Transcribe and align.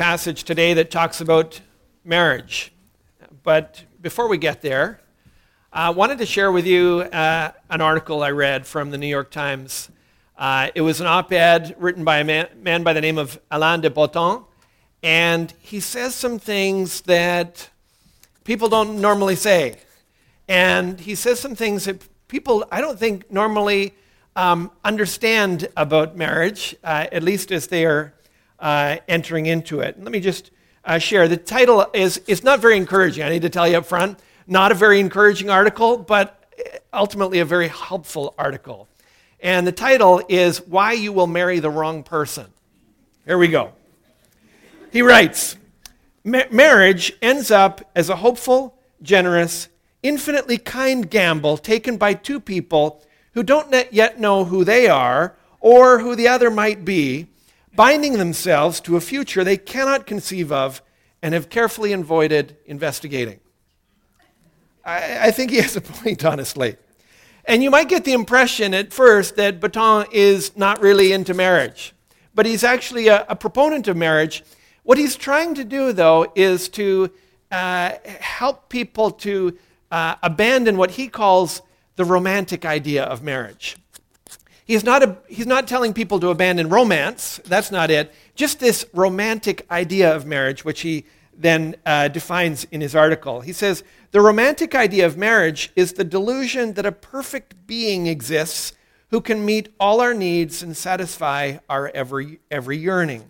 passage 0.00 0.44
today 0.44 0.72
that 0.72 0.90
talks 0.90 1.20
about 1.20 1.60
marriage. 2.06 2.72
But 3.42 3.84
before 4.00 4.28
we 4.28 4.38
get 4.38 4.62
there, 4.62 4.98
I 5.70 5.90
wanted 5.90 6.16
to 6.20 6.24
share 6.24 6.50
with 6.50 6.66
you 6.66 7.00
uh, 7.12 7.52
an 7.68 7.82
article 7.82 8.22
I 8.22 8.30
read 8.30 8.66
from 8.66 8.92
the 8.92 8.96
New 8.96 9.06
York 9.06 9.30
Times. 9.30 9.90
Uh, 10.38 10.70
it 10.74 10.80
was 10.80 11.02
an 11.02 11.06
op 11.06 11.30
ed 11.32 11.76
written 11.78 12.02
by 12.02 12.20
a 12.20 12.24
man, 12.24 12.48
man, 12.62 12.82
by 12.82 12.94
the 12.94 13.02
name 13.02 13.18
of 13.18 13.38
Alain 13.50 13.82
de 13.82 13.90
Botton, 13.90 14.42
and 15.02 15.52
he 15.60 15.80
says 15.80 16.14
some 16.14 16.38
things 16.38 17.02
that 17.02 17.68
people 18.44 18.70
don't 18.70 19.02
normally 19.02 19.36
say. 19.36 19.76
And 20.48 20.98
he 20.98 21.14
says 21.14 21.40
some 21.40 21.54
things 21.54 21.84
that 21.84 22.02
people, 22.26 22.64
I 22.72 22.80
don't 22.80 22.98
think, 22.98 23.30
normally 23.30 23.92
um, 24.34 24.70
understand 24.82 25.68
about 25.76 26.16
marriage, 26.16 26.74
uh, 26.82 27.06
at 27.12 27.22
least 27.22 27.52
as 27.52 27.66
they 27.66 27.84
are 27.84 28.14
uh, 28.60 28.98
entering 29.08 29.46
into 29.46 29.80
it. 29.80 30.00
Let 30.02 30.12
me 30.12 30.20
just 30.20 30.50
uh, 30.84 30.98
share. 30.98 31.28
The 31.28 31.36
title 31.36 31.86
is, 31.92 32.18
is 32.26 32.44
not 32.44 32.60
very 32.60 32.76
encouraging, 32.76 33.24
I 33.24 33.30
need 33.30 33.42
to 33.42 33.50
tell 33.50 33.66
you 33.66 33.78
up 33.78 33.86
front. 33.86 34.18
Not 34.46 34.72
a 34.72 34.74
very 34.74 35.00
encouraging 35.00 35.50
article, 35.50 35.96
but 35.96 36.40
ultimately 36.92 37.38
a 37.38 37.44
very 37.44 37.68
helpful 37.68 38.34
article. 38.36 38.88
And 39.40 39.66
the 39.66 39.72
title 39.72 40.22
is 40.28 40.58
Why 40.66 40.92
You 40.92 41.12
Will 41.12 41.26
Marry 41.26 41.60
the 41.60 41.70
Wrong 41.70 42.02
Person. 42.02 42.46
Here 43.24 43.38
we 43.38 43.48
go. 43.48 43.72
He 44.92 45.02
writes 45.02 45.56
Marriage 46.24 47.12
ends 47.22 47.50
up 47.50 47.80
as 47.94 48.10
a 48.10 48.16
hopeful, 48.16 48.76
generous, 49.02 49.68
infinitely 50.02 50.58
kind 50.58 51.08
gamble 51.08 51.56
taken 51.56 51.96
by 51.96 52.14
two 52.14 52.40
people 52.40 53.02
who 53.32 53.42
don't 53.42 53.74
yet 53.92 54.20
know 54.20 54.44
who 54.44 54.64
they 54.64 54.88
are 54.88 55.34
or 55.60 56.00
who 56.00 56.14
the 56.14 56.28
other 56.28 56.50
might 56.50 56.84
be 56.84 57.28
binding 57.74 58.18
themselves 58.18 58.80
to 58.80 58.96
a 58.96 59.00
future 59.00 59.44
they 59.44 59.56
cannot 59.56 60.06
conceive 60.06 60.50
of 60.52 60.82
and 61.22 61.34
have 61.34 61.48
carefully 61.48 61.92
avoided 61.92 62.56
investigating. 62.66 63.40
I, 64.84 65.28
I, 65.28 65.30
think 65.30 65.50
he 65.50 65.58
has 65.58 65.76
a 65.76 65.80
point, 65.80 66.24
honestly. 66.24 66.76
And 67.44 67.62
you 67.62 67.70
might 67.70 67.88
get 67.88 68.04
the 68.04 68.12
impression 68.12 68.74
at 68.74 68.92
first 68.92 69.36
that 69.36 69.60
Botton 69.60 70.06
is 70.12 70.56
not 70.56 70.80
really 70.80 71.12
into 71.12 71.34
marriage, 71.34 71.92
but 72.34 72.46
he's 72.46 72.64
actually 72.64 73.08
a, 73.08 73.26
a 73.28 73.36
proponent 73.36 73.88
of 73.88 73.96
marriage. 73.96 74.42
What 74.82 74.98
he's 74.98 75.16
trying 75.16 75.54
to 75.56 75.64
do, 75.64 75.92
though, 75.92 76.32
is 76.34 76.68
to 76.70 77.10
uh, 77.50 77.92
help 78.20 78.68
people 78.68 79.10
to 79.10 79.58
uh, 79.90 80.14
abandon 80.22 80.76
what 80.76 80.92
he 80.92 81.08
calls 81.08 81.62
the 81.96 82.04
romantic 82.04 82.64
idea 82.64 83.04
of 83.04 83.22
marriage. 83.22 83.76
He's 84.70 84.84
not, 84.84 85.02
a, 85.02 85.16
he's 85.26 85.48
not 85.48 85.66
telling 85.66 85.92
people 85.92 86.20
to 86.20 86.28
abandon 86.28 86.68
romance. 86.68 87.40
That's 87.44 87.72
not 87.72 87.90
it. 87.90 88.14
Just 88.36 88.60
this 88.60 88.86
romantic 88.92 89.66
idea 89.68 90.14
of 90.14 90.26
marriage, 90.26 90.64
which 90.64 90.82
he 90.82 91.06
then 91.36 91.74
uh, 91.84 92.06
defines 92.06 92.62
in 92.70 92.80
his 92.80 92.94
article. 92.94 93.40
He 93.40 93.52
says 93.52 93.82
The 94.12 94.20
romantic 94.20 94.76
idea 94.76 95.06
of 95.06 95.16
marriage 95.16 95.72
is 95.74 95.94
the 95.94 96.04
delusion 96.04 96.74
that 96.74 96.86
a 96.86 96.92
perfect 96.92 97.66
being 97.66 98.06
exists 98.06 98.72
who 99.08 99.20
can 99.20 99.44
meet 99.44 99.74
all 99.80 100.00
our 100.00 100.14
needs 100.14 100.62
and 100.62 100.76
satisfy 100.76 101.56
our 101.68 101.88
every, 101.88 102.38
every 102.48 102.78
yearning. 102.78 103.28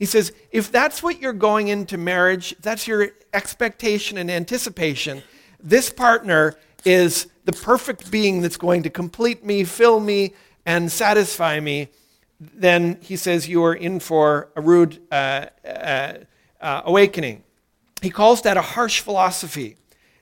He 0.00 0.04
says, 0.04 0.32
if 0.50 0.72
that's 0.72 1.00
what 1.00 1.20
you're 1.20 1.32
going 1.32 1.68
into 1.68 1.96
marriage, 1.96 2.56
that's 2.60 2.88
your 2.88 3.10
expectation 3.32 4.18
and 4.18 4.28
anticipation, 4.28 5.22
this 5.62 5.90
partner 5.90 6.56
is 6.84 7.28
the 7.44 7.52
perfect 7.52 8.10
being 8.10 8.42
that's 8.42 8.56
going 8.56 8.82
to 8.82 8.90
complete 8.90 9.44
me, 9.44 9.62
fill 9.62 10.00
me, 10.00 10.34
and 10.66 10.90
satisfy 10.90 11.60
me, 11.60 11.88
then 12.40 12.98
he 13.00 13.16
says 13.16 13.48
you 13.48 13.64
are 13.64 13.74
in 13.74 14.00
for 14.00 14.50
a 14.56 14.60
rude 14.60 15.00
uh, 15.10 15.46
uh, 15.64 16.14
uh, 16.60 16.82
awakening. 16.84 17.44
He 18.02 18.10
calls 18.10 18.42
that 18.42 18.56
a 18.56 18.62
harsh 18.62 19.00
philosophy. 19.00 19.76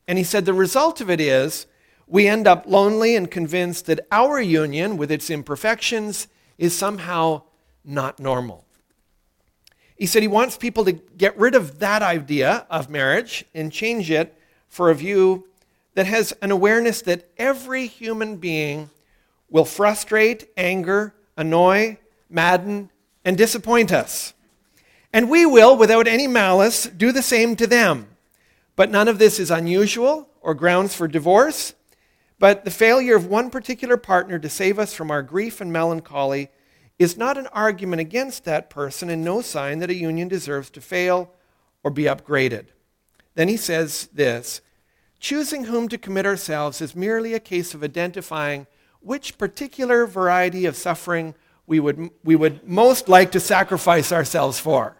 And 0.06 0.18
he 0.18 0.24
said 0.24 0.44
the 0.44 0.52
result 0.52 1.00
of 1.00 1.10
it 1.10 1.20
is 1.20 1.66
we 2.06 2.28
end 2.28 2.46
up 2.46 2.64
lonely 2.66 3.16
and 3.16 3.30
convinced 3.30 3.86
that 3.86 4.06
our 4.12 4.40
union, 4.40 4.96
with 4.98 5.10
its 5.10 5.30
imperfections, 5.30 6.28
is 6.58 6.76
somehow 6.76 7.42
not 7.84 8.20
normal. 8.20 8.64
He 9.96 10.06
said 10.06 10.22
he 10.22 10.28
wants 10.28 10.56
people 10.56 10.84
to 10.84 10.92
get 10.92 11.36
rid 11.38 11.54
of 11.54 11.78
that 11.78 12.02
idea 12.02 12.66
of 12.68 12.90
marriage 12.90 13.44
and 13.54 13.72
change 13.72 14.10
it 14.10 14.36
for 14.68 14.90
a 14.90 14.94
view 14.94 15.46
that 15.94 16.06
has 16.06 16.32
an 16.42 16.50
awareness 16.50 17.00
that 17.02 17.30
every 17.38 17.86
human 17.86 18.36
being 18.36 18.90
will 19.50 19.64
frustrate, 19.64 20.48
anger, 20.56 21.14
annoy, 21.36 21.98
madden, 22.28 22.90
and 23.24 23.36
disappoint 23.36 23.92
us. 23.92 24.34
And 25.12 25.30
we 25.30 25.46
will, 25.46 25.76
without 25.76 26.08
any 26.08 26.26
malice, 26.26 26.86
do 26.86 27.12
the 27.12 27.22
same 27.22 27.54
to 27.56 27.66
them. 27.66 28.08
But 28.76 28.90
none 28.90 29.08
of 29.08 29.18
this 29.18 29.38
is 29.38 29.50
unusual 29.50 30.28
or 30.40 30.54
grounds 30.54 30.94
for 30.94 31.06
divorce. 31.06 31.74
But 32.38 32.64
the 32.64 32.70
failure 32.70 33.16
of 33.16 33.26
one 33.26 33.50
particular 33.50 33.96
partner 33.96 34.38
to 34.38 34.48
save 34.48 34.78
us 34.78 34.92
from 34.92 35.10
our 35.10 35.22
grief 35.22 35.60
and 35.60 35.72
melancholy 35.72 36.50
is 36.98 37.16
not 37.16 37.38
an 37.38 37.46
argument 37.48 38.00
against 38.00 38.44
that 38.44 38.70
person 38.70 39.08
and 39.08 39.24
no 39.24 39.40
sign 39.40 39.78
that 39.78 39.90
a 39.90 39.94
union 39.94 40.28
deserves 40.28 40.70
to 40.70 40.80
fail 40.80 41.30
or 41.82 41.90
be 41.90 42.04
upgraded. 42.04 42.66
Then 43.34 43.48
he 43.48 43.56
says 43.56 44.08
this 44.12 44.60
choosing 45.20 45.64
whom 45.64 45.88
to 45.88 45.96
commit 45.96 46.26
ourselves 46.26 46.80
is 46.80 46.94
merely 46.94 47.34
a 47.34 47.40
case 47.40 47.72
of 47.72 47.82
identifying 47.82 48.66
which 49.04 49.38
particular 49.38 50.06
variety 50.06 50.66
of 50.66 50.76
suffering 50.76 51.34
we 51.66 51.80
would, 51.80 52.10
we 52.22 52.36
would 52.36 52.66
most 52.68 53.08
like 53.08 53.32
to 53.32 53.40
sacrifice 53.40 54.12
ourselves 54.12 54.58
for. 54.58 54.96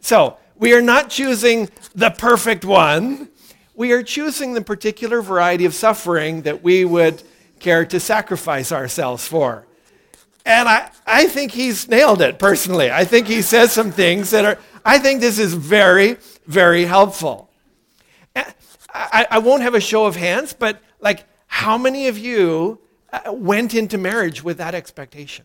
So, 0.00 0.36
we 0.56 0.74
are 0.74 0.82
not 0.82 1.08
choosing 1.08 1.70
the 1.94 2.10
perfect 2.10 2.64
one. 2.66 3.28
We 3.74 3.92
are 3.92 4.02
choosing 4.02 4.52
the 4.52 4.60
particular 4.60 5.22
variety 5.22 5.64
of 5.64 5.74
suffering 5.74 6.42
that 6.42 6.62
we 6.62 6.84
would 6.84 7.22
care 7.60 7.86
to 7.86 7.98
sacrifice 7.98 8.70
ourselves 8.70 9.26
for. 9.26 9.66
And 10.44 10.68
I, 10.68 10.90
I 11.06 11.26
think 11.26 11.52
he's 11.52 11.88
nailed 11.88 12.20
it 12.20 12.38
personally. 12.38 12.90
I 12.90 13.04
think 13.04 13.26
he 13.26 13.40
says 13.40 13.72
some 13.72 13.90
things 13.90 14.30
that 14.30 14.44
are, 14.44 14.58
I 14.84 14.98
think 14.98 15.20
this 15.20 15.38
is 15.38 15.54
very, 15.54 16.18
very 16.46 16.84
helpful. 16.84 17.50
Eh, 18.36 18.44
I, 18.92 19.26
I 19.30 19.38
won't 19.38 19.62
have 19.62 19.74
a 19.74 19.80
show 19.80 20.04
of 20.04 20.16
hands, 20.16 20.52
but 20.52 20.80
like, 21.00 21.24
how 21.50 21.76
many 21.76 22.06
of 22.06 22.16
you 22.16 22.78
uh, 23.12 23.32
went 23.32 23.74
into 23.74 23.98
marriage 23.98 24.42
with 24.42 24.56
that 24.58 24.72
expectation? 24.72 25.44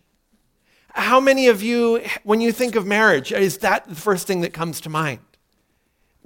How 0.90 1.18
many 1.20 1.48
of 1.48 1.62
you, 1.62 2.00
when 2.22 2.40
you 2.40 2.52
think 2.52 2.76
of 2.76 2.86
marriage, 2.86 3.32
is 3.32 3.58
that 3.58 3.88
the 3.88 3.96
first 3.96 4.26
thing 4.26 4.40
that 4.42 4.54
comes 4.54 4.80
to 4.82 4.88
mind? 4.88 5.18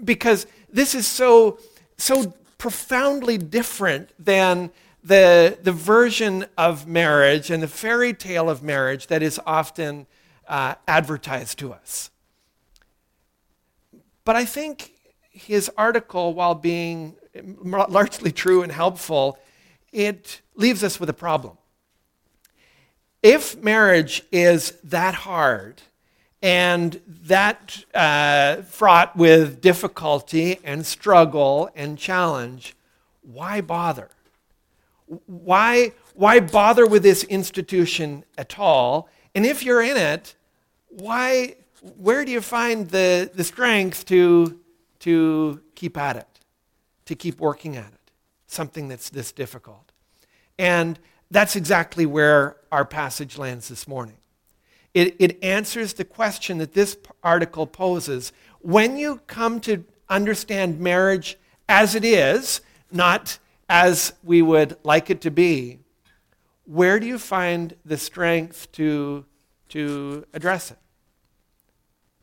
Because 0.04 0.46
this 0.70 0.94
is 0.94 1.06
so, 1.06 1.58
so 1.96 2.34
profoundly 2.58 3.38
different 3.38 4.10
than 4.18 4.70
the, 5.02 5.58
the 5.62 5.72
version 5.72 6.44
of 6.58 6.86
marriage 6.86 7.50
and 7.50 7.62
the 7.62 7.68
fairy 7.68 8.12
tale 8.12 8.50
of 8.50 8.62
marriage 8.62 9.06
that 9.06 9.22
is 9.22 9.41
often 9.47 10.06
uh, 10.47 10.74
advertised 10.86 11.58
to 11.58 11.72
us. 11.72 12.10
But 14.26 14.36
I 14.36 14.44
think 14.44 14.92
his 15.30 15.70
article, 15.78 16.34
while 16.34 16.54
being 16.54 17.16
largely 17.64 18.30
true 18.30 18.62
and 18.62 18.70
helpful, 18.70 19.38
it 19.93 20.41
leaves 20.55 20.84
us 20.84 21.01
with 21.01 21.09
a 21.09 21.15
problem. 21.15 21.56
If 23.23 23.62
marriage 23.62 24.23
is 24.33 24.73
that 24.84 25.15
hard 25.15 25.83
and 26.43 27.01
that 27.25 27.84
uh, 27.95 28.62
fraught 28.62 29.17
with 29.17 29.61
difficulty 29.61 30.59
and 30.65 30.87
struggle 30.87 31.71
and 31.75 31.99
challenge, 31.99 32.75
why 33.21 33.61
bother? 33.61 34.09
Why, 35.27 35.93
why 36.15 36.41
bother 36.41 36.87
with 36.87 37.03
this 37.03 37.25
institution 37.25 38.25
at 38.39 38.59
all? 38.59 39.09
And 39.34 39.45
if 39.45 39.62
you're 39.62 39.83
in 39.83 39.97
it, 39.97 40.34
why, 40.89 41.57
where 41.99 42.25
do 42.25 42.33
you 42.33 42.41
find 42.41 42.89
the, 42.89 43.31
the 43.34 43.45
strength 43.45 44.07
to, 44.07 44.59
to 45.01 45.60
keep 45.75 45.98
at 45.98 46.16
it, 46.16 46.41
to 47.04 47.15
keep 47.15 47.39
working 47.39 47.77
at 47.77 47.93
it? 47.93 47.99
Something 48.52 48.88
that's 48.88 49.10
this 49.10 49.32
difficult. 49.32 49.92
And 50.58 50.98
that's 51.30 51.56
exactly 51.56 52.06
where 52.06 52.56
our 52.72 52.84
passage 52.84 53.38
lands 53.38 53.68
this 53.68 53.86
morning. 53.86 54.16
It, 54.92 55.16
it 55.18 55.42
answers 55.42 55.94
the 55.94 56.04
question 56.04 56.58
that 56.58 56.74
this 56.74 56.97
article 57.22 57.66
poses. 57.66 58.32
When 58.60 58.97
you 58.97 59.20
come 59.26 59.60
to 59.60 59.84
understand 60.08 60.80
marriage 60.80 61.38
as 61.68 61.94
it 61.94 62.04
is, 62.04 62.60
not 62.91 63.38
as 63.68 64.12
we 64.24 64.42
would 64.42 64.76
like 64.82 65.10
it 65.10 65.20
to 65.20 65.30
be, 65.30 65.78
where 66.64 66.98
do 66.98 67.06
you 67.06 67.18
find 67.18 67.76
the 67.84 67.97
strength 67.97 68.70
to, 68.72 69.24
to 69.68 70.26
address 70.34 70.72
it? 70.72 70.78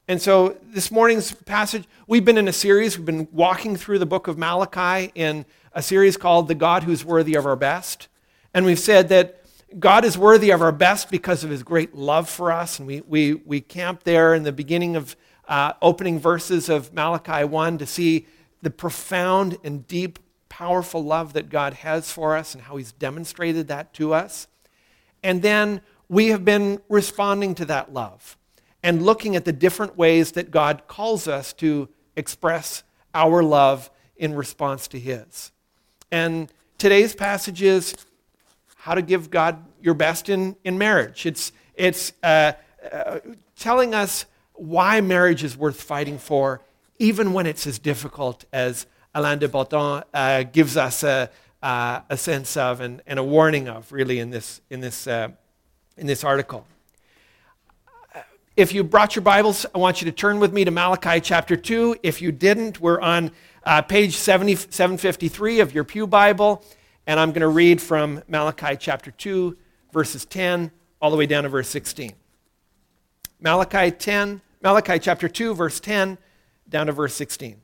And 0.10 0.22
so 0.22 0.58
this 0.64 0.90
morning's 0.90 1.34
passage, 1.34 1.86
we've 2.08 2.24
been 2.24 2.38
in 2.38 2.48
a 2.48 2.54
series, 2.54 2.98
we've 2.98 3.06
been 3.06 3.28
walking 3.32 3.76
through 3.76 4.00
the 4.00 4.06
book 4.06 4.28
of 4.28 4.38
Malachi 4.38 5.12
in 5.16 5.46
a 5.78 5.82
series 5.84 6.18
called 6.18 6.48
The 6.48 6.56
God 6.56 6.82
Who's 6.82 7.06
Worthy 7.06 7.36
of 7.36 7.46
Our 7.46 7.56
Best. 7.56 8.08
And 8.52 8.66
we've 8.66 8.80
said 8.80 9.10
that 9.10 9.46
God 9.78 10.06
is 10.06 10.18
worthy 10.18 10.50
of 10.50 10.60
our 10.60 10.72
best 10.72 11.12
because 11.12 11.44
of 11.44 11.52
his 11.52 11.62
great 11.62 11.94
love 11.94 12.28
for 12.28 12.52
us. 12.52 12.80
And 12.80 12.88
we, 12.88 13.02
we, 13.02 13.36
we 13.36 13.62
camped 13.62 14.04
there 14.04 14.34
in 14.34 14.42
the 14.42 14.52
beginning 14.52 14.96
of, 14.96 15.16
uh, 15.48 15.74
opening 15.80 16.20
verses 16.20 16.68
of 16.68 16.96
Malachi 16.96 17.44
1 17.44 17.78
to 17.78 17.86
see 17.86 18.26
the 18.64 18.72
profound 18.72 19.60
and 19.64 19.88
deep, 19.88 20.18
powerful 20.50 21.04
love 21.04 21.34
that 21.34 21.48
God 21.48 21.76
has 21.76 22.12
for 22.12 22.36
us 22.36 22.56
and 22.56 22.64
how 22.64 22.78
He's 22.78 22.92
demonstrated 22.94 23.68
that 23.68 23.94
to 23.94 24.16
us. 24.16 24.48
And 25.22 25.44
then 25.44 25.82
we 26.10 26.30
have 26.30 26.44
been 26.44 26.82
responding 26.90 27.54
to 27.54 27.66
that 27.66 27.94
love 27.94 28.36
and 28.82 29.06
looking 29.06 29.36
at 29.36 29.46
the 29.46 29.54
different 29.54 29.96
ways 29.96 30.32
that 30.32 30.50
God 30.50 30.88
calls 30.88 31.28
us 31.28 31.54
to 31.54 31.88
express 32.16 32.82
our 33.14 33.44
love 33.44 33.92
in 34.16 34.34
response 34.34 34.88
to 34.88 35.00
His. 35.00 35.52
And 36.12 36.52
today's 36.78 37.16
passage 37.16 37.62
is 37.62 37.96
how 38.76 38.96
to 38.96 39.02
give 39.02 39.30
God 39.30 39.64
your 39.82 39.94
best 39.94 40.30
in, 40.30 40.56
in 40.64 40.78
marriage. 40.78 41.26
It's, 41.26 41.52
it's 41.76 42.14
uh, 42.24 42.54
uh, 42.92 43.20
telling 43.58 43.94
us 43.94 44.26
why 44.54 45.02
marriage 45.02 45.44
is 45.44 45.58
worth 45.58 45.82
fighting 45.82 46.18
for, 46.18 46.62
even 47.00 47.34
when 47.34 47.46
it's 47.46 47.68
as 47.68 47.80
difficult 47.80 48.46
as 48.54 48.88
Alain 49.14 49.40
de 49.40 49.48
Botton 49.48 50.04
uh, 50.14 50.44
gives 50.44 50.78
us 50.78 51.04
a, 51.04 51.30
uh, 51.62 52.02
a 52.10 52.18
sense 52.18 52.56
of 52.56 52.82
and, 52.82 53.02
and, 53.06 53.20
a 53.20 53.24
warning 53.24 53.68
of, 53.68 53.92
really, 53.92 54.20
in 54.20 54.30
this, 54.30 54.62
in 54.70 54.80
this, 54.80 55.08
uh, 55.08 55.30
in 55.98 56.08
this 56.08 56.24
article. 56.24 56.66
If 58.58 58.74
you 58.74 58.84
brought 58.84 59.16
your 59.16 59.22
Bibles, 59.22 59.68
I 59.76 59.78
want 59.78 60.02
you 60.02 60.06
to 60.06 60.12
turn 60.12 60.40
with 60.40 60.52
me 60.52 60.66
to 60.66 60.72
Malachi 60.72 61.22
chapter 61.22 61.56
2. 61.56 61.98
If 62.02 62.24
you 62.24 62.32
didn't, 62.32 62.82
we're 62.82 63.00
on 63.00 63.30
uh, 63.64 63.84
page 63.84 64.16
70, 64.16 64.56
753 64.56 65.60
of 65.60 65.76
your 65.76 65.84
Pew 65.84 66.08
Bible, 66.08 66.66
and 67.06 67.20
I'm 67.20 67.30
going 67.30 67.42
to 67.42 67.50
read 67.50 67.80
from 67.80 68.24
Malachi 68.28 68.76
chapter 68.76 69.12
2, 69.12 69.56
verses 69.94 70.26
10 70.26 70.72
all 71.00 71.12
the 71.12 71.18
way 71.18 71.28
down 71.28 71.44
to 71.44 71.50
verse 71.50 71.70
16. 71.70 72.14
Malachi 73.40 73.92
10, 73.92 74.42
Malachi 74.64 74.98
chapter 74.98 75.30
2, 75.30 75.54
verse 75.54 75.80
10 75.80 76.18
down 76.68 76.88
to 76.88 76.94
verse 76.94 77.14
16. 77.14 77.62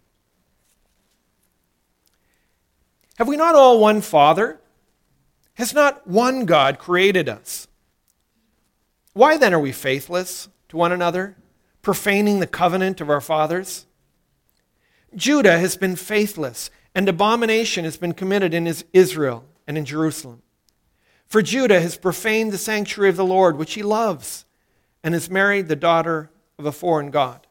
Have 3.16 3.28
we 3.28 3.36
not 3.36 3.56
all 3.56 3.80
one 3.80 4.02
Father? 4.02 4.62
Has 5.56 5.74
not 5.74 6.06
one 6.06 6.46
God 6.46 6.78
created 6.78 7.28
us? 7.28 7.68
Why 9.14 9.38
then 9.38 9.56
are 9.56 9.60
we 9.60 9.72
faithless 9.72 10.50
to 10.74 10.78
one 10.78 10.92
another, 10.92 11.38
profaning 11.84 12.40
the 12.40 12.48
covenant 12.48 13.00
of 13.00 13.10
our 13.10 13.22
fathers? 13.22 13.86
Judah 15.16 15.60
has 15.60 15.78
been 15.78 15.96
faithless, 15.96 16.72
and 16.96 17.08
abomination 17.08 17.86
has 17.86 17.96
been 17.96 18.14
committed 18.14 18.56
in 18.56 18.72
Israel 18.92 19.46
and 19.68 19.78
in 19.78 19.86
Jerusalem. 19.86 20.42
For 21.28 21.44
Judah 21.44 21.80
has 21.80 21.96
profaned 21.96 22.52
the 22.52 22.58
sanctuary 22.58 23.12
of 23.12 23.18
the 23.18 23.26
Lord, 23.26 23.56
which 23.56 23.76
he 23.76 23.84
loves, 23.84 24.46
and 25.04 25.14
has 25.14 25.30
married 25.30 25.68
the 25.68 25.76
daughter 25.76 26.32
of 26.58 26.66
a 26.66 26.72
foreign 26.72 27.12
God. 27.12 27.46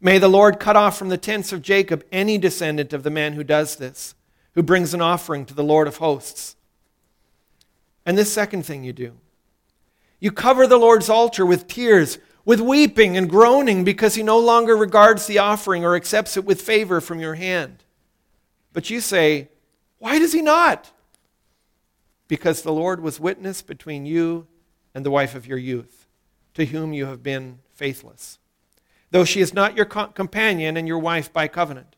May 0.00 0.18
the 0.18 0.28
Lord 0.28 0.58
cut 0.58 0.74
off 0.74 0.98
from 0.98 1.10
the 1.10 1.16
tents 1.16 1.52
of 1.52 1.62
Jacob 1.62 2.04
any 2.10 2.38
descendant 2.38 2.92
of 2.92 3.04
the 3.04 3.10
man 3.10 3.34
who 3.34 3.44
does 3.44 3.76
this, 3.76 4.16
who 4.54 4.64
brings 4.64 4.94
an 4.94 5.00
offering 5.00 5.46
to 5.46 5.54
the 5.54 5.64
Lord 5.64 5.86
of 5.86 5.98
hosts. 5.98 6.56
And 8.04 8.18
this 8.18 8.32
second 8.32 8.64
thing 8.64 8.82
you 8.82 8.92
do 8.92 9.16
you 10.20 10.32
cover 10.32 10.66
the 10.66 10.78
Lord's 10.78 11.08
altar 11.08 11.46
with 11.46 11.68
tears, 11.68 12.18
with 12.44 12.60
weeping 12.60 13.16
and 13.16 13.28
groaning, 13.28 13.84
because 13.84 14.14
he 14.14 14.22
no 14.22 14.38
longer 14.38 14.76
regards 14.76 15.26
the 15.26 15.38
offering 15.38 15.84
or 15.84 15.94
accepts 15.94 16.36
it 16.36 16.44
with 16.44 16.60
favor 16.60 17.00
from 17.00 17.20
your 17.20 17.34
hand. 17.34 17.84
But 18.72 18.90
you 18.90 19.00
say, 19.00 19.48
Why 19.98 20.18
does 20.18 20.32
he 20.32 20.42
not? 20.42 20.90
Because 22.26 22.62
the 22.62 22.72
Lord 22.72 23.00
was 23.00 23.20
witness 23.20 23.62
between 23.62 24.06
you 24.06 24.46
and 24.94 25.04
the 25.04 25.10
wife 25.10 25.34
of 25.34 25.46
your 25.46 25.58
youth, 25.58 26.06
to 26.54 26.66
whom 26.66 26.92
you 26.92 27.06
have 27.06 27.22
been 27.22 27.60
faithless, 27.72 28.38
though 29.10 29.24
she 29.24 29.40
is 29.40 29.54
not 29.54 29.76
your 29.76 29.86
companion 29.86 30.76
and 30.76 30.88
your 30.88 30.98
wife 30.98 31.32
by 31.32 31.48
covenant. 31.48 31.96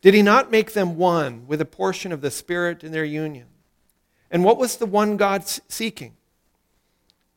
Did 0.00 0.14
he 0.14 0.22
not 0.22 0.50
make 0.50 0.72
them 0.72 0.96
one 0.96 1.46
with 1.46 1.60
a 1.60 1.66
portion 1.66 2.10
of 2.12 2.22
the 2.22 2.30
Spirit 2.30 2.82
in 2.82 2.92
their 2.92 3.04
union? 3.04 3.48
And 4.30 4.44
what 4.44 4.56
was 4.56 4.76
the 4.76 4.86
one 4.86 5.16
God 5.16 5.46
seeking? 5.46 6.14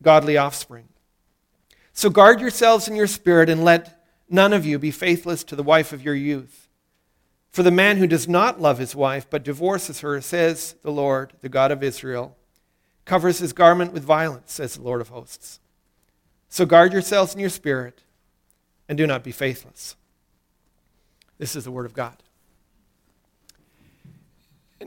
Godly 0.04 0.38
offspring. 0.38 0.90
So 1.94 2.10
guard 2.10 2.40
yourselves 2.40 2.88
in 2.88 2.96
your 2.96 3.08
spirit 3.08 3.50
and 3.50 3.64
let 3.64 4.06
none 4.30 4.54
of 4.54 4.66
you 4.66 4.78
be 4.80 4.92
faithless 4.92 5.44
to 5.46 5.56
the 5.56 5.64
wife 5.64 5.94
of 5.94 6.04
your 6.04 6.16
youth. 6.16 6.68
For 7.52 7.64
the 7.64 7.72
man 7.72 7.98
who 7.98 8.08
does 8.08 8.28
not 8.28 8.60
love 8.60 8.80
his 8.80 8.96
wife 8.96 9.28
but 9.30 9.44
divorces 9.44 10.00
her, 10.00 10.20
says 10.22 10.76
the 10.82 10.92
Lord, 10.92 11.34
the 11.42 11.50
God 11.50 11.72
of 11.72 11.84
Israel, 11.84 12.36
covers 13.06 13.38
his 13.38 13.54
garment 13.54 13.94
with 13.94 14.04
violence, 14.04 14.54
says 14.54 14.76
the 14.76 14.82
Lord 14.82 15.02
of 15.02 15.10
hosts. 15.10 15.60
So 16.50 16.66
guard 16.66 16.94
yourselves 16.94 17.34
in 17.34 17.40
your 17.40 17.50
spirit 17.50 18.02
and 18.90 18.98
do 18.98 19.06
not 19.06 19.24
be 19.24 19.32
faithless. 19.32 19.96
This 21.38 21.56
is 21.56 21.64
the 21.64 21.72
word 21.72 21.86
of 21.86 21.94
God. 21.94 22.23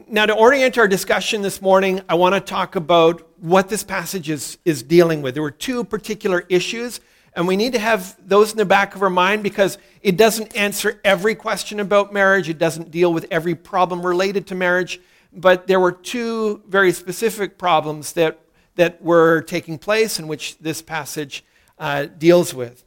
Now, 0.08 0.26
to 0.26 0.34
orient 0.34 0.76
our 0.78 0.88
discussion 0.88 1.43
this 1.43 1.62
morning, 1.62 2.02
I 2.08 2.16
want 2.16 2.34
to 2.34 2.40
talk 2.40 2.76
about 2.76 3.26
what 3.38 3.69
this 3.69 3.82
passage 3.82 4.28
is, 4.28 4.58
is 4.64 4.82
dealing 4.82 5.22
with. 5.22 5.34
There 5.34 5.43
were 5.43 5.50
two 5.50 5.84
particular 5.84 6.44
issues, 6.48 7.00
and 7.34 7.46
we 7.46 7.56
need 7.56 7.72
to 7.72 7.78
have 7.78 8.16
those 8.22 8.50
in 8.50 8.58
the 8.58 8.66
back 8.66 8.94
of 8.94 9.02
our 9.02 9.08
mind 9.08 9.43
because 9.43 9.78
it 10.02 10.16
doesn't 10.16 10.54
answer 10.54 11.00
every 11.04 11.34
question 11.34 11.81
about 11.81 12.12
marriage, 12.12 12.48
it 12.48 12.58
doesn't 12.58 12.90
deal 12.90 13.12
with 13.12 13.26
every 13.31 13.54
problem 13.54 14.04
related 14.04 14.46
to 14.48 14.54
marriage, 14.54 15.00
but 15.32 15.66
there 15.66 15.81
were 15.81 15.93
two 15.93 16.62
very 16.69 16.93
specific 16.93 17.56
problems 17.56 18.12
that, 18.14 18.40
that 18.75 19.00
were 19.00 19.40
taking 19.43 19.78
place 19.78 20.19
in 20.19 20.28
which 20.28 20.58
this 20.58 20.82
passage 20.82 21.43
uh, 21.78 22.06
deals 22.19 22.52
with. 22.52 22.84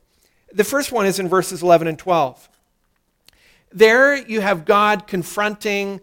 The 0.51 0.63
first 0.63 0.91
one 0.91 1.05
is 1.07 1.17
in 1.17 1.27
verses 1.27 1.63
11 1.63 1.87
and 1.87 1.97
12. 1.97 2.49
There 3.71 4.15
you 4.15 4.41
have 4.41 4.65
God 4.65 5.07
confronting 5.07 6.01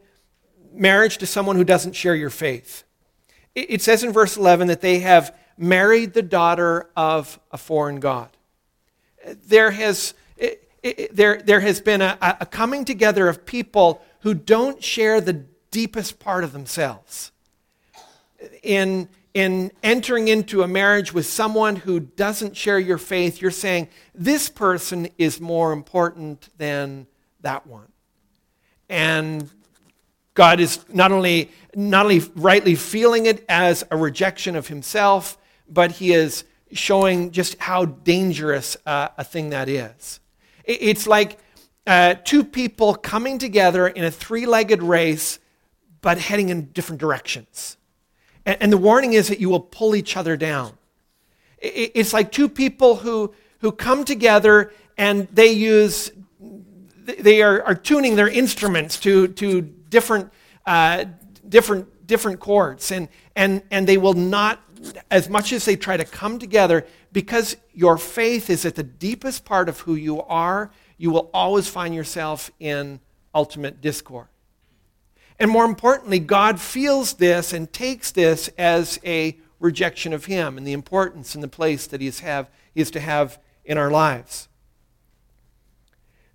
marriage 0.76 1.18
to 1.18 1.26
someone 1.26 1.56
who 1.56 1.64
doesn't 1.64 1.94
share 1.94 2.14
your 2.14 2.30
faith. 2.30 2.84
It 3.54 3.80
says 3.80 4.04
in 4.04 4.12
verse 4.12 4.36
11 4.36 4.68
that 4.68 4.82
they 4.82 4.98
have 5.00 5.34
married 5.56 6.12
the 6.12 6.22
daughter 6.22 6.90
of 6.94 7.40
a 7.50 7.56
foreign 7.56 8.00
God. 8.00 8.28
There 9.48 9.70
has, 9.70 10.14
there, 11.10 11.38
there 11.38 11.60
has 11.60 11.80
been 11.80 12.02
a, 12.02 12.18
a 12.40 12.46
coming 12.46 12.84
together 12.84 13.28
of 13.28 13.46
people 13.46 14.02
who 14.20 14.34
don't 14.34 14.82
share 14.84 15.20
the 15.20 15.44
deepest 15.70 16.18
part 16.18 16.44
of 16.44 16.52
themselves. 16.52 17.32
In, 18.62 19.08
in 19.32 19.72
entering 19.82 20.28
into 20.28 20.62
a 20.62 20.68
marriage 20.68 21.12
with 21.12 21.26
someone 21.26 21.76
who 21.76 22.00
doesn't 22.00 22.56
share 22.56 22.78
your 22.78 22.98
faith, 22.98 23.40
you're 23.40 23.50
saying, 23.50 23.88
this 24.14 24.48
person 24.48 25.08
is 25.18 25.40
more 25.40 25.72
important 25.72 26.50
than 26.58 27.06
that 27.40 27.66
one. 27.66 27.90
And 28.88 29.50
God 30.36 30.60
is 30.60 30.84
not 30.92 31.10
only, 31.10 31.50
not 31.74 32.04
only 32.04 32.20
rightly 32.36 32.76
feeling 32.76 33.26
it 33.26 33.44
as 33.48 33.82
a 33.90 33.96
rejection 33.96 34.54
of 34.54 34.68
himself, 34.68 35.36
but 35.68 35.92
he 35.92 36.12
is 36.12 36.44
showing 36.72 37.32
just 37.32 37.58
how 37.58 37.86
dangerous 37.86 38.76
uh, 38.86 39.08
a 39.16 39.24
thing 39.24 39.50
that 39.50 39.68
is. 39.68 40.20
It's 40.64 41.06
like 41.06 41.38
uh, 41.86 42.16
two 42.22 42.44
people 42.44 42.94
coming 42.94 43.38
together 43.38 43.88
in 43.88 44.04
a 44.04 44.10
three 44.10 44.44
legged 44.46 44.82
race, 44.82 45.38
but 46.02 46.18
heading 46.18 46.50
in 46.50 46.66
different 46.66 47.00
directions. 47.00 47.78
And, 48.44 48.58
and, 48.60 48.72
the 48.72 48.78
warning 48.78 49.14
is 49.14 49.28
that 49.28 49.40
you 49.40 49.48
will 49.48 49.60
pull 49.60 49.96
each 49.96 50.16
other 50.16 50.36
down. 50.36 50.76
it's 51.58 52.12
like 52.12 52.30
two 52.30 52.48
people 52.48 52.96
who, 52.96 53.32
who 53.60 53.72
come 53.72 54.04
together 54.04 54.72
and 54.98 55.28
they 55.28 55.52
use, 55.52 56.10
they 57.00 57.42
are, 57.42 57.62
are 57.62 57.74
tuning 57.74 58.16
their 58.16 58.28
instruments 58.28 59.00
to, 59.00 59.28
to 59.28 59.72
different, 59.88 60.32
uh, 60.66 61.04
different, 61.48 62.06
different 62.06 62.40
chords. 62.40 62.90
And, 62.92 63.08
and, 63.34 63.62
and 63.70 63.86
they 63.86 63.98
will 63.98 64.14
not, 64.14 64.60
as 65.10 65.28
much 65.28 65.52
as 65.52 65.64
they 65.64 65.76
try 65.76 65.96
to 65.96 66.04
come 66.04 66.38
together, 66.38 66.86
because 67.12 67.56
your 67.72 67.98
faith 67.98 68.50
is 68.50 68.64
at 68.64 68.74
the 68.74 68.82
deepest 68.82 69.44
part 69.44 69.68
of 69.68 69.80
who 69.80 69.94
you 69.94 70.22
are, 70.22 70.70
you 70.98 71.10
will 71.10 71.30
always 71.32 71.68
find 71.68 71.94
yourself 71.94 72.50
in 72.58 73.00
ultimate 73.34 73.80
discord. 73.80 74.28
And 75.38 75.50
more 75.50 75.64
importantly, 75.64 76.18
God 76.18 76.60
feels 76.60 77.14
this 77.14 77.52
and 77.52 77.70
takes 77.72 78.10
this 78.10 78.48
as 78.56 78.98
a 79.04 79.36
rejection 79.60 80.12
of 80.12 80.26
Him 80.26 80.56
and 80.56 80.66
the 80.66 80.72
importance 80.72 81.34
and 81.34 81.44
the 81.44 81.48
place 81.48 81.86
that 81.86 82.00
He 82.00 82.10
have, 82.22 82.50
he 82.74 82.80
is 82.80 82.90
to 82.92 83.00
have 83.00 83.38
in 83.64 83.78
our 83.78 83.90
lives. 83.90 84.48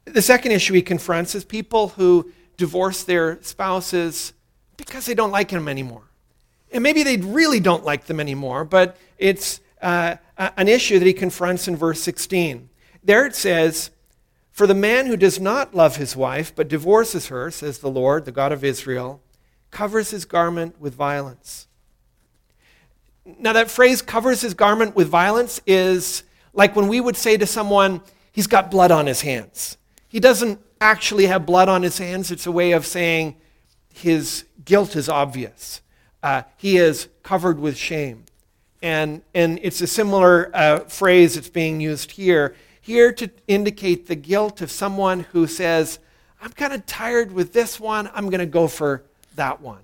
The 0.06 0.22
second 0.22 0.52
issue 0.52 0.74
He 0.74 0.82
confronts 0.82 1.34
is 1.34 1.44
people 1.44 1.90
who 1.90 2.32
divorce 2.62 3.04
their 3.04 3.42
spouses 3.42 4.34
because 4.78 5.08
they 5.08 5.16
don't 5.16 5.32
like 5.32 5.50
them 5.50 5.68
anymore. 5.68 6.04
And 6.72 6.84
maybe 6.84 7.02
they 7.02 7.18
really 7.18 7.60
don't 7.60 7.84
like 7.84 8.06
them 8.06 8.20
anymore, 8.20 8.64
but 8.66 8.98
it's 9.18 9.62
uh, 9.82 10.18
an 10.38 10.68
issue 10.68 11.00
that 11.00 11.08
he 11.08 11.14
confronts 11.14 11.68
in 11.68 11.76
verse 11.76 12.00
16. 12.02 12.70
There 13.04 13.26
it 13.26 13.36
says, 13.36 13.90
For 14.52 14.68
the 14.68 14.76
man 14.76 15.08
who 15.08 15.18
does 15.18 15.40
not 15.40 15.74
love 15.74 15.96
his 15.96 16.16
wife, 16.16 16.56
but 16.56 16.68
divorces 16.68 17.30
her, 17.30 17.50
says 17.50 17.80
the 17.80 17.90
Lord, 17.90 18.26
the 18.26 18.32
God 18.32 18.52
of 18.52 18.64
Israel, 18.64 19.24
covers 19.72 20.12
his 20.12 20.24
garment 20.24 20.80
with 20.80 20.94
violence. 20.94 21.68
Now, 23.26 23.54
that 23.54 23.72
phrase, 23.72 24.04
covers 24.04 24.42
his 24.42 24.54
garment 24.54 24.96
with 24.96 25.08
violence, 25.08 25.62
is 25.66 26.22
Like 26.54 26.76
when 26.76 26.88
we 26.88 27.02
would 27.02 27.18
say 27.18 27.38
to 27.38 27.48
someone, 27.48 28.02
he's 28.32 28.46
got 28.46 28.70
blood 28.70 28.92
on 28.92 29.08
his 29.08 29.22
hands. 29.22 29.78
He 30.08 30.20
doesn't 30.20 30.60
actually 30.82 31.28
have 31.28 31.46
blood 31.46 31.70
on 31.70 31.84
his 31.84 32.00
hands, 32.00 32.32
it's 32.32 32.48
a 32.48 32.52
way 32.52 32.72
of 32.72 32.86
saying 32.86 33.38
his 33.94 34.46
guilt 34.66 34.96
is 34.96 35.08
obvious. 35.08 35.82
Uh, 36.24 36.42
he 36.58 36.78
is 36.78 37.08
covered 37.24 37.60
with 37.60 37.78
shame. 37.78 38.26
And, 38.82 39.22
and 39.36 39.60
it's 39.62 39.80
a 39.82 39.88
similar 39.88 40.50
uh, 40.54 40.80
phrase 40.80 41.36
that's 41.36 41.50
being 41.50 41.80
used 41.80 42.12
here, 42.12 42.56
here 42.82 43.14
to 43.14 43.30
indicate 43.48 44.08
the 44.08 44.16
guilt 44.16 44.62
of 44.62 44.72
someone 44.72 45.22
who 45.32 45.46
says, 45.46 46.00
I'm 46.42 46.52
kind 46.52 46.74
of 46.74 46.86
tired 46.88 47.32
with 47.32 47.54
this 47.54 47.80
one, 47.80 48.10
I'm 48.14 48.30
going 48.32 48.40
to 48.40 48.48
go 48.48 48.68
for 48.68 49.04
that 49.36 49.62
one. 49.62 49.84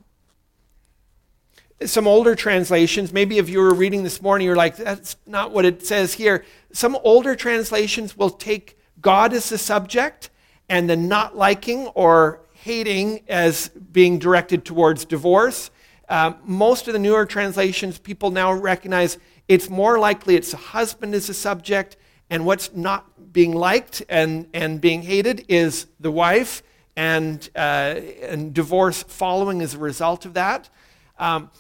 Some 1.86 2.08
older 2.08 2.34
translations, 2.34 3.14
maybe 3.14 3.38
if 3.38 3.50
you 3.50 3.60
were 3.60 3.76
reading 3.76 4.02
this 4.02 4.20
morning, 4.20 4.48
you're 4.48 4.56
like, 4.56 4.78
that's 4.78 5.16
not 5.28 5.52
what 5.52 5.64
it 5.64 5.86
says 5.86 6.16
here. 6.16 6.44
Some 6.72 6.98
older 7.04 7.36
translations 7.36 8.18
will 8.18 8.32
take 8.32 8.80
God 9.00 9.32
as 9.32 9.50
the 9.50 9.60
subject 9.60 10.32
and 10.70 10.90
the 10.90 10.96
not 10.96 11.38
liking 11.38 11.88
or 11.88 12.42
hating 12.54 13.22
as 13.28 13.70
being 13.70 14.20
directed 14.20 14.66
towards 14.66 15.06
divorce. 15.06 15.72
Uh, 16.10 16.34
most 16.44 16.88
of 16.88 16.94
the 16.94 17.00
newer 17.00 17.26
translations, 17.26 18.00
people 18.00 18.32
now 18.32 18.52
recognize 18.52 19.18
it's 19.48 19.70
more 19.70 20.00
likely 20.00 20.36
it's 20.36 20.54
a 20.54 20.58
husband 20.58 21.14
is 21.16 21.28
the 21.28 21.34
subject, 21.34 21.98
and 22.30 22.46
what's 22.46 22.74
not 22.74 23.34
being 23.34 23.54
liked 23.54 24.04
and, 24.10 24.48
and 24.54 24.82
being 24.82 25.02
hated 25.02 25.46
is 25.48 25.88
the 26.00 26.12
wife, 26.12 26.64
and, 26.96 27.50
uh, 27.56 27.96
and 28.24 28.54
divorce 28.54 29.04
following 29.04 29.62
as 29.62 29.76
a 29.76 29.78
result 29.78 30.26
of 30.26 30.34
that. 30.34 30.70
Um, 31.20 31.52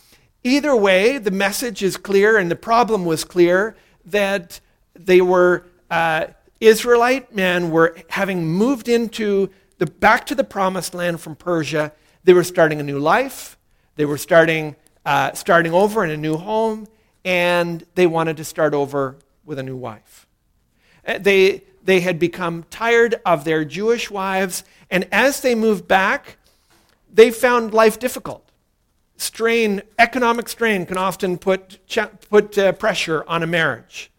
either 0.43 0.75
way, 0.75 1.19
the 1.19 1.31
message 1.31 1.83
is 1.83 1.95
clear, 1.95 2.37
and 2.37 2.49
the 2.49 2.55
problem 2.55 3.05
was 3.05 3.23
clear 3.23 3.75
that 4.05 4.59
they 4.95 5.21
were 5.21 5.65
uh, 5.91 6.27
Israelite 6.59 7.35
men 7.35 7.71
were 7.71 7.97
having 8.09 8.47
moved 8.47 8.89
into 8.89 9.49
the 9.77 9.85
back 9.85 10.25
to 10.27 10.35
the 10.35 10.43
promised 10.43 10.93
land 10.93 11.21
from 11.21 11.35
Persia. 11.35 11.91
They 12.23 12.33
were 12.33 12.43
starting 12.43 12.79
a 12.79 12.83
new 12.83 12.99
life. 12.99 13.57
They 13.95 14.05
were 14.05 14.17
starting 14.17 14.75
uh, 15.05 15.31
starting 15.33 15.71
over 15.71 16.03
in 16.03 16.09
a 16.09 16.17
new 16.17 16.35
home, 16.35 16.85
and 17.23 17.85
they 17.95 18.05
wanted 18.05 18.35
to 18.37 18.43
start 18.43 18.73
over 18.73 19.15
with 19.45 19.57
a 19.57 19.63
new 19.63 19.77
wife. 19.77 20.27
Uh, 21.07 21.17
they 21.17 21.63
they 21.83 22.01
had 22.01 22.19
become 22.19 22.65
tired 22.69 23.15
of 23.25 23.45
their 23.45 23.63
Jewish 23.63 24.11
wives, 24.11 24.65
and 24.91 25.07
as 25.11 25.39
they 25.39 25.55
moved 25.55 25.87
back, 25.87 26.37
they 27.11 27.31
found 27.31 27.73
life 27.73 27.97
difficult. 27.97 28.51
Strain, 29.15 29.81
economic 29.97 30.49
strain, 30.49 30.85
can 30.85 30.97
often 30.97 31.37
put 31.37 31.79
put 32.29 32.57
uh, 32.57 32.73
pressure 32.73 33.23
on 33.27 33.43
a 33.43 33.47
marriage. 33.47 34.11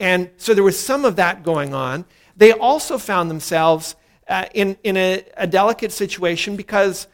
And 0.00 0.30
so 0.36 0.54
there 0.54 0.64
was 0.64 0.78
some 0.78 1.04
of 1.04 1.16
that 1.16 1.42
going 1.42 1.74
on. 1.74 2.04
They 2.36 2.52
also 2.52 2.98
found 2.98 3.30
themselves 3.30 3.96
uh, 4.28 4.46
in, 4.54 4.76
in 4.84 4.96
a, 4.96 5.24
a 5.36 5.46
delicate 5.46 5.92
situation 5.92 6.56
because 6.56 7.08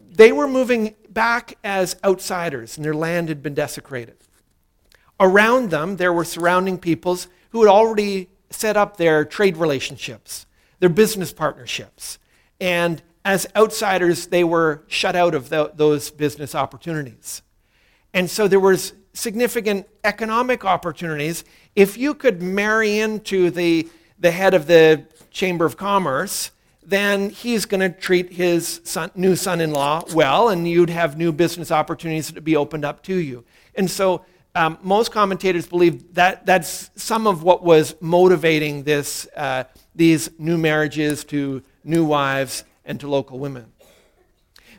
they 0.00 0.32
were 0.32 0.48
moving 0.48 0.94
back 1.08 1.56
as 1.62 1.96
outsiders 2.04 2.76
and 2.76 2.84
their 2.84 2.94
land 2.94 3.28
had 3.28 3.42
been 3.42 3.54
desecrated. 3.54 4.16
Around 5.20 5.70
them, 5.70 5.96
there 5.96 6.12
were 6.12 6.24
surrounding 6.24 6.78
peoples 6.78 7.28
who 7.50 7.62
had 7.62 7.70
already 7.70 8.28
set 8.50 8.76
up 8.76 8.96
their 8.96 9.24
trade 9.24 9.56
relationships, 9.56 10.46
their 10.80 10.88
business 10.88 11.32
partnerships. 11.32 12.18
And 12.60 13.02
as 13.24 13.46
outsiders, 13.56 14.26
they 14.26 14.44
were 14.44 14.82
shut 14.86 15.16
out 15.16 15.34
of 15.34 15.48
the, 15.48 15.72
those 15.74 16.10
business 16.10 16.54
opportunities. 16.54 17.42
And 18.12 18.28
so 18.30 18.48
there 18.48 18.60
was 18.60 18.92
significant 19.14 19.88
economic 20.02 20.64
opportunities 20.64 21.44
if 21.74 21.96
you 21.96 22.14
could 22.14 22.42
marry 22.42 22.98
into 22.98 23.50
the, 23.50 23.88
the 24.18 24.30
head 24.30 24.54
of 24.54 24.66
the 24.66 25.04
Chamber 25.30 25.64
of 25.64 25.76
Commerce, 25.76 26.50
then 26.82 27.30
he's 27.30 27.64
going 27.64 27.80
to 27.80 27.88
treat 27.88 28.32
his 28.32 28.80
son, 28.84 29.10
new 29.14 29.34
son 29.34 29.60
in 29.60 29.72
law 29.72 30.02
well, 30.14 30.50
and 30.50 30.68
you'd 30.68 30.90
have 30.90 31.16
new 31.16 31.32
business 31.32 31.70
opportunities 31.70 32.30
to 32.30 32.40
be 32.40 32.56
opened 32.56 32.84
up 32.84 33.02
to 33.04 33.14
you. 33.14 33.44
And 33.74 33.90
so 33.90 34.24
um, 34.54 34.78
most 34.82 35.10
commentators 35.10 35.66
believe 35.66 36.14
that 36.14 36.46
that's 36.46 36.90
some 36.94 37.26
of 37.26 37.42
what 37.42 37.64
was 37.64 37.96
motivating 38.00 38.84
this, 38.84 39.26
uh, 39.34 39.64
these 39.94 40.30
new 40.38 40.58
marriages 40.58 41.24
to 41.24 41.62
new 41.82 42.04
wives 42.04 42.64
and 42.84 43.00
to 43.00 43.08
local 43.08 43.38
women. 43.38 43.72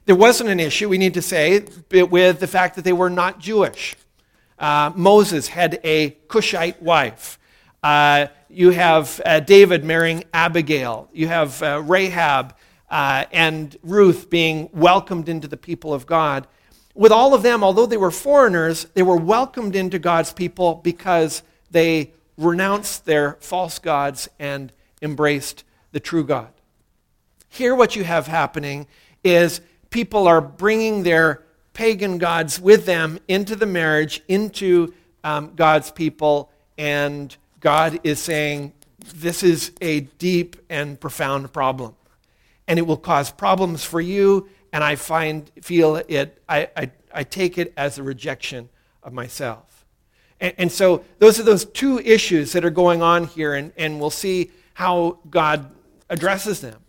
There 0.05 0.15
wasn't 0.15 0.49
an 0.49 0.59
issue, 0.59 0.87
we 0.87 0.99
need 0.99 1.15
to 1.15 1.21
say, 1.21 1.65
with 1.91 2.39
the 2.39 2.47
fact 2.47 2.75
that 2.75 2.83
they 2.83 2.93
were 2.93 3.09
not 3.09 3.39
Jewish. 3.39 3.95
Uh, 4.57 4.91
Moses 4.95 5.47
had 5.47 5.79
a 5.83 6.11
Cushite 6.27 6.81
wife. 6.81 7.37
Uh, 7.83 8.27
you 8.49 8.71
have 8.71 9.21
uh, 9.25 9.39
David 9.41 9.83
marrying 9.83 10.23
Abigail. 10.33 11.09
You 11.13 11.27
have 11.27 11.61
uh, 11.61 11.81
Rahab 11.83 12.55
uh, 12.89 13.25
and 13.31 13.75
Ruth 13.83 14.29
being 14.29 14.69
welcomed 14.73 15.29
into 15.29 15.47
the 15.47 15.57
people 15.57 15.93
of 15.93 16.05
God. 16.05 16.47
With 16.93 17.11
all 17.11 17.33
of 17.33 17.43
them, 17.43 17.63
although 17.63 17.85
they 17.85 17.97
were 17.97 18.11
foreigners, 18.11 18.85
they 18.93 19.03
were 19.03 19.17
welcomed 19.17 19.75
into 19.75 19.99
God's 19.99 20.31
people 20.31 20.75
because 20.75 21.43
they 21.69 22.13
renounced 22.37 23.05
their 23.05 23.37
false 23.41 23.79
gods 23.79 24.29
and 24.39 24.71
embraced 25.01 25.63
the 25.91 25.99
true 25.99 26.23
God. 26.23 26.51
Here, 27.49 27.75
what 27.75 27.95
you 27.95 28.03
have 28.03 28.27
happening 28.27 28.87
is 29.23 29.61
people 29.89 30.27
are 30.27 30.41
bringing 30.41 31.03
their 31.03 31.44
pagan 31.75 32.17
gods 32.17 32.59
with 32.59 32.87
them 32.87 33.19
into 33.27 33.55
the 33.55 33.67
marriage, 33.67 34.23
into 34.27 34.93
um, 35.23 35.53
God's 35.55 35.91
people, 35.91 36.49
and 36.77 37.35
God 37.59 37.99
is 38.03 38.17
saying, 38.17 38.73
This 39.13 39.43
is 39.43 39.71
a 39.81 40.01
deep 40.01 40.55
and 40.69 40.99
profound 40.99 41.53
problem. 41.53 41.95
And 42.67 42.79
it 42.79 42.87
will 42.87 42.97
cause 42.97 43.29
problems 43.29 43.83
for 43.83 44.01
you, 44.01 44.49
and 44.73 44.83
I 44.83 44.95
find, 44.95 45.51
feel 45.61 45.97
it, 45.97 46.41
I, 46.49 46.69
I, 46.75 46.91
I 47.13 47.23
take 47.23 47.59
it 47.59 47.73
as 47.77 47.99
a 47.99 48.03
rejection 48.03 48.69
of 49.03 49.13
myself. 49.13 49.85
And, 50.39 50.53
and, 50.57 50.71
so 50.71 51.05
those 51.19 51.39
are 51.39 51.43
those 51.43 51.65
two 51.65 51.99
issues 51.99 52.51
that 52.53 52.65
are 52.65 52.71
going 52.71 53.01
on 53.01 53.27
here, 53.27 53.53
and, 53.53 53.71
and 53.77 53.99
we'll 53.99 54.09
see 54.09 54.51
how 54.73 55.19
God 55.29 55.71
addresses 56.09 56.61
them. 56.61 56.81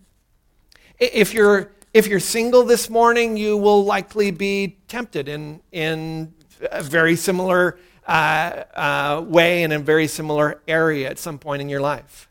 If 0.99 1.35
you're 1.35 1.71
if 1.97 2.07
you're 2.07 2.21
single 2.21 2.63
this 2.63 2.91
morning, 2.91 3.39
you 3.39 3.57
will 3.57 3.83
likely 3.83 4.31
be 4.31 4.77
tempted 4.87 5.31
in, 5.31 5.63
in 5.73 6.31
a 6.71 6.83
very 6.83 7.17
similar 7.17 7.79
uh, 8.07 8.65
uh, 8.75 9.25
way 9.27 9.63
in 9.63 9.73
a 9.73 9.79
very 9.79 10.07
similar 10.07 10.61
area 10.69 11.09
at 11.09 11.19
some 11.19 11.39
point 11.39 11.63
in 11.63 11.71
your 11.71 11.81
life, 11.81 12.29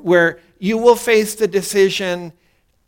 where 0.00 0.40
you 0.58 0.76
will 0.76 0.96
face 0.96 1.36
the 1.36 1.46
decision 1.46 2.32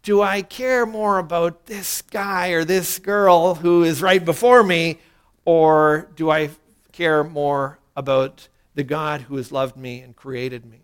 do 0.02 0.21
I 0.21 0.43
care 0.43 0.85
more 0.85 1.19
about 1.19 1.67
this 1.67 2.02
guy 2.02 2.49
or 2.49 2.64
this 2.64 2.99
girl 2.99 3.55
who 3.55 3.85
is 3.85 4.02
right 4.02 4.25
before 4.25 4.64
me, 4.64 4.99
or 5.45 6.11
do 6.17 6.29
I 6.29 6.50
care 6.90 7.23
more 7.23 7.79
about 7.95 8.49
the 8.75 8.83
God 8.83 9.21
who 9.21 9.37
has 9.37 9.52
loved 9.52 9.76
me 9.76 10.00
and 10.00 10.17
created 10.17 10.64
me? 10.67 10.81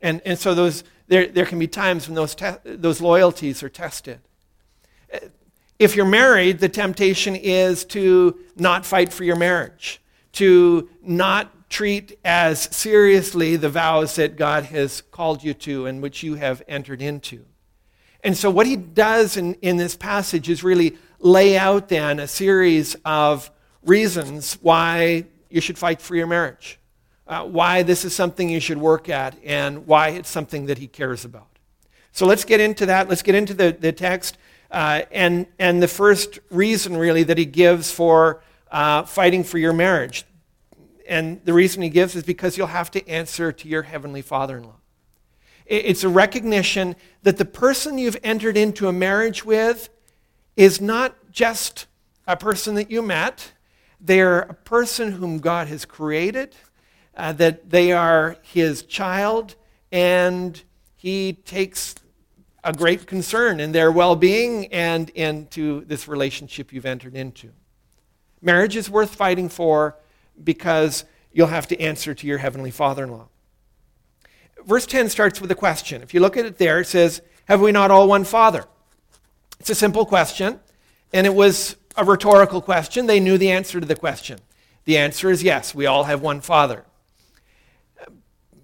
And, 0.00 0.22
and 0.24 0.38
so 0.38 0.54
those, 0.54 0.82
there, 1.08 1.26
there 1.26 1.44
can 1.44 1.58
be 1.58 1.68
times 1.68 2.08
when 2.08 2.14
those, 2.14 2.34
te- 2.34 2.56
those 2.64 3.02
loyalties 3.02 3.62
are 3.62 3.68
tested. 3.68 4.20
If 5.78 5.94
you're 5.94 6.06
married, 6.06 6.58
the 6.58 6.68
temptation 6.68 7.36
is 7.36 7.84
to 7.86 8.38
not 8.56 8.86
fight 8.86 9.12
for 9.12 9.24
your 9.24 9.36
marriage, 9.36 10.00
to 10.32 10.88
not 11.02 11.68
treat 11.68 12.18
as 12.24 12.74
seriously 12.74 13.56
the 13.56 13.68
vows 13.68 14.16
that 14.16 14.36
God 14.36 14.64
has 14.64 15.02
called 15.02 15.42
you 15.42 15.52
to 15.54 15.86
and 15.86 16.00
which 16.00 16.22
you 16.22 16.34
have 16.34 16.62
entered 16.68 17.02
into. 17.02 17.44
And 18.22 18.36
so, 18.36 18.50
what 18.50 18.66
he 18.66 18.76
does 18.76 19.36
in, 19.36 19.54
in 19.54 19.76
this 19.76 19.94
passage 19.94 20.48
is 20.48 20.64
really 20.64 20.96
lay 21.20 21.56
out 21.56 21.88
then 21.88 22.18
a 22.18 22.26
series 22.26 22.96
of 23.04 23.50
reasons 23.84 24.54
why 24.62 25.26
you 25.48 25.60
should 25.60 25.78
fight 25.78 26.00
for 26.00 26.16
your 26.16 26.26
marriage, 26.26 26.78
uh, 27.28 27.44
why 27.44 27.82
this 27.82 28.04
is 28.04 28.14
something 28.14 28.48
you 28.48 28.60
should 28.60 28.78
work 28.78 29.08
at, 29.08 29.36
and 29.44 29.86
why 29.86 30.08
it's 30.08 30.28
something 30.28 30.66
that 30.66 30.78
he 30.78 30.88
cares 30.88 31.24
about. 31.24 31.58
So, 32.12 32.26
let's 32.26 32.44
get 32.44 32.60
into 32.60 32.86
that. 32.86 33.08
Let's 33.08 33.22
get 33.22 33.34
into 33.34 33.54
the, 33.54 33.76
the 33.78 33.92
text. 33.92 34.38
Uh, 34.70 35.02
and, 35.10 35.46
and 35.58 35.82
the 35.82 35.88
first 35.88 36.38
reason, 36.50 36.96
really, 36.96 37.22
that 37.22 37.38
he 37.38 37.44
gives 37.44 37.90
for 37.90 38.42
uh, 38.70 39.04
fighting 39.04 39.44
for 39.44 39.58
your 39.58 39.72
marriage. 39.72 40.24
And 41.08 41.40
the 41.44 41.52
reason 41.52 41.82
he 41.82 41.88
gives 41.88 42.16
is 42.16 42.24
because 42.24 42.56
you'll 42.56 42.66
have 42.66 42.90
to 42.92 43.08
answer 43.08 43.52
to 43.52 43.68
your 43.68 43.82
heavenly 43.82 44.22
father 44.22 44.58
in 44.58 44.64
law. 44.64 44.76
It's 45.66 46.04
a 46.04 46.08
recognition 46.08 46.94
that 47.22 47.38
the 47.38 47.44
person 47.44 47.98
you've 47.98 48.18
entered 48.22 48.56
into 48.56 48.86
a 48.86 48.92
marriage 48.92 49.44
with 49.44 49.88
is 50.56 50.80
not 50.80 51.32
just 51.32 51.86
a 52.26 52.36
person 52.36 52.74
that 52.76 52.90
you 52.90 53.02
met, 53.02 53.52
they're 54.00 54.40
a 54.40 54.54
person 54.54 55.12
whom 55.12 55.38
God 55.38 55.68
has 55.68 55.84
created, 55.84 56.54
uh, 57.16 57.32
that 57.32 57.70
they 57.70 57.92
are 57.92 58.36
his 58.42 58.82
child, 58.82 59.56
and 59.90 60.62
he 60.96 61.32
takes 61.32 61.94
a 62.66 62.72
great 62.72 63.06
concern 63.06 63.60
in 63.60 63.70
their 63.70 63.92
well 63.92 64.16
being 64.16 64.66
and 64.72 65.08
into 65.10 65.84
this 65.84 66.08
relationship 66.08 66.72
you've 66.72 66.84
entered 66.84 67.14
into. 67.14 67.52
Marriage 68.42 68.74
is 68.74 68.90
worth 68.90 69.14
fighting 69.14 69.48
for 69.48 69.96
because 70.42 71.04
you'll 71.32 71.46
have 71.46 71.68
to 71.68 71.80
answer 71.80 72.12
to 72.12 72.26
your 72.26 72.38
heavenly 72.38 72.72
father 72.72 73.04
in 73.04 73.12
law. 73.12 73.28
verse 74.64 74.84
10 74.84 75.08
starts 75.08 75.40
with 75.40 75.48
a 75.52 75.54
question. 75.54 76.02
If 76.02 76.12
you 76.12 76.18
look 76.18 76.36
at 76.36 76.44
it 76.44 76.58
there, 76.58 76.80
it 76.80 76.88
says, 76.88 77.22
Have 77.44 77.60
we 77.60 77.70
not 77.70 77.92
all 77.92 78.08
one 78.08 78.24
Father? 78.24 78.64
It's 79.60 79.70
a 79.70 79.74
simple 79.74 80.04
question, 80.04 80.58
and 81.12 81.24
it 81.24 81.34
was 81.34 81.76
a 81.96 82.04
rhetorical 82.04 82.60
question. 82.60 83.06
They 83.06 83.20
knew 83.20 83.38
the 83.38 83.52
answer 83.52 83.78
to 83.78 83.86
the 83.86 83.94
question. 83.94 84.40
The 84.86 84.98
answer 84.98 85.30
is 85.30 85.44
yes, 85.44 85.72
we 85.72 85.86
all 85.86 86.04
have 86.04 86.20
one 86.20 86.40
Father. 86.40 86.84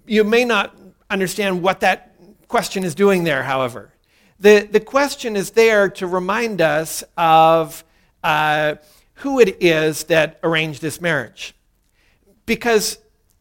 You 0.05 0.25
may 0.25 0.43
not 0.43 0.75
understand 1.09 1.63
what 1.63 1.79
that 1.79 2.15
question 2.49 2.83
is 2.83 2.93
doing 2.95 3.23
there, 3.23 3.43
however. 3.43 3.92
The, 4.39 4.67
the 4.69 4.79
question 4.79 5.35
is 5.35 5.51
there 5.51 5.89
to 5.89 6.07
remind 6.07 6.61
us 6.61 7.03
of 7.17 7.83
uh, 8.23 8.75
who 9.15 9.39
it 9.39 9.57
is 9.61 10.05
that 10.05 10.39
arranged 10.43 10.81
this 10.81 10.99
marriage. 10.99 11.55
Because 12.45 12.97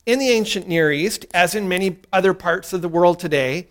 in 0.06 0.18
the 0.18 0.28
ancient 0.30 0.68
Near 0.68 0.92
East, 0.92 1.26
as 1.34 1.54
in 1.54 1.68
many 1.68 1.98
other 2.12 2.34
parts 2.34 2.72
of 2.72 2.82
the 2.82 2.88
world 2.88 3.18
today, 3.18 3.68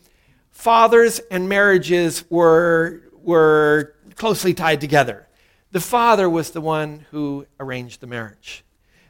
fathers 0.50 1.20
and 1.32 1.48
marriages 1.48 2.24
were, 2.30 3.02
were 3.22 3.96
closely 4.16 4.54
tied 4.54 4.82
together. 4.82 5.28
The 5.72 5.80
father 5.80 6.30
was 6.30 6.52
the 6.52 6.62
one 6.62 7.06
who 7.12 7.46
arranged 7.60 8.02
the 8.02 8.08
marriage. 8.08 8.64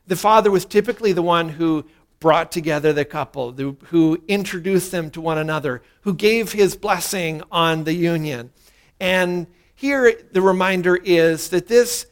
The 0.08 0.16
father 0.16 0.52
was 0.52 0.66
typically 0.66 1.14
the 1.14 1.22
one 1.22 1.50
who 1.50 1.86
brought 2.22 2.52
together 2.52 2.94
the 2.94 3.04
couple, 3.04 3.52
who 3.52 4.24
introduced 4.30 4.92
them 4.92 5.10
to 5.10 5.20
one 5.20 5.40
another, 5.40 5.82
who 6.02 6.14
gave 6.14 6.54
his 6.54 6.76
blessing 6.78 7.42
on 7.52 7.84
the 7.84 7.94
union. 7.94 8.52
And 9.00 9.48
here 9.76 10.14
the 10.32 10.42
reminder 10.42 10.96
is 10.96 11.50
that 11.50 11.68
this, 11.68 12.06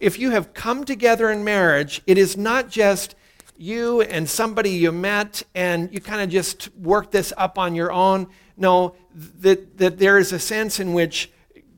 if 0.00 0.18
you 0.18 0.30
have 0.30 0.54
come 0.54 0.84
together 0.84 1.30
in 1.30 1.44
marriage, 1.44 2.00
it 2.06 2.16
is 2.16 2.36
not 2.38 2.70
just 2.70 3.14
you 3.58 4.00
and 4.00 4.28
somebody 4.28 4.70
you 4.70 4.92
met 4.92 5.42
and 5.54 5.92
you 5.92 6.00
kind 6.00 6.22
of 6.22 6.30
just 6.30 6.74
work 6.76 7.10
this 7.10 7.32
up 7.36 7.58
on 7.58 7.74
your 7.74 7.92
own. 7.92 8.28
No, 8.56 8.96
that, 9.14 9.76
that 9.76 9.98
there 9.98 10.16
is 10.16 10.32
a 10.32 10.38
sense 10.38 10.80
in 10.80 10.94
which 10.94 11.30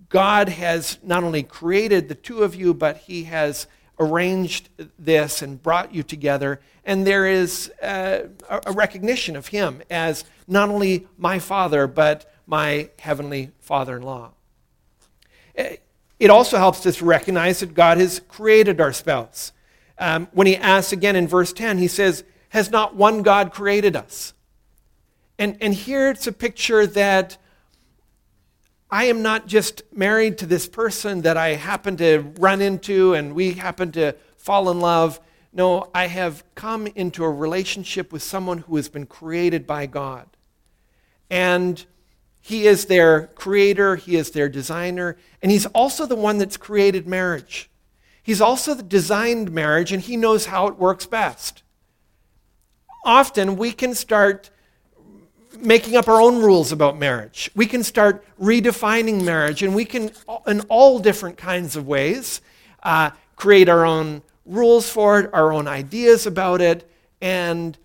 God 0.08 0.48
has 0.48 0.98
not 1.02 1.24
only 1.24 1.42
created 1.42 2.08
the 2.08 2.14
two 2.14 2.44
of 2.44 2.54
you, 2.54 2.74
but 2.74 2.98
He 2.98 3.24
has 3.24 3.66
arranged 3.98 4.68
this 4.98 5.42
and 5.42 5.62
brought 5.62 5.94
you 5.94 6.02
together. 6.02 6.60
And 6.90 7.06
there 7.06 7.24
is 7.24 7.70
uh, 7.80 8.22
a 8.66 8.72
recognition 8.72 9.36
of 9.36 9.46
Him 9.46 9.80
as 9.90 10.24
not 10.48 10.70
only 10.70 11.06
my 11.16 11.38
Father, 11.38 11.86
but 11.86 12.28
my 12.48 12.90
Heavenly 12.98 13.52
Father 13.60 13.98
in 13.98 14.02
law. 14.02 14.32
It 15.54 16.30
also 16.30 16.58
helps 16.58 16.84
us 16.86 17.00
recognize 17.00 17.60
that 17.60 17.74
God 17.74 17.98
has 17.98 18.20
created 18.26 18.80
our 18.80 18.92
spouse. 18.92 19.52
Um, 19.98 20.26
when 20.32 20.48
he 20.48 20.56
asks 20.56 20.92
again 20.92 21.14
in 21.14 21.28
verse 21.28 21.52
10, 21.52 21.78
he 21.78 21.86
says, 21.86 22.24
Has 22.48 22.72
not 22.72 22.96
one 22.96 23.22
God 23.22 23.52
created 23.52 23.94
us? 23.94 24.34
And, 25.38 25.58
and 25.60 25.72
here 25.72 26.10
it's 26.10 26.26
a 26.26 26.32
picture 26.32 26.88
that 26.88 27.38
I 28.90 29.04
am 29.04 29.22
not 29.22 29.46
just 29.46 29.82
married 29.92 30.38
to 30.38 30.46
this 30.46 30.66
person 30.66 31.22
that 31.22 31.36
I 31.36 31.50
happen 31.50 31.96
to 31.98 32.32
run 32.40 32.60
into 32.60 33.14
and 33.14 33.32
we 33.32 33.52
happen 33.52 33.92
to 33.92 34.16
fall 34.36 34.72
in 34.72 34.80
love. 34.80 35.20
No, 35.52 35.90
I 35.94 36.06
have 36.06 36.44
come 36.54 36.86
into 36.88 37.24
a 37.24 37.30
relationship 37.30 38.12
with 38.12 38.22
someone 38.22 38.58
who 38.58 38.76
has 38.76 38.88
been 38.88 39.06
created 39.06 39.66
by 39.66 39.86
God. 39.86 40.28
And 41.28 41.84
he 42.40 42.66
is 42.66 42.86
their 42.86 43.26
creator, 43.28 43.96
he 43.96 44.16
is 44.16 44.30
their 44.30 44.48
designer, 44.48 45.16
and 45.42 45.50
he's 45.50 45.66
also 45.66 46.06
the 46.06 46.16
one 46.16 46.38
that's 46.38 46.56
created 46.56 47.06
marriage. 47.06 47.70
He's 48.22 48.40
also 48.40 48.74
the 48.74 48.82
designed 48.82 49.50
marriage 49.50 49.92
and 49.92 50.02
he 50.02 50.16
knows 50.16 50.46
how 50.46 50.66
it 50.68 50.78
works 50.78 51.06
best. 51.06 51.62
Often 53.04 53.56
we 53.56 53.72
can 53.72 53.94
start 53.94 54.50
making 55.58 55.96
up 55.96 56.06
our 56.06 56.20
own 56.20 56.40
rules 56.40 56.70
about 56.70 56.98
marriage. 56.98 57.50
We 57.54 57.66
can 57.66 57.82
start 57.82 58.24
redefining 58.40 59.24
marriage 59.24 59.62
and 59.62 59.74
we 59.74 59.84
can, 59.84 60.12
in 60.46 60.60
all 60.62 60.98
different 60.98 61.38
kinds 61.38 61.76
of 61.76 61.86
ways, 61.86 62.40
uh, 62.82 63.10
create 63.36 63.68
our 63.68 63.84
own 63.84 64.22
rules 64.50 64.90
for 64.90 65.20
it, 65.20 65.30
our 65.32 65.52
own 65.52 65.68
ideas 65.68 66.26
about 66.26 66.60
it, 66.60 66.90
and 67.20 67.78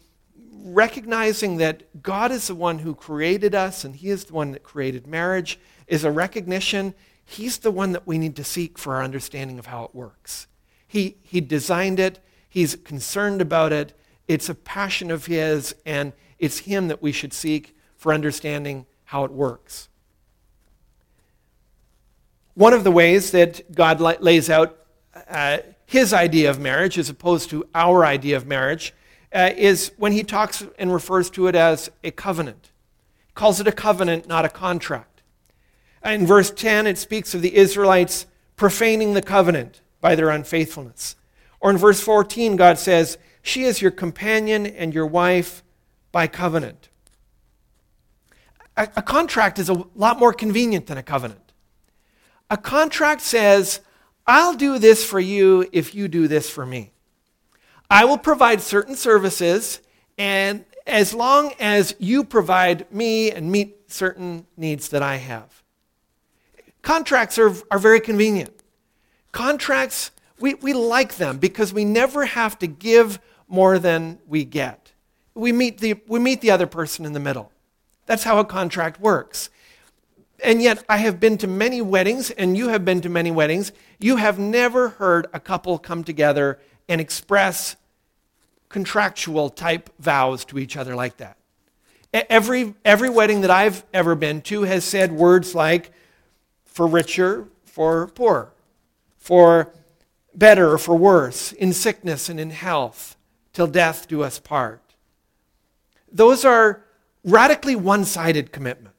recognizing 0.64 1.58
that 1.58 2.02
God 2.02 2.32
is 2.32 2.48
the 2.48 2.56
one 2.56 2.80
who 2.80 2.96
created 2.96 3.54
us 3.54 3.84
and 3.84 3.96
He 3.96 4.10
is 4.10 4.26
the 4.26 4.34
one 4.34 4.52
that 4.52 4.64
created 4.64 5.06
marriage 5.06 5.60
is 5.88 6.04
a 6.04 6.12
recognition 6.12 6.94
He's 7.26 7.58
the 7.58 7.72
one 7.72 7.92
that 7.94 8.06
we 8.06 8.20
need 8.20 8.36
to 8.36 8.44
seek 8.44 8.78
for 8.78 8.96
our 8.96 9.04
understanding 9.04 9.58
of 9.58 9.66
how 9.66 9.84
it 9.84 9.96
works. 9.96 10.48
He, 10.88 11.18
he 11.24 11.42
designed 11.42 12.00
it, 12.00 12.20
He's 12.48 12.76
concerned 12.76 13.42
about 13.42 13.74
it, 13.74 13.98
it's 14.28 14.48
a 14.48 14.56
passion 14.56 15.12
of 15.12 15.26
His, 15.26 15.76
and 15.86 16.14
it's 16.38 16.60
Him 16.60 16.88
that 16.88 17.02
we 17.02 17.12
should 17.12 17.34
seek 17.34 17.76
for 17.98 18.14
understanding 18.14 18.86
how 19.06 19.24
it 19.24 19.32
works. 19.32 19.90
One 22.54 22.74
of 22.74 22.84
the 22.84 22.92
ways 22.92 23.32
that 23.32 23.74
God 23.74 24.00
lays 24.00 24.50
out 24.50 24.78
uh, 25.28 25.58
His 25.86 26.14
idea 26.14 26.50
of 26.50 26.60
marriage 26.60 26.98
as 26.98 27.10
opposed 27.10 27.50
to 27.52 27.68
our 27.76 28.06
idea 28.06 28.38
of 28.38 28.48
marriage 28.48 28.94
uh, 29.34 29.52
is 29.56 29.92
when 29.98 30.12
He 30.12 30.24
talks 30.24 30.66
and 30.78 30.94
refers 30.94 31.30
to 31.32 31.48
it 31.48 31.56
as 31.56 31.90
a 32.04 32.12
covenant. 32.12 32.72
He 33.28 33.34
calls 33.34 33.60
it 33.60 33.68
a 33.68 33.72
covenant, 33.72 34.28
not 34.28 34.46
a 34.46 34.50
contract. 34.50 35.22
In 36.04 36.28
verse 36.28 36.52
10, 36.52 36.88
it 36.88 36.98
speaks 36.98 37.34
of 37.34 37.42
the 37.42 37.56
Israelites 37.56 38.28
profaning 38.56 39.14
the 39.14 39.22
covenant 39.22 39.82
by 40.02 40.16
their 40.16 40.30
unfaithfulness. 40.30 41.16
Or 41.60 41.72
in 41.72 41.78
verse 41.78 42.00
14, 42.00 42.56
God 42.56 42.78
says, 42.78 43.18
She 43.42 43.64
is 43.64 43.82
your 43.82 43.92
companion 43.92 44.68
and 44.68 44.94
your 44.94 45.08
wife 45.08 45.64
by 46.12 46.28
covenant. 46.28 46.90
A, 48.78 48.88
a 48.98 49.02
contract 49.02 49.58
is 49.58 49.70
a 49.70 49.84
lot 49.96 50.20
more 50.20 50.32
convenient 50.32 50.88
than 50.88 50.98
a 50.98 51.04
covenant. 51.04 51.54
A 52.50 52.58
contract 52.58 53.22
says, 53.22 53.80
I'll 54.28 54.56
do 54.56 54.80
this 54.80 55.06
for 55.06 55.20
you 55.20 55.68
if 55.72 55.94
you 55.94 56.08
do 56.08 56.28
this 56.28 56.50
for 56.50 56.66
me. 56.66 56.92
I 57.90 58.06
will 58.06 58.18
provide 58.18 58.62
certain 58.62 58.96
services, 58.96 59.80
and 60.18 60.66
as 60.88 61.14
long 61.14 61.54
as 61.60 61.96
you 62.00 62.24
provide 62.24 62.92
me 62.92 63.32
and 63.32 63.52
meet 63.52 63.92
certain 63.92 64.48
needs 64.58 64.90
that 64.90 65.04
I 65.04 65.18
have. 65.18 65.64
Contracts 66.82 67.38
are, 67.38 67.54
are 67.72 67.80
very 67.80 68.00
convenient. 68.00 68.54
Contracts, 69.32 70.12
we, 70.40 70.56
we 70.56 70.74
like 70.74 71.16
them 71.16 71.38
because 71.38 71.74
we 71.74 71.86
never 71.86 72.26
have 72.26 72.58
to 72.60 72.68
give 72.68 73.20
more 73.48 73.80
than 73.80 74.20
we 74.28 74.44
get. 74.44 74.92
We 75.34 75.52
meet, 75.52 75.80
the, 75.80 76.02
we 76.08 76.20
meet 76.20 76.42
the 76.42 76.52
other 76.52 76.68
person 76.68 77.06
in 77.06 77.14
the 77.14 77.20
middle. 77.20 77.52
That's 78.06 78.24
how 78.24 78.40
a 78.40 78.46
contract 78.46 79.00
works. 79.00 79.50
And 80.44 80.62
yet, 80.62 80.84
I 80.90 80.98
have 80.98 81.20
been 81.20 81.38
to 81.40 81.48
many 81.48 81.82
weddings, 81.82 82.30
and 82.32 82.58
you 82.58 82.68
have 82.68 82.84
been 82.84 83.02
to 83.02 83.10
many 83.10 83.32
weddings. 83.32 83.72
You 84.00 84.18
have 84.18 84.38
never 84.38 84.90
heard 84.90 85.28
a 85.34 85.40
couple 85.40 85.78
come 85.80 86.04
together 86.04 86.60
and 86.90 87.00
express 87.00 87.76
contractual 88.70 89.50
type 89.50 89.90
vows 90.00 90.44
to 90.46 90.60
each 90.60 90.76
other 90.76 90.96
like 90.96 91.18
that. 91.18 91.38
Every, 92.14 92.74
every 92.84 93.10
wedding 93.10 93.42
that 93.42 93.52
I've 93.52 93.84
ever 93.94 94.16
been 94.16 94.42
to 94.44 94.64
has 94.64 94.84
said 94.84 95.12
words 95.12 95.56
like, 95.56 95.92
for 96.66 96.88
richer, 96.88 97.48
for 97.64 98.08
poorer, 98.08 98.52
for 99.18 99.72
better 100.34 100.78
for 100.78 100.96
worse, 100.96 101.52
in 101.54 101.74
sickness 101.74 102.30
and 102.30 102.40
in 102.40 102.50
health, 102.50 103.16
till 103.54 103.68
death 103.68 104.08
do 104.08 104.22
us 104.22 104.40
part. 104.40 104.82
Those 106.12 106.46
are 106.46 106.84
radically 107.24 107.76
one 107.76 108.06
sided 108.06 108.52
commitments. 108.52 108.95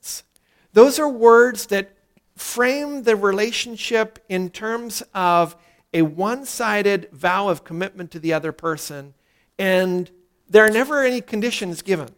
Those 0.77 0.99
are 0.99 1.09
words 1.09 1.69
that 1.69 1.97
frame 2.35 3.05
the 3.05 3.17
relationship 3.17 4.23
in 4.29 4.51
terms 4.51 5.03
of 5.15 5.57
a 5.95 6.03
one 6.03 6.45
sided 6.45 7.09
vow 7.13 7.49
of 7.49 7.65
commitment 7.65 8.11
to 8.11 8.19
the 8.19 8.35
other 8.35 8.53
person, 8.53 9.15
and 9.59 10.11
there 10.51 10.67
are 10.67 10.71
never 10.71 11.03
any 11.03 11.23
conditions 11.23 11.81
given. 11.81 12.11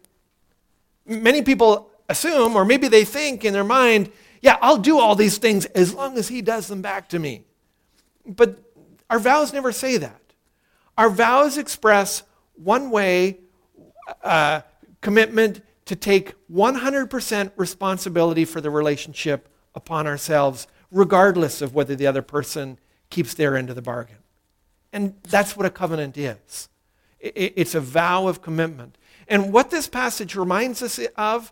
Many 1.05 1.41
people 1.41 1.89
assume, 2.09 2.57
or 2.57 2.65
maybe 2.65 2.89
they 2.89 3.05
think 3.05 3.45
in 3.45 3.53
their 3.53 3.63
mind, 3.63 4.11
yeah, 4.41 4.57
I'll 4.61 4.75
do 4.75 4.99
all 4.99 5.15
these 5.15 5.37
things 5.37 5.63
as 5.67 5.93
long 5.93 6.17
as 6.17 6.27
he 6.27 6.41
does 6.41 6.67
them 6.67 6.81
back 6.81 7.07
to 7.09 7.19
me. 7.19 7.45
But 8.25 8.59
our 9.09 9.19
vows 9.19 9.53
never 9.53 9.71
say 9.71 9.95
that. 9.95 10.19
Our 10.97 11.09
vows 11.09 11.57
express 11.57 12.23
one 12.55 12.91
way 12.91 13.39
uh, 14.21 14.63
commitment 14.99 15.61
to 15.85 15.95
take 15.95 16.33
100% 16.51 17.51
responsibility 17.55 18.45
for 18.45 18.61
the 18.61 18.69
relationship 18.69 19.49
upon 19.75 20.07
ourselves, 20.07 20.67
regardless 20.91 21.61
of 21.61 21.73
whether 21.73 21.95
the 21.95 22.07
other 22.07 22.21
person 22.21 22.79
keeps 23.09 23.33
their 23.33 23.55
end 23.55 23.69
of 23.69 23.75
the 23.75 23.81
bargain. 23.81 24.17
And 24.91 25.15
that's 25.23 25.55
what 25.55 25.65
a 25.65 25.69
covenant 25.69 26.17
is 26.17 26.69
it's 27.21 27.75
a 27.75 27.81
vow 27.81 28.27
of 28.27 28.41
commitment. 28.41 28.97
And 29.27 29.51
what 29.51 29.69
this 29.69 29.87
passage 29.87 30.35
reminds 30.35 30.81
us 30.81 30.99
of 31.17 31.51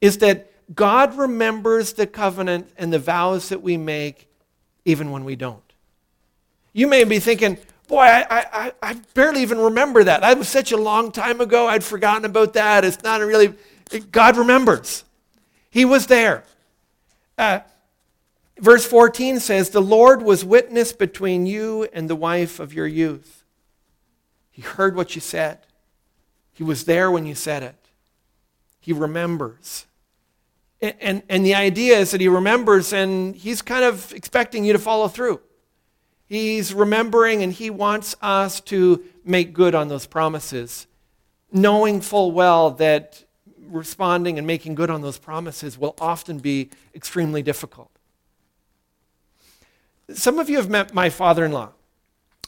is 0.00 0.18
that 0.18 0.52
God 0.74 1.16
remembers 1.16 1.94
the 1.94 2.06
covenant 2.06 2.70
and 2.76 2.92
the 2.92 2.98
vows 2.98 3.48
that 3.48 3.62
we 3.62 3.76
make 3.76 4.28
even 4.84 5.10
when 5.10 5.24
we 5.24 5.34
don't. 5.34 5.62
You 6.72 6.86
may 6.86 7.04
be 7.04 7.18
thinking, 7.18 7.58
boy, 7.88 8.02
I, 8.02 8.24
I, 8.30 8.72
I 8.82 8.94
barely 9.14 9.42
even 9.42 9.58
remember 9.58 10.04
that. 10.04 10.20
That 10.20 10.38
was 10.38 10.48
such 10.48 10.72
a 10.72 10.76
long 10.76 11.10
time 11.10 11.40
ago. 11.40 11.66
I'd 11.66 11.82
forgotten 11.82 12.24
about 12.24 12.52
that. 12.52 12.84
It's 12.84 13.02
not 13.02 13.20
really, 13.22 13.54
God 14.10 14.36
remembers. 14.36 15.04
He 15.70 15.84
was 15.84 16.06
there. 16.06 16.44
Uh, 17.36 17.60
verse 18.58 18.84
14 18.84 19.40
says, 19.40 19.70
The 19.70 19.80
Lord 19.80 20.22
was 20.22 20.44
witness 20.44 20.92
between 20.92 21.46
you 21.46 21.88
and 21.92 22.08
the 22.08 22.16
wife 22.16 22.60
of 22.60 22.72
your 22.74 22.86
youth. 22.86 23.44
He 24.50 24.62
heard 24.62 24.96
what 24.96 25.14
you 25.14 25.20
said, 25.20 25.58
He 26.52 26.64
was 26.64 26.84
there 26.84 27.10
when 27.10 27.26
you 27.26 27.34
said 27.34 27.62
it. 27.62 27.76
He 28.80 28.92
remembers. 28.92 29.86
And, 30.80 30.94
and, 31.00 31.22
and 31.28 31.46
the 31.46 31.54
idea 31.54 31.98
is 31.98 32.10
that 32.10 32.20
He 32.20 32.28
remembers 32.28 32.92
and 32.92 33.36
He's 33.36 33.62
kind 33.62 33.84
of 33.84 34.12
expecting 34.12 34.64
you 34.64 34.72
to 34.72 34.78
follow 34.78 35.08
through. 35.08 35.40
He's 36.26 36.74
remembering 36.74 37.42
and 37.42 37.52
He 37.52 37.70
wants 37.70 38.16
us 38.20 38.60
to 38.62 39.04
make 39.24 39.52
good 39.52 39.74
on 39.74 39.88
those 39.88 40.06
promises, 40.06 40.86
knowing 41.52 42.00
full 42.00 42.32
well 42.32 42.72
that 42.72 43.24
responding 43.68 44.38
and 44.38 44.46
making 44.46 44.74
good 44.74 44.90
on 44.90 45.02
those 45.02 45.18
promises 45.18 45.78
will 45.78 45.94
often 46.00 46.38
be 46.38 46.70
extremely 46.94 47.42
difficult. 47.42 47.90
Some 50.12 50.38
of 50.38 50.48
you 50.48 50.56
have 50.56 50.70
met 50.70 50.94
my 50.94 51.10
father 51.10 51.44
in 51.44 51.52
law. 51.52 51.72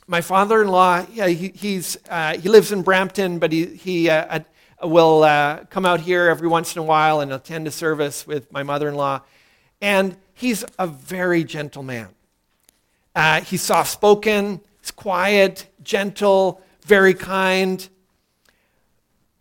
My 0.06 0.22
father 0.22 0.62
in 0.62 0.68
law, 0.68 1.06
yeah, 1.12 1.28
he, 1.28 1.82
uh, 2.08 2.36
he 2.38 2.48
lives 2.48 2.72
in 2.72 2.82
Brampton, 2.82 3.38
but 3.38 3.52
he, 3.52 3.66
he 3.66 4.10
uh, 4.10 4.40
will 4.82 5.22
uh, 5.22 5.64
come 5.70 5.86
out 5.86 6.00
here 6.00 6.28
every 6.28 6.48
once 6.48 6.74
in 6.74 6.80
a 6.80 6.82
while 6.82 7.20
and 7.20 7.32
attend 7.32 7.66
a 7.66 7.70
service 7.70 8.26
with 8.26 8.50
my 8.50 8.62
mother 8.62 8.88
in 8.88 8.94
law. 8.94 9.20
And 9.80 10.16
he's 10.34 10.64
a 10.78 10.86
very 10.86 11.44
gentle 11.44 11.82
man. 11.82 12.08
Uh, 13.14 13.42
he's 13.42 13.62
soft 13.62 13.90
spoken, 13.90 14.60
he's 14.80 14.90
quiet, 14.90 15.66
gentle, 15.82 16.62
very 16.82 17.14
kind. 17.14 17.88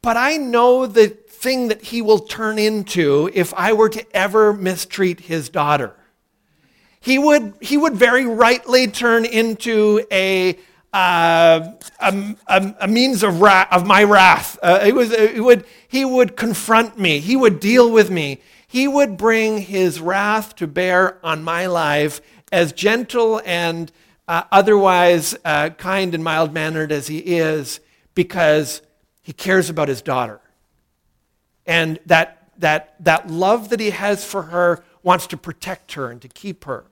But 0.02 0.18
I 0.18 0.38
know 0.38 0.86
the 0.86 1.18
thing 1.40 1.70
that 1.70 1.82
he 1.82 2.02
will 2.02 2.20
turn 2.20 2.60
into 2.60 3.30
if 3.34 3.54
I 3.54 3.72
were 3.72 3.90
to 3.90 4.06
ever 4.16 4.54
mistreat 4.54 5.22
his 5.22 5.48
daughter. 5.48 5.96
He 7.00 7.18
would, 7.18 7.54
he 7.62 7.78
would 7.78 7.96
very 7.96 8.26
rightly 8.26 8.88
turn 8.88 9.24
into 9.24 10.06
a, 10.12 10.60
uh, 10.92 11.72
a, 12.02 12.36
a, 12.48 12.76
a, 12.82 12.88
means 12.90 13.24
of, 13.24 13.40
ra- 13.40 13.68
of 13.72 13.88
my 13.88 14.04
wrath. 14.04 14.60
Uh, 14.62 14.82
it 14.86 14.94
was, 14.94 15.12
it 15.12 15.42
would, 15.42 15.66
he 15.88 16.04
would 16.04 16.36
confront 16.36 17.00
me, 17.00 17.20
he 17.20 17.38
would 17.38 17.62
deal 17.62 17.90
with 17.90 18.12
me, 18.12 18.42
he 18.68 18.86
would 18.86 19.16
bring 19.16 19.60
his 19.60 20.02
wrath 20.02 20.58
to 20.58 20.68
bear 20.68 21.26
on 21.26 21.42
my 21.42 21.68
life, 21.68 22.20
as 22.52 22.74
gentle 22.74 23.42
and 23.46 23.94
uh, 24.28 24.44
otherwise 24.52 25.38
uh, 25.46 25.70
kind 25.70 26.14
and 26.14 26.24
mild 26.24 26.54
mannered 26.54 26.92
as 26.92 27.08
he 27.08 27.20
is, 27.20 27.80
because 28.14 28.82
he 29.22 29.32
cares 29.32 29.70
about 29.70 29.88
his 29.88 30.02
daughter. 30.02 30.42
And 31.66 32.00
that, 32.06 32.50
that, 32.58 32.96
that 33.04 33.30
love 33.30 33.70
that 33.70 33.80
he 33.80 33.92
has 33.92 34.24
for 34.24 34.44
her 34.44 34.84
wants 35.04 35.28
to 35.28 35.38
protect 35.38 35.94
her 35.94 36.10
and 36.10 36.22
to 36.22 36.28
keep 36.28 36.66
her 36.66 36.86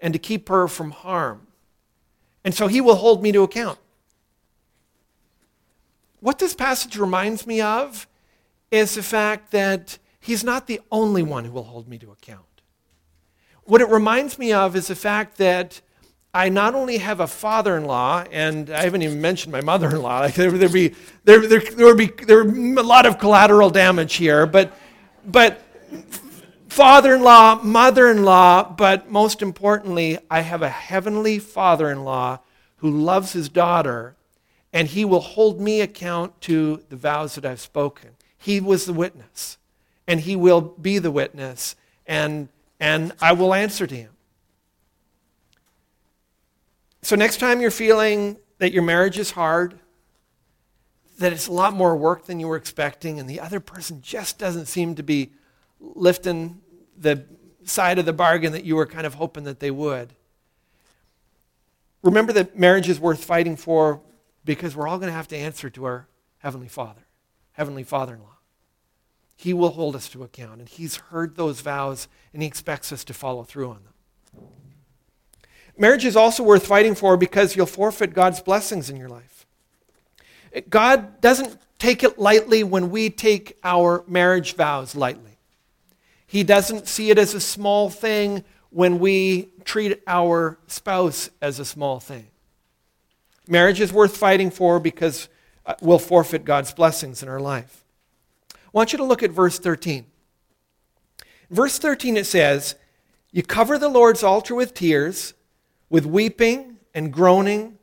and 0.00 0.12
to 0.12 0.18
keep 0.18 0.48
her 0.48 0.68
from 0.68 0.90
harm. 0.90 1.46
And 2.44 2.54
so 2.54 2.66
he 2.66 2.80
will 2.80 2.96
hold 2.96 3.22
me 3.22 3.32
to 3.32 3.42
account. 3.42 3.78
What 6.20 6.38
this 6.38 6.54
passage 6.54 6.96
reminds 6.96 7.46
me 7.46 7.60
of 7.60 8.06
is 8.70 8.94
the 8.94 9.02
fact 9.02 9.52
that 9.52 9.98
he's 10.20 10.42
not 10.42 10.66
the 10.66 10.80
only 10.90 11.22
one 11.22 11.44
who 11.44 11.52
will 11.52 11.64
hold 11.64 11.88
me 11.88 11.98
to 11.98 12.10
account. 12.10 12.42
What 13.64 13.80
it 13.80 13.88
reminds 13.88 14.38
me 14.38 14.52
of 14.52 14.76
is 14.76 14.88
the 14.88 14.94
fact 14.94 15.38
that 15.38 15.80
I 16.36 16.50
not 16.50 16.74
only 16.74 16.98
have 16.98 17.20
a 17.20 17.26
father-in-law, 17.26 18.24
and 18.30 18.68
I 18.68 18.82
haven't 18.82 19.00
even 19.00 19.22
mentioned 19.22 19.52
my 19.52 19.62
mother-in-law. 19.62 20.20
Like 20.20 20.34
there, 20.34 20.50
would 20.50 20.72
be 20.72 20.94
there, 21.24 21.46
there, 21.46 21.60
there 21.60 21.86
would 21.86 21.96
be 21.96 22.10
there 22.26 22.42
a 22.42 22.82
lot 22.82 23.06
of 23.06 23.18
collateral 23.18 23.70
damage 23.70 24.16
here, 24.16 24.46
but 24.46 24.76
but 25.24 25.62
father-in-law, 26.68 27.62
mother-in-law, 27.62 28.74
but 28.76 29.10
most 29.10 29.40
importantly, 29.40 30.18
I 30.30 30.40
have 30.40 30.60
a 30.60 30.68
heavenly 30.68 31.38
father-in-law 31.38 32.40
who 32.76 32.90
loves 32.90 33.32
his 33.32 33.48
daughter, 33.48 34.14
and 34.74 34.88
he 34.88 35.06
will 35.06 35.20
hold 35.20 35.58
me 35.58 35.80
account 35.80 36.38
to 36.42 36.82
the 36.90 36.96
vows 36.96 37.36
that 37.36 37.46
I've 37.46 37.60
spoken. 37.60 38.10
He 38.36 38.60
was 38.60 38.84
the 38.84 38.92
witness, 38.92 39.56
and 40.06 40.20
he 40.20 40.36
will 40.36 40.60
be 40.60 40.98
the 40.98 41.10
witness, 41.10 41.76
and 42.06 42.50
and 42.78 43.14
I 43.22 43.32
will 43.32 43.54
answer 43.54 43.86
to 43.86 43.96
him. 43.96 44.10
So, 47.06 47.14
next 47.14 47.36
time 47.36 47.60
you're 47.60 47.70
feeling 47.70 48.36
that 48.58 48.72
your 48.72 48.82
marriage 48.82 49.16
is 49.16 49.30
hard, 49.30 49.78
that 51.20 51.32
it's 51.32 51.46
a 51.46 51.52
lot 51.52 51.72
more 51.72 51.94
work 51.94 52.24
than 52.24 52.40
you 52.40 52.48
were 52.48 52.56
expecting, 52.56 53.20
and 53.20 53.30
the 53.30 53.38
other 53.38 53.60
person 53.60 54.02
just 54.02 54.40
doesn't 54.40 54.66
seem 54.66 54.96
to 54.96 55.04
be 55.04 55.30
lifting 55.78 56.60
the 56.98 57.24
side 57.62 58.00
of 58.00 58.06
the 58.06 58.12
bargain 58.12 58.50
that 58.54 58.64
you 58.64 58.74
were 58.74 58.86
kind 58.86 59.06
of 59.06 59.14
hoping 59.14 59.44
that 59.44 59.60
they 59.60 59.70
would. 59.70 60.14
Remember 62.02 62.32
that 62.32 62.58
marriage 62.58 62.88
is 62.88 62.98
worth 62.98 63.24
fighting 63.24 63.54
for 63.54 64.00
because 64.44 64.74
we're 64.74 64.88
all 64.88 64.98
going 64.98 65.08
to 65.08 65.16
have 65.16 65.28
to 65.28 65.36
answer 65.36 65.70
to 65.70 65.84
our 65.84 66.08
Heavenly 66.38 66.66
Father, 66.66 67.06
Heavenly 67.52 67.84
Father 67.84 68.14
in 68.14 68.22
law. 68.22 68.38
He 69.36 69.54
will 69.54 69.70
hold 69.70 69.94
us 69.94 70.08
to 70.08 70.24
account, 70.24 70.58
and 70.58 70.68
He's 70.68 70.96
heard 70.96 71.36
those 71.36 71.60
vows, 71.60 72.08
and 72.32 72.42
He 72.42 72.48
expects 72.48 72.90
us 72.90 73.04
to 73.04 73.14
follow 73.14 73.44
through 73.44 73.68
on 73.68 73.84
them. 73.84 73.92
Marriage 75.78 76.04
is 76.04 76.16
also 76.16 76.42
worth 76.42 76.66
fighting 76.66 76.94
for 76.94 77.16
because 77.16 77.54
you'll 77.54 77.66
forfeit 77.66 78.14
God's 78.14 78.40
blessings 78.40 78.88
in 78.88 78.96
your 78.96 79.08
life. 79.08 79.46
God 80.70 81.20
doesn't 81.20 81.58
take 81.78 82.02
it 82.02 82.18
lightly 82.18 82.64
when 82.64 82.90
we 82.90 83.10
take 83.10 83.58
our 83.62 84.02
marriage 84.08 84.54
vows 84.54 84.94
lightly. 84.94 85.38
He 86.26 86.42
doesn't 86.42 86.88
see 86.88 87.10
it 87.10 87.18
as 87.18 87.34
a 87.34 87.40
small 87.40 87.90
thing 87.90 88.44
when 88.70 88.98
we 88.98 89.50
treat 89.64 90.02
our 90.06 90.58
spouse 90.66 91.30
as 91.42 91.58
a 91.58 91.64
small 91.64 92.00
thing. 92.00 92.26
Marriage 93.48 93.80
is 93.80 93.92
worth 93.92 94.16
fighting 94.16 94.50
for 94.50 94.80
because 94.80 95.28
uh, 95.66 95.74
we'll 95.80 95.98
forfeit 95.98 96.44
God's 96.44 96.72
blessings 96.72 97.22
in 97.22 97.28
our 97.28 97.40
life. 97.40 97.84
I 98.52 98.56
want 98.72 98.92
you 98.92 98.96
to 98.98 99.04
look 99.04 99.22
at 99.22 99.30
verse 99.30 99.58
13. 99.58 100.06
In 101.18 101.56
verse 101.56 101.78
13 101.78 102.16
it 102.16 102.26
says, 102.26 102.74
You 103.30 103.42
cover 103.42 103.78
the 103.78 103.88
Lord's 103.88 104.22
altar 104.22 104.54
with 104.54 104.74
tears 104.74 105.34
with 105.88 106.06
weeping 106.06 106.78
and 106.94 107.12
groaning 107.12 107.78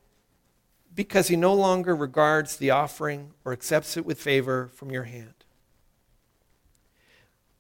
because 0.96 1.28
he 1.28 1.36
no 1.36 1.54
longer 1.54 1.96
regards 1.96 2.58
the 2.58 2.72
offering 2.72 3.32
or 3.46 3.54
accepts 3.54 3.98
it 3.98 4.06
with 4.06 4.20
favor 4.20 4.70
from 4.74 4.92
your 4.92 5.04
hand. 5.04 5.34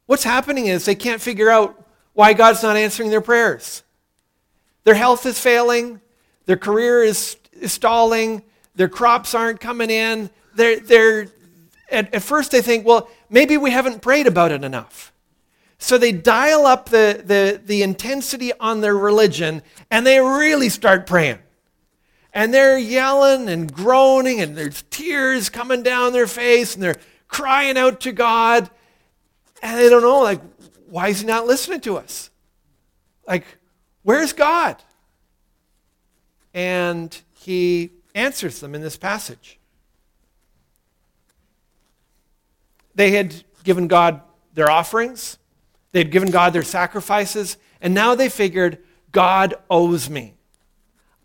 What's 0.05 0.23
happening 0.23 0.67
is 0.67 0.85
they 0.85 0.95
can't 0.95 1.21
figure 1.21 1.49
out 1.49 1.87
why 2.13 2.33
God's 2.33 2.61
not 2.61 2.75
answering 2.75 3.09
their 3.09 3.21
prayers. 3.21 3.83
Their 4.83 4.95
health 4.95 5.25
is 5.25 5.39
failing, 5.39 6.01
their 6.45 6.57
career 6.57 7.03
is, 7.03 7.37
is 7.53 7.71
stalling, 7.71 8.43
their 8.75 8.89
crops 8.89 9.33
aren't 9.33 9.59
coming 9.59 9.89
in. 9.89 10.29
They're, 10.55 10.79
they're, 10.79 11.27
at, 11.89 12.13
at 12.13 12.21
first, 12.21 12.51
they 12.51 12.61
think, 12.61 12.85
well, 12.85 13.09
maybe 13.29 13.57
we 13.57 13.71
haven't 13.71 14.01
prayed 14.01 14.27
about 14.27 14.51
it 14.51 14.63
enough. 14.63 15.12
So 15.83 15.97
they 15.97 16.13
dial 16.13 16.65
up 16.65 16.87
the, 16.87 17.21
the, 17.25 17.61
the 17.61 17.83
intensity 17.83 18.53
on 18.57 18.79
their 18.79 18.95
religion 18.95 19.61
and 19.91 20.07
they 20.07 20.17
really 20.17 20.69
start 20.69 21.05
praying. 21.05 21.39
And 22.33 22.53
they're 22.53 22.77
yelling 22.77 23.49
and 23.49 23.71
groaning 23.71 24.39
and 24.39 24.55
there's 24.55 24.83
tears 24.83 25.49
coming 25.49 25.83
down 25.83 26.13
their 26.13 26.25
face 26.25 26.73
and 26.73 26.81
they're 26.81 27.01
crying 27.27 27.77
out 27.77 27.99
to 27.99 28.13
God. 28.13 28.69
And 29.61 29.77
they 29.77 29.89
don't 29.89 30.03
know, 30.03 30.21
like, 30.21 30.39
why 30.87 31.09
is 31.09 31.19
he 31.19 31.27
not 31.27 31.47
listening 31.47 31.81
to 31.81 31.97
us? 31.97 32.29
Like, 33.27 33.43
where's 34.03 34.31
God? 34.31 34.81
And 36.53 37.13
he 37.33 37.91
answers 38.15 38.61
them 38.61 38.73
in 38.73 38.81
this 38.81 38.95
passage. 38.95 39.59
They 42.95 43.11
had 43.11 43.43
given 43.65 43.89
God 43.89 44.21
their 44.53 44.71
offerings. 44.71 45.39
They'd 45.93 46.11
given 46.11 46.31
God 46.31 46.53
their 46.53 46.63
sacrifices, 46.63 47.55
and 47.79 47.93
now 47.93 48.15
they 48.15 48.27
figured, 48.27 48.79
God 49.11 49.55
owes 49.69 50.09
me. 50.09 50.33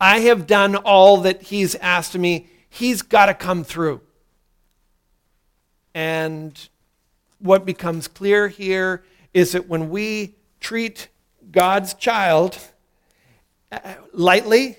I 0.00 0.20
have 0.20 0.46
done 0.46 0.76
all 0.76 1.22
that 1.22 1.42
He's 1.42 1.74
asked 1.76 2.14
of 2.14 2.20
me. 2.20 2.48
He's 2.68 3.02
got 3.02 3.26
to 3.26 3.34
come 3.34 3.64
through. 3.64 4.02
And 5.94 6.68
what 7.38 7.64
becomes 7.64 8.06
clear 8.08 8.48
here 8.48 9.04
is 9.32 9.52
that 9.52 9.68
when 9.68 9.88
we 9.88 10.34
treat 10.60 11.08
God's 11.50 11.94
child 11.94 12.58
uh, 13.72 13.94
lightly, 14.12 14.76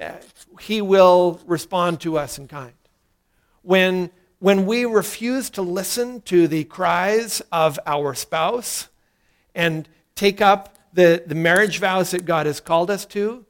uh, 0.00 0.12
He 0.60 0.80
will 0.80 1.40
respond 1.46 2.00
to 2.00 2.16
us 2.16 2.38
in 2.38 2.48
kind. 2.48 2.72
When, 3.60 4.10
when 4.38 4.64
we 4.64 4.86
refuse 4.86 5.50
to 5.50 5.62
listen 5.62 6.22
to 6.22 6.48
the 6.48 6.64
cries 6.64 7.42
of 7.52 7.78
our 7.86 8.14
spouse, 8.14 8.88
and 9.54 9.88
take 10.14 10.40
up 10.40 10.76
the, 10.92 11.22
the 11.26 11.34
marriage 11.34 11.78
vows 11.78 12.12
that 12.12 12.24
God 12.24 12.46
has 12.46 12.60
called 12.60 12.90
us 12.90 13.04
to, 13.06 13.44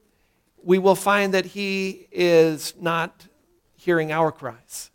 we 0.63 0.79
will 0.79 0.95
find 0.95 1.35
that 1.35 1.47
He 1.47 2.09
is 2.11 2.75
not 2.81 3.27
hearing 3.77 4.11
our 4.11 4.33
cries. 4.33 4.91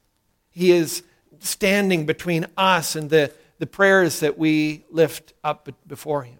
He 0.50 0.72
is 0.72 1.04
standing 1.39 2.06
between 2.06 2.48
us 2.58 2.95
and 2.95 3.10
the, 3.10 3.32
the 3.60 3.67
prayers 3.67 4.19
that 4.19 4.38
we 4.38 4.84
lift 4.89 5.34
up 5.43 5.69
before 5.88 6.24
Him. 6.24 6.39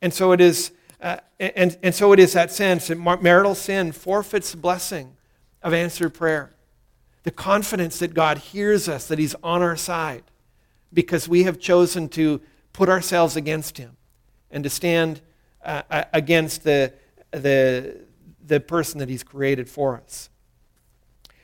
And 0.00 0.14
so 0.14 0.32
it 0.32 0.40
is, 0.40 0.70
uh, 1.00 1.18
and, 1.40 1.76
and 1.82 1.94
so 1.94 2.12
it 2.12 2.20
is 2.20 2.32
that 2.34 2.52
sense 2.52 2.86
that 2.86 2.96
marital 2.96 3.56
sin 3.56 3.90
forfeits 3.92 4.52
the 4.52 4.56
blessing 4.56 5.16
of 5.62 5.74
answered 5.74 6.10
prayer. 6.14 6.52
The 7.24 7.30
confidence 7.32 7.98
that 7.98 8.14
God 8.14 8.38
hears 8.38 8.88
us, 8.88 9.08
that 9.08 9.18
He's 9.18 9.34
on 9.42 9.62
our 9.62 9.76
side, 9.76 10.22
because 10.92 11.28
we 11.28 11.42
have 11.42 11.58
chosen 11.58 12.08
to 12.10 12.40
put 12.78 12.88
ourselves 12.88 13.34
against 13.34 13.76
Him 13.76 13.96
and 14.52 14.62
to 14.62 14.70
stand 14.70 15.20
uh, 15.64 15.82
uh 15.90 16.04
against 16.12 16.62
the, 16.62 16.92
the, 17.32 18.04
the 18.46 18.60
person 18.60 19.00
that 19.00 19.08
He's 19.08 19.24
created 19.24 19.68
for 19.68 19.96
us. 19.96 20.30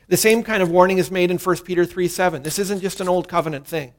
The 0.07 0.17
same 0.17 0.45
kind 0.45 0.63
of 0.63 0.71
warning 0.71 0.99
is 0.99 1.11
made 1.11 1.33
in 1.33 1.39
1 1.39 1.57
Peter 1.65 1.85
3 1.85 2.07
7. 2.07 2.45
This 2.45 2.61
isn't 2.61 2.81
just 2.81 3.01
an 3.01 3.09
old 3.09 3.27
covenant 3.27 3.67
thing. 3.67 3.95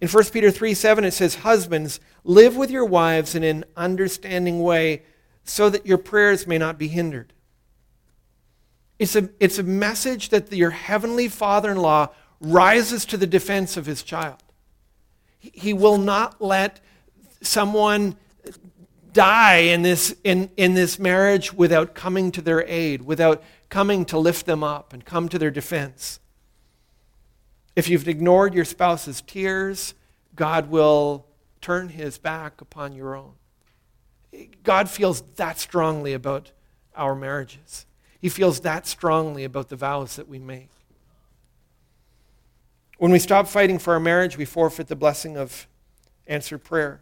In 0.00 0.06
1 0.06 0.24
Peter 0.26 0.52
3 0.52 0.74
7, 0.74 1.04
it 1.04 1.10
says, 1.10 1.34
Husbands, 1.36 1.98
live 2.22 2.56
with 2.56 2.70
your 2.70 2.84
wives 2.84 3.34
in 3.34 3.42
an 3.42 3.64
understanding 3.76 4.62
way 4.62 5.02
so 5.42 5.68
that 5.70 5.86
your 5.86 5.98
prayers 5.98 6.46
may 6.46 6.56
not 6.56 6.78
be 6.78 6.86
hindered. 6.86 7.32
It's 9.00 9.16
a, 9.16 9.28
it's 9.40 9.58
a 9.58 9.64
message 9.64 10.28
that 10.28 10.52
your 10.52 10.70
heavenly 10.70 11.26
father 11.26 11.72
in 11.72 11.78
law 11.78 12.10
rises 12.40 13.04
to 13.06 13.16
the 13.16 13.26
defense 13.26 13.76
of 13.76 13.86
his 13.86 14.04
child. 14.04 14.40
He, 15.40 15.72
will 15.72 15.98
not 15.98 16.40
let 16.40 16.80
someone 17.40 18.16
die 19.12 19.56
in 19.56 19.82
this, 19.82 20.14
in, 20.22 20.50
in 20.56 20.74
this 20.74 20.98
marriage 20.98 21.52
without 21.52 21.94
coming 21.94 22.30
to 22.32 22.42
their 22.42 22.64
aid, 22.68 23.02
without 23.02 23.42
coming 23.68 24.04
to 24.04 24.18
lift 24.18 24.46
them 24.46 24.62
up 24.62 24.92
and 24.92 25.04
come 25.04 25.28
to 25.28 25.38
their 25.38 25.50
defense. 25.50 26.20
If 27.74 27.88
you've 27.88 28.06
ignored 28.06 28.54
your 28.54 28.64
spouse's 28.64 29.22
tears, 29.22 29.94
God 30.36 30.70
will 30.70 31.26
turn 31.60 31.88
his 31.88 32.18
back 32.18 32.60
upon 32.60 32.92
your 32.92 33.16
own. 33.16 33.32
God 34.62 34.88
feels 34.88 35.22
that 35.36 35.58
strongly 35.58 36.12
about 36.12 36.52
our 36.94 37.14
marriages. 37.14 37.86
He 38.20 38.28
feels 38.28 38.60
that 38.60 38.86
strongly 38.86 39.44
about 39.44 39.68
the 39.68 39.76
vows 39.76 40.16
that 40.16 40.28
we 40.28 40.38
make. 40.38 40.68
When 43.00 43.12
we 43.12 43.18
stop 43.18 43.48
fighting 43.48 43.78
for 43.78 43.94
our 43.94 43.98
marriage, 43.98 44.36
we 44.36 44.44
forfeit 44.44 44.88
the 44.88 44.94
blessing 44.94 45.38
of 45.38 45.66
answered 46.26 46.58
prayer. 46.58 47.00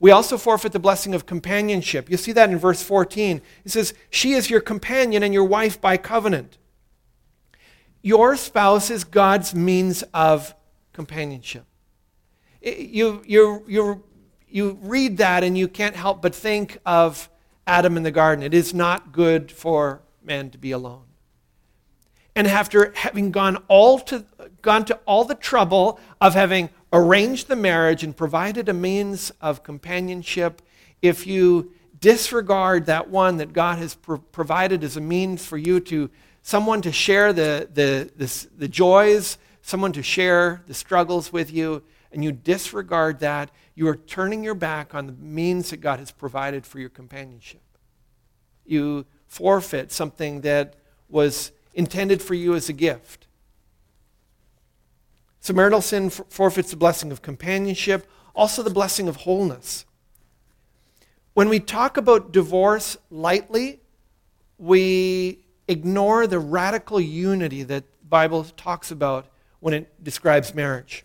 We 0.00 0.10
also 0.10 0.38
forfeit 0.38 0.72
the 0.72 0.78
blessing 0.78 1.14
of 1.14 1.26
companionship. 1.26 2.08
You 2.08 2.16
see 2.16 2.32
that 2.32 2.48
in 2.48 2.56
verse 2.56 2.82
14. 2.82 3.42
It 3.66 3.70
says, 3.70 3.92
She 4.08 4.32
is 4.32 4.48
your 4.48 4.62
companion 4.62 5.22
and 5.22 5.34
your 5.34 5.44
wife 5.44 5.78
by 5.78 5.98
covenant. 5.98 6.56
Your 8.00 8.34
spouse 8.34 8.88
is 8.88 9.04
God's 9.04 9.54
means 9.54 10.04
of 10.14 10.54
companionship. 10.94 11.66
You, 12.62 13.22
you, 13.26 13.64
you, 13.68 14.04
you 14.48 14.78
read 14.80 15.18
that 15.18 15.44
and 15.44 15.58
you 15.58 15.68
can't 15.68 15.96
help 15.96 16.22
but 16.22 16.34
think 16.34 16.78
of 16.86 17.28
Adam 17.66 17.98
in 17.98 18.04
the 18.04 18.10
garden. 18.10 18.42
It 18.42 18.54
is 18.54 18.72
not 18.72 19.12
good 19.12 19.52
for 19.52 20.00
man 20.24 20.48
to 20.48 20.56
be 20.56 20.70
alone. 20.70 21.07
And 22.38 22.46
after 22.46 22.92
having 22.94 23.32
gone, 23.32 23.56
all 23.66 23.98
to, 23.98 24.24
gone 24.62 24.84
to 24.84 24.94
all 25.06 25.24
the 25.24 25.34
trouble 25.34 25.98
of 26.20 26.34
having 26.34 26.70
arranged 26.92 27.48
the 27.48 27.56
marriage 27.56 28.04
and 28.04 28.16
provided 28.16 28.68
a 28.68 28.72
means 28.72 29.32
of 29.40 29.64
companionship, 29.64 30.62
if 31.02 31.26
you 31.26 31.72
disregard 31.98 32.86
that 32.86 33.10
one 33.10 33.38
that 33.38 33.52
God 33.52 33.78
has 33.78 33.96
pro- 33.96 34.18
provided 34.18 34.84
as 34.84 34.96
a 34.96 35.00
means 35.00 35.44
for 35.44 35.58
you 35.58 35.80
to, 35.80 36.10
someone 36.42 36.80
to 36.82 36.92
share 36.92 37.32
the, 37.32 37.68
the, 37.74 38.08
the, 38.14 38.46
the 38.56 38.68
joys, 38.68 39.36
someone 39.60 39.92
to 39.94 40.02
share 40.04 40.62
the 40.68 40.74
struggles 40.74 41.32
with 41.32 41.52
you, 41.52 41.82
and 42.12 42.22
you 42.22 42.30
disregard 42.30 43.18
that, 43.18 43.50
you 43.74 43.88
are 43.88 43.96
turning 43.96 44.44
your 44.44 44.54
back 44.54 44.94
on 44.94 45.06
the 45.08 45.12
means 45.14 45.70
that 45.70 45.78
God 45.78 45.98
has 45.98 46.12
provided 46.12 46.64
for 46.64 46.78
your 46.78 46.88
companionship. 46.88 47.62
You 48.64 49.06
forfeit 49.26 49.90
something 49.90 50.42
that 50.42 50.76
was 51.08 51.50
intended 51.78 52.20
for 52.20 52.34
you 52.34 52.56
as 52.56 52.68
a 52.68 52.72
gift. 52.72 53.28
So 55.38 55.54
marital 55.54 55.80
sin 55.80 56.10
forfeits 56.10 56.72
the 56.72 56.76
blessing 56.76 57.12
of 57.12 57.22
companionship, 57.22 58.06
also 58.34 58.64
the 58.64 58.68
blessing 58.68 59.08
of 59.08 59.16
wholeness. 59.16 59.86
When 61.34 61.48
we 61.48 61.60
talk 61.60 61.96
about 61.96 62.32
divorce 62.32 62.96
lightly, 63.10 63.78
we 64.58 65.38
ignore 65.68 66.26
the 66.26 66.40
radical 66.40 67.00
unity 67.00 67.62
that 67.62 67.84
the 68.00 68.06
Bible 68.06 68.42
talks 68.42 68.90
about 68.90 69.28
when 69.60 69.72
it 69.72 70.02
describes 70.02 70.56
marriage. 70.56 71.04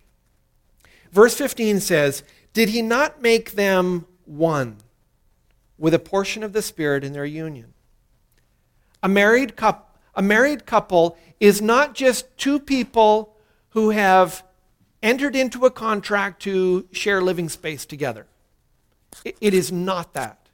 Verse 1.12 1.36
15 1.36 1.82
says, 1.82 2.24
Did 2.54 2.70
he 2.70 2.82
not 2.82 3.22
make 3.22 3.52
them 3.52 4.08
one 4.26 4.78
with 5.78 5.94
a 5.94 6.00
portion 6.00 6.42
of 6.42 6.54
the 6.54 6.64
Spirit 6.64 7.04
in 7.04 7.14
their 7.14 7.26
union? 7.26 7.76
A 9.04 9.10
married, 9.10 9.56
couple, 9.56 9.93
a 10.16 10.22
married 10.22 10.66
couple 10.66 11.18
is 11.40 11.62
not 11.62 11.96
just 11.96 12.26
two 12.38 12.60
people 12.60 13.36
who 13.70 13.90
have 13.90 14.44
entered 15.02 15.36
into 15.36 15.66
a 15.66 15.72
contract 15.72 16.42
to 16.44 16.88
share 16.92 17.22
living 17.22 17.50
space 17.50 17.86
together. 17.86 18.26
It 19.24 19.54
is 19.54 19.72
not 19.72 20.14
that. 20.14 20.50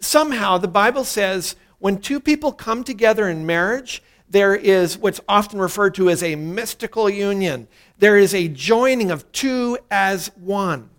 Somehow, 0.00 0.58
the 0.58 0.68
Bible 0.68 1.04
says 1.04 1.56
when 1.78 1.98
two 1.98 2.20
people 2.20 2.52
come 2.52 2.84
together 2.84 3.28
in 3.28 3.46
marriage, 3.46 4.02
there 4.30 4.54
is 4.54 4.98
what's 4.98 5.20
often 5.28 5.58
referred 5.58 5.94
to 5.94 6.10
as 6.10 6.22
a 6.22 6.36
mystical 6.36 7.08
union. 7.08 7.68
There 7.98 8.16
is 8.16 8.34
a 8.34 8.48
joining 8.48 9.10
of 9.10 9.30
two 9.32 9.78
as 9.90 10.28
one. 10.36 10.90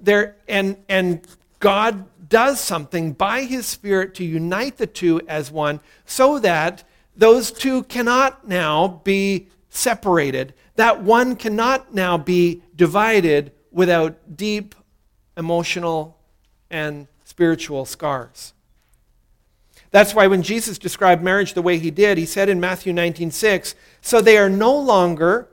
There, 0.00 0.36
and, 0.48 0.76
and 0.88 1.26
God 1.60 2.04
does 2.34 2.58
something 2.58 3.12
by 3.12 3.42
his 3.42 3.64
Spirit 3.64 4.12
to 4.12 4.24
unite 4.24 4.76
the 4.76 4.88
two 4.88 5.20
as 5.28 5.52
one 5.52 5.78
so 6.04 6.40
that 6.40 6.82
those 7.16 7.52
two 7.52 7.84
cannot 7.84 8.48
now 8.48 9.00
be 9.04 9.46
separated. 9.70 10.52
That 10.74 11.00
one 11.00 11.36
cannot 11.36 11.94
now 11.94 12.18
be 12.18 12.60
divided 12.74 13.52
without 13.70 14.36
deep 14.36 14.74
emotional 15.36 16.18
and 16.68 17.06
spiritual 17.24 17.84
scars. 17.84 18.52
That's 19.92 20.12
why 20.12 20.26
when 20.26 20.42
Jesus 20.42 20.76
described 20.76 21.22
marriage 21.22 21.54
the 21.54 21.62
way 21.62 21.78
he 21.78 21.92
did, 21.92 22.18
he 22.18 22.26
said 22.26 22.48
in 22.48 22.58
Matthew 22.58 22.92
19:6, 22.92 23.76
"So 24.00 24.20
they 24.20 24.36
are 24.36 24.50
no 24.50 24.76
longer 24.76 25.48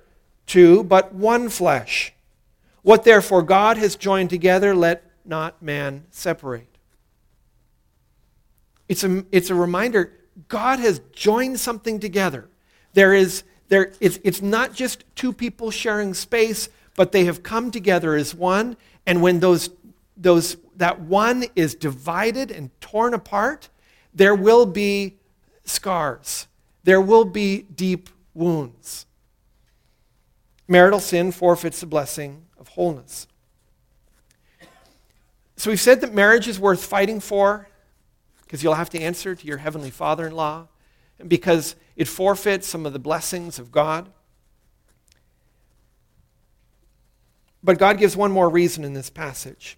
two, 0.48 0.84
but 0.86 1.14
one 1.14 1.48
flesh. 1.48 2.12
What 2.82 3.04
therefore 3.04 3.44
God 3.44 3.78
has 3.78 3.96
joined 3.96 4.32
together, 4.32 4.74
let 4.74 5.04
not 5.24 5.62
man 5.62 6.06
separate." 6.10 6.71
It's 8.92 9.06
a, 9.06 9.24
it's 9.32 9.50
a 9.50 9.56
reminder 9.56 10.12
God 10.50 10.80
has 10.80 11.00
joined 11.14 11.62
something 11.62 11.98
together. 12.02 12.50
There 12.92 13.14
is 13.14 13.44
there, 13.70 13.94
it's, 14.02 14.20
it's 14.26 14.42
not 14.42 14.74
just 14.74 15.06
two 15.16 15.32
people 15.32 15.72
sharing 15.72 16.14
space, 16.14 16.68
but 16.98 17.14
they 17.14 17.24
have 17.24 17.42
come 17.42 17.72
together 17.72 18.16
as 18.16 18.36
one. 18.36 18.76
And 19.06 19.22
when 19.22 19.40
those, 19.40 19.70
those, 20.18 20.58
that 20.76 21.00
one 21.00 21.46
is 21.56 21.74
divided 21.74 22.52
and 22.52 22.70
torn 22.82 23.14
apart, 23.14 23.70
there 24.14 24.36
will 24.36 24.66
be 24.66 25.16
scars. 25.64 26.48
There 26.84 27.00
will 27.00 27.24
be 27.24 27.62
deep 27.62 28.10
wounds. 28.34 29.06
Marital 30.68 31.00
sin 31.00 31.32
forfeits 31.32 31.80
the 31.80 31.86
blessing 31.86 32.44
of 32.60 32.68
wholeness. 32.68 33.26
So 35.56 35.70
we've 35.70 35.80
said 35.80 36.02
that 36.02 36.14
marriage 36.14 36.50
is 36.50 36.60
worth 36.60 36.84
fighting 36.84 37.22
for 37.22 37.70
because 38.52 38.64
you'll 38.64 38.74
have 38.74 38.90
to 38.90 39.00
answer 39.00 39.34
to 39.34 39.48
your 39.48 39.60
heavenly 39.60 39.90
father 39.90 40.28
in 40.28 40.36
law 40.36 40.68
and 41.20 41.30
because 41.30 41.78
it 41.96 42.06
forfeits 42.06 42.68
some 42.68 42.86
of 42.86 42.92
the 42.92 43.00
blessings 43.00 43.58
of 43.58 43.72
God. 43.72 44.12
But 47.64 47.78
God 47.78 47.98
gives 47.98 48.18
one 48.18 48.30
more 48.30 48.50
reason 48.50 48.84
in 48.84 48.94
this 48.94 49.10
passage. 49.10 49.78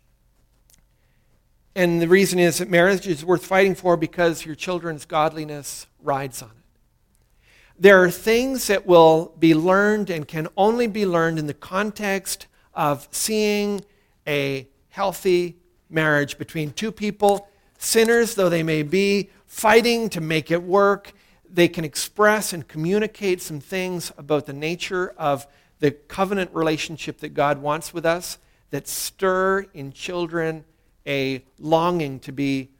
And 1.75 2.01
the 2.01 2.07
reason 2.07 2.39
is 2.39 2.57
that 2.57 2.67
marriage 2.67 3.05
is 3.05 3.23
worth 3.23 3.45
fighting 3.45 3.75
for 3.75 3.95
because 3.95 4.43
your 4.43 4.55
children's 4.55 5.05
godliness 5.05 5.85
rides 6.01 6.41
on 6.41 6.49
it. 6.49 7.51
There 7.77 8.03
are 8.03 8.09
things 8.09 8.65
that 8.65 8.87
will 8.87 9.35
be 9.37 9.53
learned 9.53 10.09
and 10.09 10.27
can 10.27 10.47
only 10.57 10.87
be 10.87 11.05
learned 11.05 11.37
in 11.37 11.45
the 11.45 11.53
context 11.53 12.47
of 12.73 13.07
seeing 13.11 13.85
a 14.25 14.67
healthy 14.89 15.57
marriage 15.91 16.39
between 16.39 16.71
two 16.71 16.91
people, 16.91 17.47
sinners 17.83 18.35
though 18.35 18.49
they 18.49 18.63
may 18.63 18.83
be, 18.83 19.29
fighting 19.45 20.09
to 20.09 20.21
make 20.21 20.51
it 20.51 20.63
work 20.63 21.13
they 21.53 21.67
can 21.67 21.85
express 21.85 22.51
and 22.51 22.67
communicate 22.67 23.39
some 23.39 23.59
things 23.59 24.11
about 24.17 24.47
the 24.47 24.53
nature 24.53 25.13
of 25.17 25.45
the 25.79 25.91
covenant 25.91 26.49
relationship 26.51 27.19
that 27.19 27.35
God 27.35 27.61
wants 27.61 27.93
with 27.93 28.05
us 28.05 28.39
that 28.71 28.87
stir 28.87 29.67
in 29.73 29.91
children 29.91 30.65
a 31.05 31.45
longing 31.59 32.19
to 32.21 32.31
be 32.31 32.71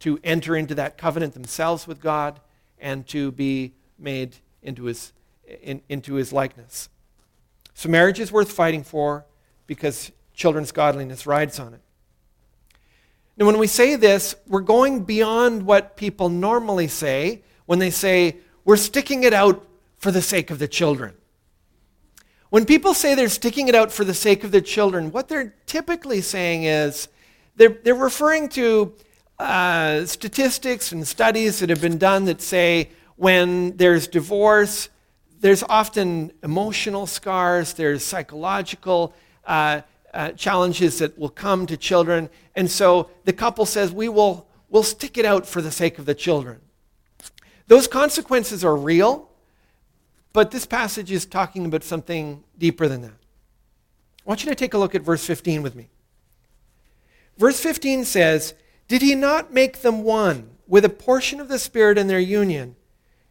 to 0.00 0.18
enter 0.24 0.56
into 0.56 0.74
that 0.74 0.98
covenant 0.98 1.34
themselves 1.34 1.86
with 1.86 2.00
God 2.00 2.40
and 2.78 3.06
to 3.08 3.30
be 3.32 3.72
made 3.98 4.36
into 4.62 4.84
his 4.84 5.12
in, 5.62 5.80
into 5.88 6.14
his 6.14 6.32
likeness. 6.32 6.88
So 7.74 7.88
marriage 7.88 8.18
is 8.18 8.32
worth 8.32 8.50
fighting 8.50 8.82
for 8.82 9.26
because 9.66 10.10
children's 10.34 10.72
godliness 10.72 11.26
rides 11.26 11.60
on 11.60 11.74
it. 11.74 11.80
Now, 13.38 13.46
when 13.46 13.58
we 13.58 13.68
say 13.68 13.94
this, 13.94 14.34
we're 14.48 14.62
going 14.62 15.04
beyond 15.04 15.64
what 15.64 15.96
people 15.96 16.28
normally 16.28 16.88
say 16.88 17.42
when 17.66 17.78
they 17.78 17.90
say, 17.90 18.38
we're 18.64 18.76
sticking 18.76 19.22
it 19.22 19.32
out 19.32 19.64
for 19.98 20.10
the 20.10 20.20
sake 20.20 20.50
of 20.50 20.58
the 20.58 20.66
children. 20.66 21.14
When 22.50 22.64
people 22.64 22.94
say 22.94 23.14
they're 23.14 23.28
sticking 23.28 23.68
it 23.68 23.76
out 23.76 23.92
for 23.92 24.04
the 24.04 24.14
sake 24.14 24.42
of 24.42 24.50
the 24.50 24.60
children, 24.60 25.12
what 25.12 25.28
they're 25.28 25.54
typically 25.66 26.20
saying 26.20 26.64
is 26.64 27.08
they're, 27.54 27.78
they're 27.84 27.94
referring 27.94 28.48
to 28.50 28.92
uh, 29.38 30.04
statistics 30.04 30.90
and 30.90 31.06
studies 31.06 31.60
that 31.60 31.70
have 31.70 31.80
been 31.80 31.98
done 31.98 32.24
that 32.24 32.42
say 32.42 32.90
when 33.14 33.76
there's 33.76 34.08
divorce, 34.08 34.88
there's 35.38 35.62
often 35.62 36.32
emotional 36.42 37.06
scars, 37.06 37.74
there's 37.74 38.04
psychological 38.04 39.14
uh, 39.44 39.82
uh, 40.18 40.32
challenges 40.32 40.98
that 40.98 41.16
will 41.16 41.28
come 41.28 41.64
to 41.64 41.76
children. 41.76 42.28
And 42.56 42.68
so 42.68 43.08
the 43.24 43.32
couple 43.32 43.64
says, 43.64 43.92
we 43.92 44.08
will 44.08 44.48
we'll 44.68 44.82
stick 44.82 45.16
it 45.16 45.24
out 45.24 45.46
for 45.46 45.62
the 45.62 45.70
sake 45.70 45.96
of 45.96 46.06
the 46.06 46.14
children. 46.14 46.60
Those 47.68 47.86
consequences 47.86 48.64
are 48.64 48.74
real, 48.74 49.30
but 50.32 50.50
this 50.50 50.66
passage 50.66 51.12
is 51.12 51.24
talking 51.24 51.64
about 51.64 51.84
something 51.84 52.42
deeper 52.58 52.88
than 52.88 53.02
that. 53.02 53.12
I 53.12 54.24
want 54.24 54.42
you 54.42 54.50
to 54.50 54.56
take 54.56 54.74
a 54.74 54.78
look 54.78 54.96
at 54.96 55.02
verse 55.02 55.24
15 55.24 55.62
with 55.62 55.76
me. 55.76 55.88
Verse 57.36 57.60
15 57.60 58.04
says, 58.04 58.54
Did 58.88 59.02
he 59.02 59.14
not 59.14 59.54
make 59.54 59.82
them 59.82 60.02
one 60.02 60.50
with 60.66 60.84
a 60.84 60.90
portion 60.90 61.38
of 61.38 61.48
the 61.48 61.60
Spirit 61.60 61.96
in 61.96 62.08
their 62.08 62.18
union? 62.18 62.74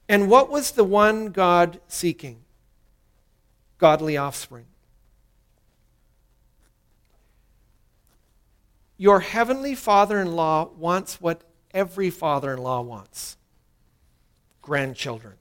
And 0.07 0.29
what 0.29 0.49
was 0.49 0.71
the 0.71 0.85
one 0.85 1.31
God 1.31 1.81
seeking? 1.89 2.45
Godly 3.77 4.15
offspring. 4.15 4.67
Your 8.97 9.19
heavenly 9.19 9.75
father 9.75 10.19
in 10.19 10.35
law 10.35 10.69
wants 10.75 11.21
what 11.21 11.43
every 11.71 12.09
father 12.09 12.53
in 12.53 12.59
law 12.59 12.81
wants 12.81 13.37
grandchildren. 14.61 15.35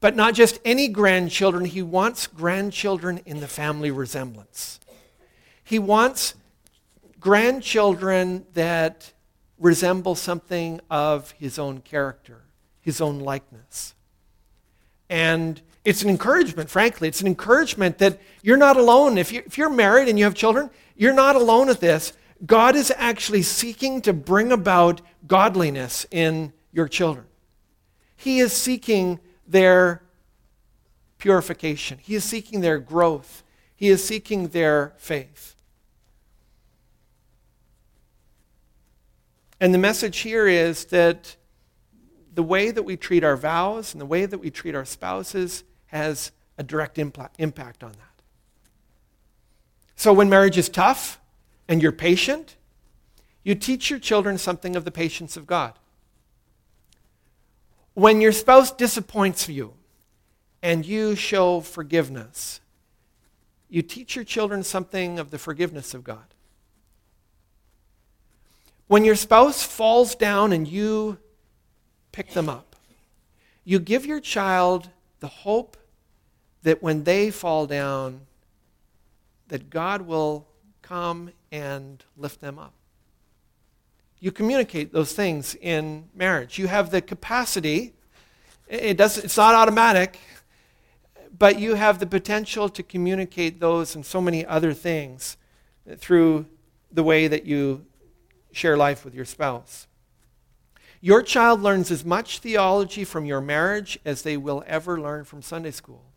But 0.00 0.16
not 0.16 0.34
just 0.34 0.58
any 0.64 0.88
grandchildren, 0.88 1.66
he 1.66 1.82
wants 1.82 2.26
grandchildren 2.26 3.20
in 3.26 3.40
the 3.40 3.48
family 3.48 3.90
resemblance. 3.90 4.80
He 5.62 5.78
wants 5.78 6.34
grandchildren 7.18 8.46
that 8.54 9.12
resemble 9.58 10.14
something 10.14 10.80
of 10.90 11.32
his 11.32 11.58
own 11.58 11.82
character, 11.82 12.44
his 12.80 13.00
own 13.00 13.18
likeness. 13.18 13.94
And 15.10 15.60
it's 15.84 16.02
an 16.02 16.10
encouragement, 16.10 16.68
frankly. 16.68 17.08
It's 17.08 17.20
an 17.20 17.26
encouragement 17.26 17.98
that 17.98 18.18
you're 18.42 18.56
not 18.56 18.76
alone. 18.76 19.16
If, 19.16 19.32
you, 19.32 19.42
if 19.46 19.56
you're 19.56 19.70
married 19.70 20.08
and 20.08 20.18
you 20.18 20.24
have 20.24 20.34
children, 20.34 20.70
you're 20.94 21.14
not 21.14 21.36
alone 21.36 21.68
at 21.70 21.80
this. 21.80 22.12
God 22.44 22.76
is 22.76 22.92
actually 22.96 23.42
seeking 23.42 24.00
to 24.02 24.12
bring 24.12 24.52
about 24.52 25.00
godliness 25.26 26.06
in 26.10 26.52
your 26.72 26.88
children. 26.88 27.26
He 28.16 28.40
is 28.40 28.52
seeking 28.52 29.20
their 29.46 30.02
purification, 31.18 31.98
He 31.98 32.14
is 32.14 32.24
seeking 32.24 32.60
their 32.60 32.78
growth, 32.78 33.42
He 33.74 33.88
is 33.88 34.04
seeking 34.04 34.48
their 34.48 34.94
faith. 34.96 35.56
And 39.60 39.74
the 39.74 39.78
message 39.78 40.18
here 40.18 40.46
is 40.46 40.86
that 40.86 41.36
the 42.32 42.42
way 42.42 42.70
that 42.70 42.82
we 42.82 42.96
treat 42.96 43.22
our 43.22 43.36
vows 43.36 43.92
and 43.92 44.00
the 44.00 44.06
way 44.06 44.24
that 44.24 44.38
we 44.38 44.50
treat 44.50 44.74
our 44.74 44.86
spouses 44.86 45.64
has 45.90 46.32
a 46.56 46.62
direct 46.62 46.98
impact 46.98 47.82
on 47.82 47.92
that. 47.92 48.22
So 49.96 50.12
when 50.12 50.28
marriage 50.28 50.56
is 50.56 50.68
tough 50.68 51.20
and 51.68 51.82
you're 51.82 51.92
patient, 51.92 52.56
you 53.42 53.54
teach 53.54 53.90
your 53.90 53.98
children 53.98 54.38
something 54.38 54.76
of 54.76 54.84
the 54.84 54.90
patience 54.90 55.36
of 55.36 55.46
God. 55.46 55.74
When 57.94 58.20
your 58.20 58.32
spouse 58.32 58.70
disappoints 58.70 59.48
you 59.48 59.74
and 60.62 60.86
you 60.86 61.16
show 61.16 61.60
forgiveness, 61.60 62.60
you 63.68 63.82
teach 63.82 64.16
your 64.16 64.24
children 64.24 64.62
something 64.62 65.18
of 65.18 65.30
the 65.30 65.38
forgiveness 65.38 65.92
of 65.92 66.04
God. 66.04 66.34
When 68.86 69.04
your 69.04 69.16
spouse 69.16 69.62
falls 69.62 70.14
down 70.14 70.52
and 70.52 70.66
you 70.66 71.18
pick 72.12 72.32
them 72.32 72.48
up, 72.48 72.76
you 73.64 73.78
give 73.78 74.04
your 74.06 74.20
child 74.20 74.90
the 75.20 75.28
hope 75.28 75.76
that 76.62 76.82
when 76.82 77.04
they 77.04 77.30
fall 77.30 77.66
down, 77.66 78.20
that 79.48 79.70
God 79.70 80.02
will 80.02 80.46
come 80.82 81.30
and 81.50 82.04
lift 82.16 82.40
them 82.40 82.58
up. 82.58 82.74
You 84.20 84.30
communicate 84.30 84.92
those 84.92 85.12
things 85.12 85.54
in 85.54 86.08
marriage. 86.14 86.58
You 86.58 86.66
have 86.68 86.90
the 86.90 87.00
capacity, 87.00 87.94
it 88.68 88.96
does, 88.96 89.18
it's 89.18 89.36
not 89.36 89.54
automatic, 89.54 90.18
but 91.36 91.58
you 91.58 91.74
have 91.74 91.98
the 91.98 92.06
potential 92.06 92.68
to 92.68 92.82
communicate 92.82 93.60
those 93.60 93.94
and 93.94 94.04
so 94.04 94.20
many 94.20 94.44
other 94.44 94.74
things 94.74 95.36
through 95.96 96.46
the 96.92 97.02
way 97.02 97.28
that 97.28 97.46
you 97.46 97.86
share 98.52 98.76
life 98.76 99.04
with 99.04 99.14
your 99.14 99.24
spouse. 99.24 99.86
Your 101.00 101.22
child 101.22 101.62
learns 101.62 101.90
as 101.90 102.04
much 102.04 102.40
theology 102.40 103.04
from 103.04 103.24
your 103.24 103.40
marriage 103.40 103.98
as 104.04 104.20
they 104.20 104.36
will 104.36 104.62
ever 104.66 105.00
learn 105.00 105.24
from 105.24 105.40
Sunday 105.40 105.70
school. 105.70 106.09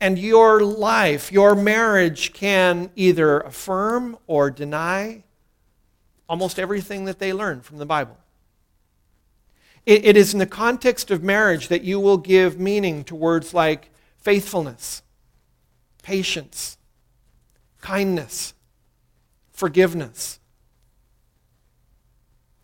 And 0.00 0.18
your 0.18 0.62
life, 0.62 1.30
your 1.30 1.54
marriage 1.54 2.32
can 2.32 2.90
either 2.96 3.40
affirm 3.40 4.16
or 4.26 4.50
deny 4.50 5.24
almost 6.28 6.58
everything 6.58 7.04
that 7.04 7.18
they 7.18 7.32
learn 7.32 7.60
from 7.60 7.78
the 7.78 7.86
Bible. 7.86 8.16
It, 9.86 10.16
is 10.16 10.32
in 10.32 10.38
the 10.38 10.46
context 10.46 11.10
of 11.10 11.22
marriage 11.22 11.68
that 11.68 11.82
you 11.82 11.98
will 11.98 12.18
give 12.18 12.60
meaning 12.60 13.02
to 13.04 13.14
words 13.14 13.52
like 13.52 13.90
faithfulness, 14.18 15.02
patience, 16.02 16.78
kindness, 17.80 18.54
forgiveness, 19.50 20.38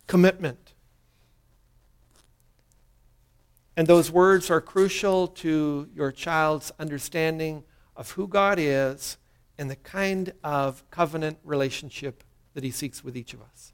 commitment. 0.07 0.66
And 3.77 3.87
those 3.87 4.11
words 4.11 4.51
are 4.51 4.61
crucial 4.61 5.29
to 5.29 5.89
your 5.95 6.11
child's 6.11 6.73
understanding 6.79 7.63
of 7.95 8.11
who 8.13 8.27
God 8.27 8.59
is 8.59 9.19
and 9.59 9.71
the 9.71 9.77
kind 9.77 10.33
of 10.43 10.89
covenant 10.91 11.39
relationship 11.45 12.25
that 12.55 12.65
he 12.65 12.71
seeks 12.71 13.05
with 13.05 13.17
each 13.17 13.35
of 13.35 13.43
us. 13.43 13.73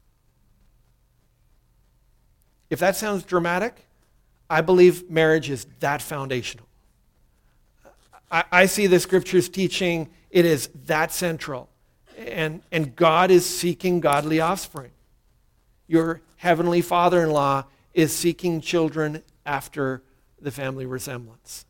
If 2.68 2.80
that 2.80 2.96
sounds 2.96 3.22
dramatic, 3.22 3.86
I 4.50 4.60
believe 4.60 5.08
marriage 5.08 5.50
is 5.50 5.66
that 5.80 6.02
foundational. 6.02 6.66
I, 8.30 8.44
I 8.50 8.66
see 8.66 8.86
the 8.86 8.98
scriptures 8.98 9.48
teaching 9.48 10.08
it 10.30 10.44
is 10.44 10.68
that 10.86 11.12
central. 11.12 11.68
And, 12.16 12.62
and 12.72 12.96
God 12.96 13.30
is 13.30 13.46
seeking 13.46 14.00
godly 14.00 14.40
offspring. 14.40 14.90
Your 15.86 16.22
heavenly 16.36 16.80
father 16.80 17.22
in 17.22 17.30
law 17.30 17.64
is 17.94 18.14
seeking 18.14 18.60
children 18.60 19.22
after 19.44 20.02
the 20.40 20.50
family 20.50 20.86
resemblance. 20.86 21.64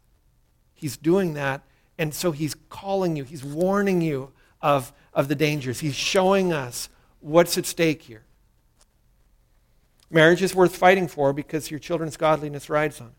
He's 0.74 0.96
doing 0.96 1.34
that, 1.34 1.62
and 1.98 2.14
so 2.14 2.32
he's 2.32 2.54
calling 2.68 3.16
you, 3.16 3.24
he's 3.24 3.44
warning 3.44 4.00
you 4.00 4.32
of, 4.60 4.92
of 5.12 5.28
the 5.28 5.34
dangers. 5.34 5.80
He's 5.80 5.94
showing 5.94 6.52
us 6.52 6.88
what's 7.20 7.56
at 7.58 7.66
stake 7.66 8.02
here. 8.02 8.24
Marriage 10.10 10.42
is 10.42 10.54
worth 10.54 10.76
fighting 10.76 11.08
for 11.08 11.32
because 11.32 11.70
your 11.70 11.80
children's 11.80 12.16
godliness 12.16 12.68
rides 12.68 13.00
on 13.00 13.08
it. 13.08 13.12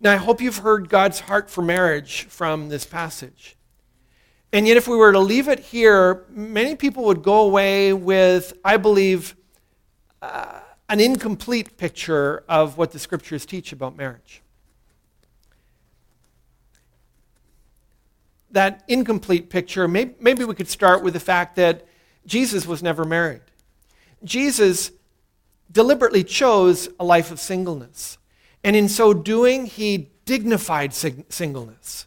Now, 0.00 0.12
I 0.12 0.16
hope 0.16 0.40
you've 0.40 0.58
heard 0.58 0.88
God's 0.88 1.20
heart 1.20 1.50
for 1.50 1.62
marriage 1.62 2.24
from 2.24 2.68
this 2.68 2.84
passage. 2.84 3.56
And 4.52 4.66
yet, 4.66 4.76
if 4.76 4.88
we 4.88 4.96
were 4.96 5.12
to 5.12 5.18
leave 5.18 5.48
it 5.48 5.58
here, 5.58 6.24
many 6.30 6.74
people 6.74 7.04
would 7.04 7.22
go 7.22 7.40
away 7.40 7.92
with, 7.92 8.52
I 8.64 8.76
believe, 8.78 9.36
uh, 10.22 10.60
an 10.88 11.00
incomplete 11.00 11.76
picture 11.76 12.44
of 12.48 12.78
what 12.78 12.92
the 12.92 12.98
scriptures 12.98 13.44
teach 13.44 13.72
about 13.72 13.96
marriage. 13.96 14.42
That 18.50 18.82
incomplete 18.88 19.50
picture, 19.50 19.86
maybe, 19.86 20.44
we 20.44 20.54
could 20.54 20.68
start 20.68 21.02
with 21.02 21.12
the 21.12 21.20
fact 21.20 21.56
that 21.56 21.86
Jesus 22.26 22.66
was 22.66 22.82
never 22.82 23.04
married. 23.04 23.42
Jesus 24.24 24.90
deliberately 25.70 26.24
chose 26.24 26.88
a 26.98 27.04
life 27.04 27.30
of 27.30 27.38
singleness. 27.38 28.16
And 28.64 28.74
in 28.74 28.88
so 28.88 29.12
doing, 29.12 29.66
he 29.66 30.10
dignified 30.24 30.94
sing- 30.94 31.26
singleness. 31.28 32.06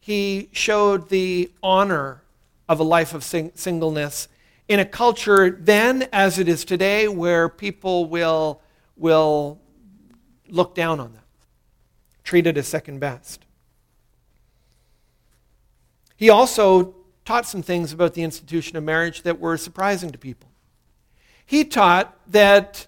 He 0.00 0.48
showed 0.50 1.08
the 1.08 1.52
honor 1.62 2.22
of 2.68 2.80
a 2.80 2.84
life 2.84 3.14
of 3.14 3.22
sing- 3.22 3.52
singleness 3.54 4.26
in 4.68 4.80
a 4.80 4.84
culture 4.84 5.50
then 5.50 6.08
as 6.12 6.38
it 6.38 6.48
is 6.48 6.64
today 6.64 7.08
where 7.08 7.48
people 7.48 8.06
will, 8.06 8.60
will 8.96 9.60
look 10.48 10.74
down 10.74 11.00
on 11.00 11.12
that. 11.12 11.24
treated 12.24 12.56
as 12.56 12.66
second 12.68 13.00
best. 13.00 13.44
He 16.16 16.30
also 16.30 16.94
taught 17.24 17.46
some 17.46 17.62
things 17.62 17.92
about 17.92 18.14
the 18.14 18.22
institution 18.22 18.76
of 18.76 18.84
marriage 18.84 19.22
that 19.22 19.40
were 19.40 19.56
surprising 19.56 20.10
to 20.10 20.18
people. 20.18 20.48
He 21.44 21.64
taught 21.64 22.16
that 22.30 22.86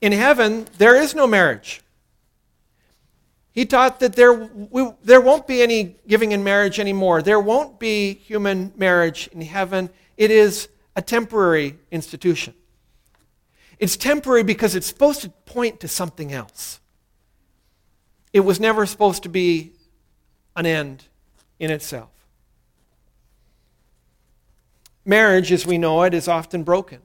in 0.00 0.12
heaven 0.12 0.66
there 0.78 0.94
is 0.94 1.14
no 1.14 1.26
marriage. 1.26 1.82
He 3.52 3.64
taught 3.64 4.00
that 4.00 4.14
there, 4.14 4.32
we, 4.32 4.90
there 5.02 5.20
won't 5.20 5.46
be 5.46 5.62
any 5.62 5.96
giving 6.06 6.32
in 6.32 6.44
marriage 6.44 6.78
anymore. 6.78 7.22
There 7.22 7.40
won't 7.40 7.80
be 7.80 8.14
human 8.14 8.72
marriage 8.76 9.28
in 9.32 9.40
heaven. 9.40 9.88
It 10.16 10.30
is 10.30 10.68
a 10.96 11.02
temporary 11.02 11.76
institution. 11.92 12.54
It's 13.78 13.96
temporary 13.96 14.42
because 14.42 14.74
it's 14.74 14.86
supposed 14.86 15.20
to 15.20 15.28
point 15.28 15.78
to 15.80 15.88
something 15.88 16.32
else. 16.32 16.80
It 18.32 18.40
was 18.40 18.58
never 18.58 18.86
supposed 18.86 19.22
to 19.24 19.28
be 19.28 19.72
an 20.56 20.64
end 20.66 21.04
in 21.58 21.70
itself. 21.70 22.10
Marriage, 25.04 25.52
as 25.52 25.66
we 25.66 25.78
know 25.78 26.02
it, 26.02 26.14
is 26.14 26.26
often 26.26 26.64
broken. 26.64 27.00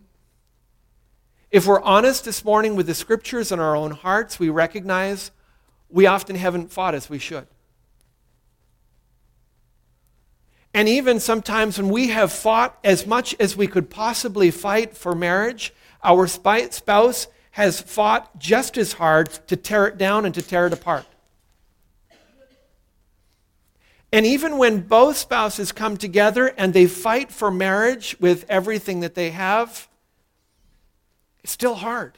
If 1.51 1.67
we're 1.67 1.81
honest 1.81 2.23
this 2.23 2.45
morning 2.45 2.75
with 2.75 2.87
the 2.87 2.95
scriptures 2.95 3.51
in 3.51 3.59
our 3.59 3.75
own 3.75 3.91
hearts, 3.91 4.39
we 4.39 4.49
recognize 4.49 5.31
we 5.89 6.05
often 6.05 6.37
haven't 6.37 6.71
fought 6.71 6.95
as 6.95 7.09
we 7.09 7.19
should. 7.19 7.45
And 10.73 10.87
even 10.87 11.19
sometimes 11.19 11.77
when 11.77 11.89
we 11.89 12.07
have 12.09 12.31
fought 12.31 12.77
as 12.83 13.05
much 13.05 13.35
as 13.39 13.57
we 13.57 13.67
could 13.67 13.89
possibly 13.89 14.51
fight 14.51 14.95
for 14.95 15.13
marriage, 15.13 15.73
our 16.03 16.27
spouse 16.27 17.27
has 17.51 17.81
fought 17.81 18.39
just 18.39 18.77
as 18.77 18.93
hard 18.93 19.29
to 19.47 19.57
tear 19.57 19.87
it 19.87 19.97
down 19.97 20.25
and 20.25 20.33
to 20.35 20.41
tear 20.41 20.67
it 20.67 20.73
apart. 20.73 21.05
And 24.13 24.25
even 24.25 24.57
when 24.57 24.81
both 24.81 25.17
spouses 25.17 25.71
come 25.71 25.97
together 25.97 26.53
and 26.57 26.73
they 26.73 26.85
fight 26.85 27.31
for 27.31 27.49
marriage 27.49 28.15
with 28.19 28.45
everything 28.49 29.01
that 29.01 29.15
they 29.15 29.31
have, 29.31 29.87
it's 31.43 31.51
still 31.51 31.75
hard. 31.75 32.17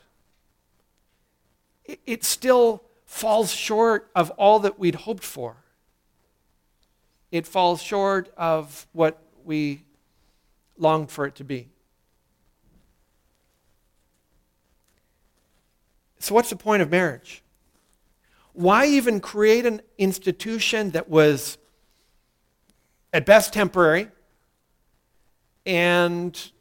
It 1.86 2.24
still 2.24 2.84
falls 3.06 3.52
short 3.52 4.10
of 4.16 4.32
all 4.32 4.60
that 4.60 4.80
we'd 4.80 4.96
hoped 4.96 5.24
for. 5.24 5.58
It 7.34 7.48
falls 7.48 7.82
short 7.82 8.32
of 8.38 8.86
what 8.94 9.20
we 9.44 9.84
longed 10.78 11.10
for 11.10 11.26
it 11.26 11.34
to 11.36 11.44
be. 11.44 11.68
So, 16.20 16.36
what's 16.36 16.52
the 16.52 16.56
point 16.56 16.84
of 16.84 16.92
marriage? 16.92 17.42
Why 18.54 18.86
even 18.86 19.20
create 19.20 19.66
an 19.66 19.82
institution 19.98 20.92
that 20.92 21.10
was 21.10 21.58
at 23.12 23.26
best 23.26 23.52
temporary, 23.52 24.10
and 25.66 26.52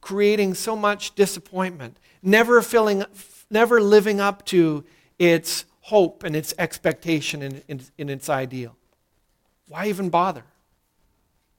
creating 0.00 0.54
so 0.54 0.76
much 0.76 1.14
disappointment, 1.14 1.98
never 2.22 2.62
filling, 2.62 3.04
never 3.50 3.82
living 3.82 4.18
up 4.18 4.46
to 4.46 4.82
its 5.18 5.66
hope 5.82 6.24
and 6.24 6.34
its 6.34 6.54
expectation 6.58 7.42
and, 7.42 7.62
in, 7.68 7.82
in 7.98 8.08
its 8.08 8.30
ideal. 8.30 8.78
Why 9.70 9.86
even 9.86 10.10
bother? 10.10 10.42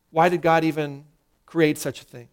Why 0.09 0.27
did 0.27 0.41
God 0.41 0.65
even 0.65 1.05
create 1.45 1.77
such 1.77 2.01
a 2.01 2.03
thing? 2.03 2.27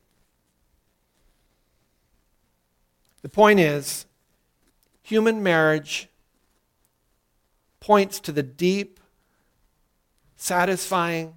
The 3.22 3.28
point 3.28 3.60
is, 3.60 4.04
human 5.04 5.40
marriage 5.40 6.08
points 7.78 8.18
to 8.20 8.32
the 8.32 8.42
deep, 8.42 8.98
satisfying, 10.34 11.34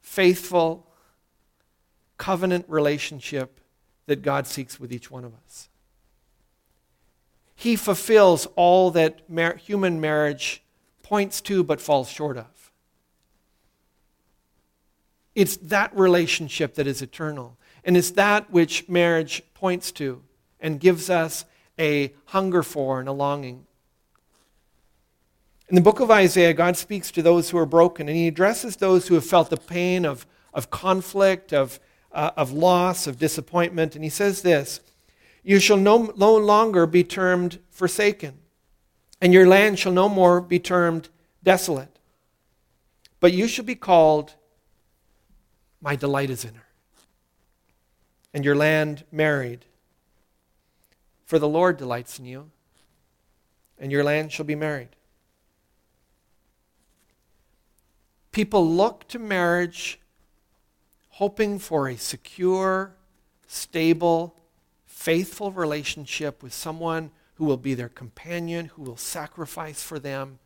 faithful 0.00 0.86
covenant 2.18 2.66
relationship 2.68 3.58
that 4.06 4.22
God 4.22 4.46
seeks 4.46 4.78
with 4.78 4.92
each 4.92 5.10
one 5.10 5.24
of 5.24 5.32
us. 5.44 5.68
He 7.56 7.74
fulfills 7.74 8.46
all 8.54 8.92
that 8.92 9.28
mar- 9.28 9.56
human 9.56 10.00
marriage 10.00 10.62
points 11.02 11.40
to 11.40 11.64
but 11.64 11.80
falls 11.80 12.08
short 12.08 12.36
of. 12.36 12.65
It's 15.36 15.56
that 15.58 15.96
relationship 15.96 16.74
that 16.74 16.88
is 16.88 17.00
eternal. 17.00 17.56
And 17.84 17.96
it's 17.96 18.10
that 18.12 18.50
which 18.50 18.88
marriage 18.88 19.42
points 19.54 19.92
to 19.92 20.22
and 20.58 20.80
gives 20.80 21.08
us 21.08 21.44
a 21.78 22.12
hunger 22.24 22.64
for 22.64 22.98
and 22.98 23.08
a 23.08 23.12
longing 23.12 23.66
in 25.68 25.74
the 25.74 25.80
book 25.80 25.98
of 25.98 26.12
Isaiah, 26.12 26.54
God 26.54 26.76
speaks 26.76 27.10
to 27.10 27.22
those 27.22 27.50
who 27.50 27.58
are 27.58 27.66
broken, 27.66 28.08
and 28.08 28.16
he 28.16 28.28
addresses 28.28 28.76
those 28.76 29.08
who 29.08 29.14
have 29.14 29.26
felt 29.26 29.50
the 29.50 29.56
pain 29.56 30.04
of, 30.04 30.24
of 30.54 30.70
conflict, 30.70 31.52
of, 31.52 31.80
uh, 32.12 32.30
of 32.36 32.52
loss, 32.52 33.08
of 33.08 33.18
disappointment. 33.18 33.96
And 33.96 34.04
he 34.04 34.10
says 34.10 34.42
this 34.42 34.80
You 35.42 35.58
shall 35.58 35.76
no, 35.76 36.12
no 36.16 36.36
longer 36.36 36.86
be 36.86 37.02
termed 37.02 37.58
forsaken, 37.70 38.38
and 39.20 39.32
your 39.32 39.46
land 39.46 39.80
shall 39.80 39.92
no 39.92 40.08
more 40.08 40.40
be 40.40 40.60
termed 40.60 41.08
desolate. 41.42 41.98
But 43.18 43.32
you 43.32 43.48
shall 43.48 43.64
be 43.64 43.74
called, 43.74 44.34
My 45.80 45.96
delight 45.96 46.30
is 46.30 46.44
in 46.44 46.54
her, 46.54 46.66
and 48.34 48.44
your 48.44 48.56
land 48.56 49.04
married. 49.12 49.64
For 51.24 51.38
the 51.38 51.48
Lord 51.48 51.76
delights 51.76 52.18
in 52.18 52.24
you, 52.24 52.50
and 53.78 53.90
your 53.90 54.04
land 54.04 54.32
shall 54.32 54.46
be 54.46 54.54
married. 54.54 54.90
People 58.32 58.68
look 58.68 59.08
to 59.08 59.18
marriage 59.18 59.98
hoping 61.10 61.58
for 61.58 61.88
a 61.88 61.96
secure, 61.96 62.94
stable, 63.46 64.36
faithful 64.84 65.50
relationship 65.50 66.42
with 66.42 66.52
someone 66.52 67.10
who 67.36 67.44
will 67.46 67.56
be 67.56 67.72
their 67.72 67.88
companion, 67.88 68.66
who 68.66 68.82
will 68.82 68.96
sacrifice 68.96 69.82
for 69.82 69.98
them, 69.98 70.38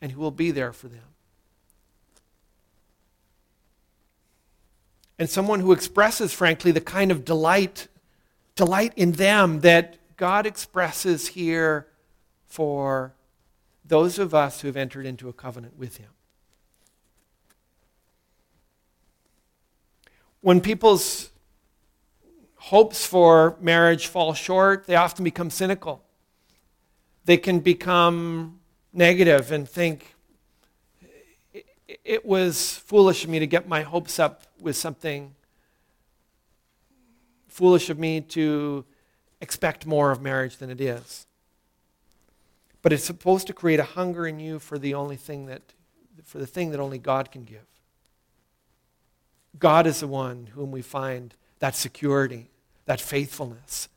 and 0.00 0.12
who 0.12 0.20
will 0.20 0.30
be 0.30 0.50
there 0.50 0.72
for 0.72 0.88
them. 0.88 1.04
And 5.18 5.28
someone 5.28 5.60
who 5.60 5.72
expresses, 5.72 6.32
frankly, 6.32 6.70
the 6.70 6.80
kind 6.80 7.10
of 7.10 7.24
delight, 7.24 7.88
delight 8.54 8.92
in 8.96 9.12
them 9.12 9.60
that 9.60 9.98
God 10.16 10.46
expresses 10.46 11.28
here 11.28 11.88
for 12.46 13.14
those 13.84 14.18
of 14.18 14.34
us 14.34 14.60
who 14.60 14.68
have 14.68 14.76
entered 14.76 15.06
into 15.06 15.28
a 15.28 15.32
covenant 15.32 15.76
with 15.76 15.96
Him. 15.96 16.10
When 20.40 20.60
people's 20.60 21.30
hopes 22.56 23.04
for 23.04 23.56
marriage 23.60 24.06
fall 24.06 24.34
short, 24.34 24.86
they 24.86 24.94
often 24.94 25.24
become 25.24 25.50
cynical. 25.50 26.02
They 27.24 27.36
can 27.36 27.60
become 27.60 28.60
negative 28.92 29.50
and 29.50 29.68
think, 29.68 30.14
it 32.04 32.24
was 32.24 32.76
foolish 32.76 33.24
of 33.24 33.30
me 33.30 33.38
to 33.38 33.46
get 33.46 33.68
my 33.68 33.82
hopes 33.82 34.18
up 34.18 34.42
with 34.60 34.76
something, 34.76 35.34
foolish 37.48 37.90
of 37.90 37.98
me 37.98 38.20
to 38.20 38.84
expect 39.40 39.86
more 39.86 40.10
of 40.10 40.20
marriage 40.20 40.56
than 40.56 40.70
it 40.70 40.80
is. 40.80 41.26
But 42.82 42.92
it's 42.92 43.04
supposed 43.04 43.46
to 43.48 43.52
create 43.52 43.80
a 43.80 43.84
hunger 43.84 44.26
in 44.26 44.40
you 44.40 44.58
for 44.58 44.78
the 44.78 44.94
only 44.94 45.16
thing 45.16 45.46
that, 45.46 45.62
for 46.24 46.38
the 46.38 46.46
thing 46.46 46.70
that 46.70 46.80
only 46.80 46.98
God 46.98 47.30
can 47.30 47.44
give. 47.44 47.66
God 49.58 49.86
is 49.86 50.00
the 50.00 50.06
one 50.06 50.48
whom 50.54 50.70
we 50.70 50.82
find 50.82 51.34
that 51.58 51.74
security, 51.74 52.50
that 52.86 53.00
faithfulness. 53.00 53.88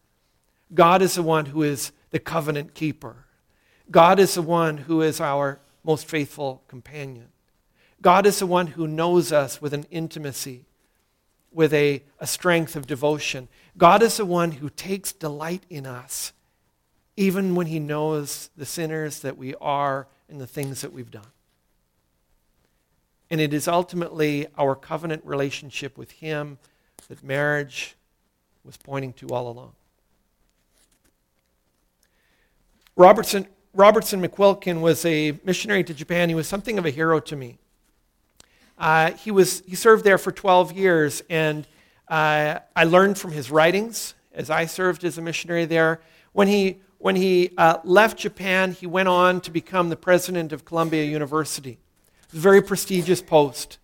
God 0.74 1.02
is 1.02 1.16
the 1.16 1.24
one 1.24 1.48
who 1.48 1.64
is 1.64 1.92
the 2.10 2.20
covenant 2.20 2.74
keeper. 2.74 3.26
God 3.90 4.20
is 4.20 4.36
the 4.36 4.42
one 4.42 4.78
who 4.78 5.02
is 5.02 5.20
our 5.20 5.60
most 5.84 6.08
faithful 6.08 6.64
companion. 6.68 7.28
God 8.02 8.26
is 8.26 8.40
the 8.40 8.48
one 8.48 8.68
who 8.68 8.88
knows 8.88 9.32
us 9.32 9.62
with 9.62 9.74
an 9.74 9.86
intimacy, 9.92 10.66
with 11.52 11.74
a, 11.74 12.02
a 12.20 12.28
strength 12.28 12.76
of 12.76 12.88
devotion. 12.88 13.48
God 13.78 14.02
is 14.02 14.18
the 14.18 14.26
one 14.26 14.54
who 14.54 14.70
takes 14.70 15.14
delight 15.14 15.64
in 15.70 15.86
us, 15.86 16.34
even 17.16 17.56
when 17.56 17.68
he 17.68 17.80
knows 17.80 18.50
the 18.58 18.66
sinners 18.66 19.20
that 19.20 19.38
we 19.38 19.54
are 19.62 20.08
and 20.30 20.42
the 20.42 20.48
things 20.48 20.82
that 20.82 20.94
we've 20.94 21.12
done. 21.12 21.28
And 23.32 23.40
it 23.40 23.54
is 23.54 23.68
ultimately 23.68 24.48
our 24.58 24.76
covenant 24.76 25.24
relationship 25.26 25.98
with 25.98 26.12
Him 26.12 26.58
that 27.08 27.24
marriage 27.24 27.96
was 28.66 28.76
pointing 28.76 29.14
to 29.14 29.30
all 29.30 29.50
along. 29.50 29.72
Robertson, 32.98 33.48
Robertson 33.74 34.22
McQuilkin 34.22 34.82
was 34.82 35.06
a 35.06 35.40
missionary 35.46 35.84
to 35.86 35.94
Japan. 35.94 36.28
He 36.28 36.36
was 36.36 36.48
something 36.48 36.78
of 36.78 36.86
a 36.86 36.90
hero 36.90 37.22
to 37.22 37.36
me. 37.38 37.58
Uh, 38.82 39.12
he, 39.12 39.30
was, 39.30 39.62
he 39.68 39.76
served 39.76 40.04
there 40.04 40.18
for 40.18 40.32
12 40.32 40.72
years, 40.72 41.22
and 41.30 41.68
uh, 42.08 42.58
I 42.76 42.84
learned 42.86 43.16
from 43.16 43.32
his 43.32 43.52
writings 43.52 44.16
as 44.34 44.50
I 44.50 44.66
served 44.66 45.04
as 45.04 45.20
a 45.20 45.22
missionary 45.22 45.66
there. 45.66 46.02
When 46.34 46.48
he 46.48 46.80
when 46.98 47.16
he 47.16 47.52
uh, 47.58 47.80
left 47.84 48.20
Japan, 48.20 48.74
he 48.74 48.86
went 48.86 49.08
on 49.08 49.42
to 49.42 49.52
become 49.52 49.90
the 49.90 49.96
president 49.96 50.52
of 50.52 50.66
Columbia 50.66 51.04
University. 51.04 51.72
It 51.72 52.32
was 52.34 52.40
a 52.40 52.42
very 52.42 52.62
prestigious 52.62 53.24
post. 53.24 53.80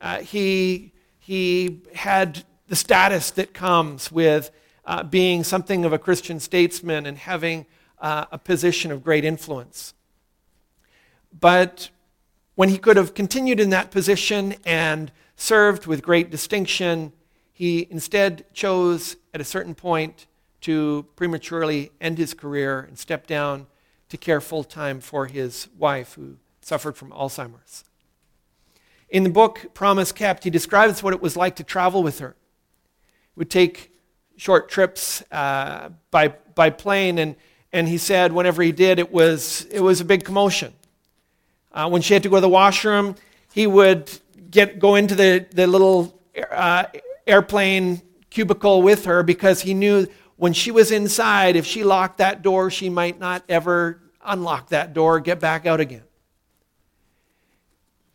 Uh, 0.00 0.20
he, 0.20 0.92
he 1.18 1.80
had 1.92 2.44
the 2.68 2.76
status 2.76 3.32
that 3.32 3.52
comes 3.52 4.12
with 4.12 4.52
uh, 4.84 5.02
being 5.02 5.42
something 5.42 5.84
of 5.84 5.92
a 5.92 5.98
Christian 5.98 6.38
statesman 6.38 7.06
and 7.06 7.18
having 7.18 7.66
a 7.98 8.38
position 8.38 8.92
of 8.92 9.02
great 9.02 9.24
influence. 9.24 9.92
But 11.38 11.90
when 12.60 12.68
he 12.68 12.76
could 12.76 12.98
have 12.98 13.14
continued 13.14 13.58
in 13.58 13.70
that 13.70 13.90
position 13.90 14.54
and 14.66 15.10
served 15.34 15.86
with 15.86 16.02
great 16.02 16.30
distinction, 16.30 17.10
he 17.54 17.86
instead 17.88 18.44
chose 18.52 19.16
at 19.32 19.40
a 19.40 19.44
certain 19.44 19.74
point 19.74 20.26
to 20.60 21.06
prematurely 21.16 21.90
end 22.02 22.18
his 22.18 22.34
career 22.34 22.80
and 22.80 22.98
step 22.98 23.26
down 23.26 23.66
to 24.10 24.18
care 24.18 24.42
full 24.42 24.62
time 24.62 25.00
for 25.00 25.24
his 25.24 25.68
wife 25.78 26.12
who 26.16 26.36
suffered 26.60 26.98
from 26.98 27.10
Alzheimer's. 27.12 27.84
In 29.08 29.22
the 29.22 29.30
book 29.30 29.72
Promise 29.72 30.12
Kept, 30.12 30.44
he 30.44 30.50
describes 30.50 31.02
what 31.02 31.14
it 31.14 31.22
was 31.22 31.38
like 31.38 31.56
to 31.56 31.64
travel 31.64 32.02
with 32.02 32.18
her. 32.18 32.36
He 33.34 33.38
would 33.38 33.50
take 33.50 33.90
short 34.36 34.68
trips 34.68 35.22
uh, 35.32 35.88
by, 36.10 36.34
by 36.54 36.68
plane, 36.68 37.16
and, 37.16 37.36
and 37.72 37.88
he 37.88 37.96
said 37.96 38.34
whenever 38.34 38.62
he 38.62 38.70
did, 38.70 38.98
it 38.98 39.10
was, 39.10 39.66
it 39.70 39.80
was 39.80 40.02
a 40.02 40.04
big 40.04 40.24
commotion. 40.24 40.74
Uh, 41.72 41.88
when 41.88 42.02
she 42.02 42.14
had 42.14 42.22
to 42.22 42.28
go 42.28 42.36
to 42.36 42.40
the 42.40 42.48
washroom, 42.48 43.14
he 43.52 43.66
would 43.66 44.10
get, 44.50 44.78
go 44.78 44.96
into 44.96 45.14
the, 45.14 45.46
the 45.52 45.66
little 45.66 46.20
uh, 46.50 46.84
airplane 47.26 48.02
cubicle 48.30 48.82
with 48.82 49.04
her 49.04 49.22
because 49.22 49.62
he 49.62 49.74
knew 49.74 50.06
when 50.36 50.52
she 50.52 50.70
was 50.70 50.90
inside, 50.90 51.54
if 51.54 51.66
she 51.66 51.84
locked 51.84 52.18
that 52.18 52.42
door, 52.42 52.70
she 52.70 52.88
might 52.88 53.20
not 53.20 53.44
ever 53.48 54.00
unlock 54.24 54.70
that 54.70 54.94
door, 54.94 55.20
get 55.20 55.38
back 55.38 55.66
out 55.66 55.80
again. 55.80 56.02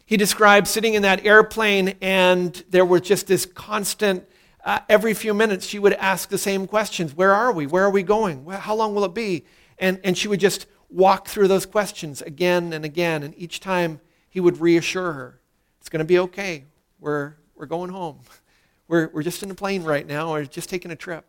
He 0.06 0.18
described 0.18 0.68
sitting 0.68 0.93
in 0.93 1.01
that 1.03 1.26
airplane, 1.26 1.95
and 2.01 2.64
there 2.70 2.86
was 2.86 3.01
just 3.01 3.28
this 3.28 3.45
constant, 3.45 4.28
uh, 4.64 4.80
every 4.89 5.14
few 5.14 5.34
minutes, 5.34 5.66
she 5.66 5.80
would 5.80 5.93
ask 5.93 6.30
the 6.30 6.38
same 6.38 6.68
questions 6.68 7.16
Where 7.16 7.34
are 7.34 7.51
we? 7.51 7.68
Where 7.68 7.84
are 7.84 7.91
we 7.91 8.03
going? 8.03 8.45
How 8.49 8.76
long 8.76 8.95
will 8.95 9.06
it 9.06 9.14
be? 9.14 9.45
And, 9.78 9.99
and 10.03 10.18
she 10.18 10.28
would 10.28 10.39
just 10.39 10.68
walk 10.90 11.28
through 11.28 11.48
those 11.48 11.66
questions 11.66 12.22
again 12.22 12.74
and 12.74 12.86
again. 12.86 13.24
And 13.24 13.34
each 13.38 13.60
time 13.60 14.00
he 14.30 14.40
would 14.40 14.60
reassure 14.60 15.14
her 15.14 15.40
it's 15.86 15.90
going 15.92 16.00
to 16.00 16.04
be 16.04 16.18
okay. 16.18 16.64
We're, 17.00 17.36
we're 17.56 17.68
going 17.68 17.92
home. 17.92 18.22
We're, 18.88 19.10
we're 19.14 19.24
just 19.24 19.42
in 19.42 19.50
a 19.50 19.56
plane 19.56 19.84
right 19.84 20.06
now, 20.06 20.32
or 20.32 20.46
just 20.46 20.70
taking 20.70 20.92
a 20.92 20.96
trip. 20.96 21.26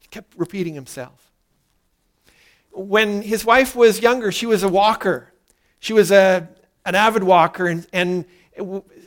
He 0.00 0.08
kept 0.08 0.32
repeating 0.38 0.72
himself. 0.74 1.30
When 2.70 3.20
his 3.20 3.44
wife 3.44 3.76
was 3.76 4.00
younger, 4.00 4.32
she 4.32 4.46
was 4.46 4.62
a 4.62 4.70
walker. 4.70 5.34
She 5.80 5.92
was 5.92 6.10
a, 6.10 6.48
an 6.86 6.94
avid 6.94 7.24
walker, 7.24 7.66
and, 7.66 7.86
and 7.92 8.24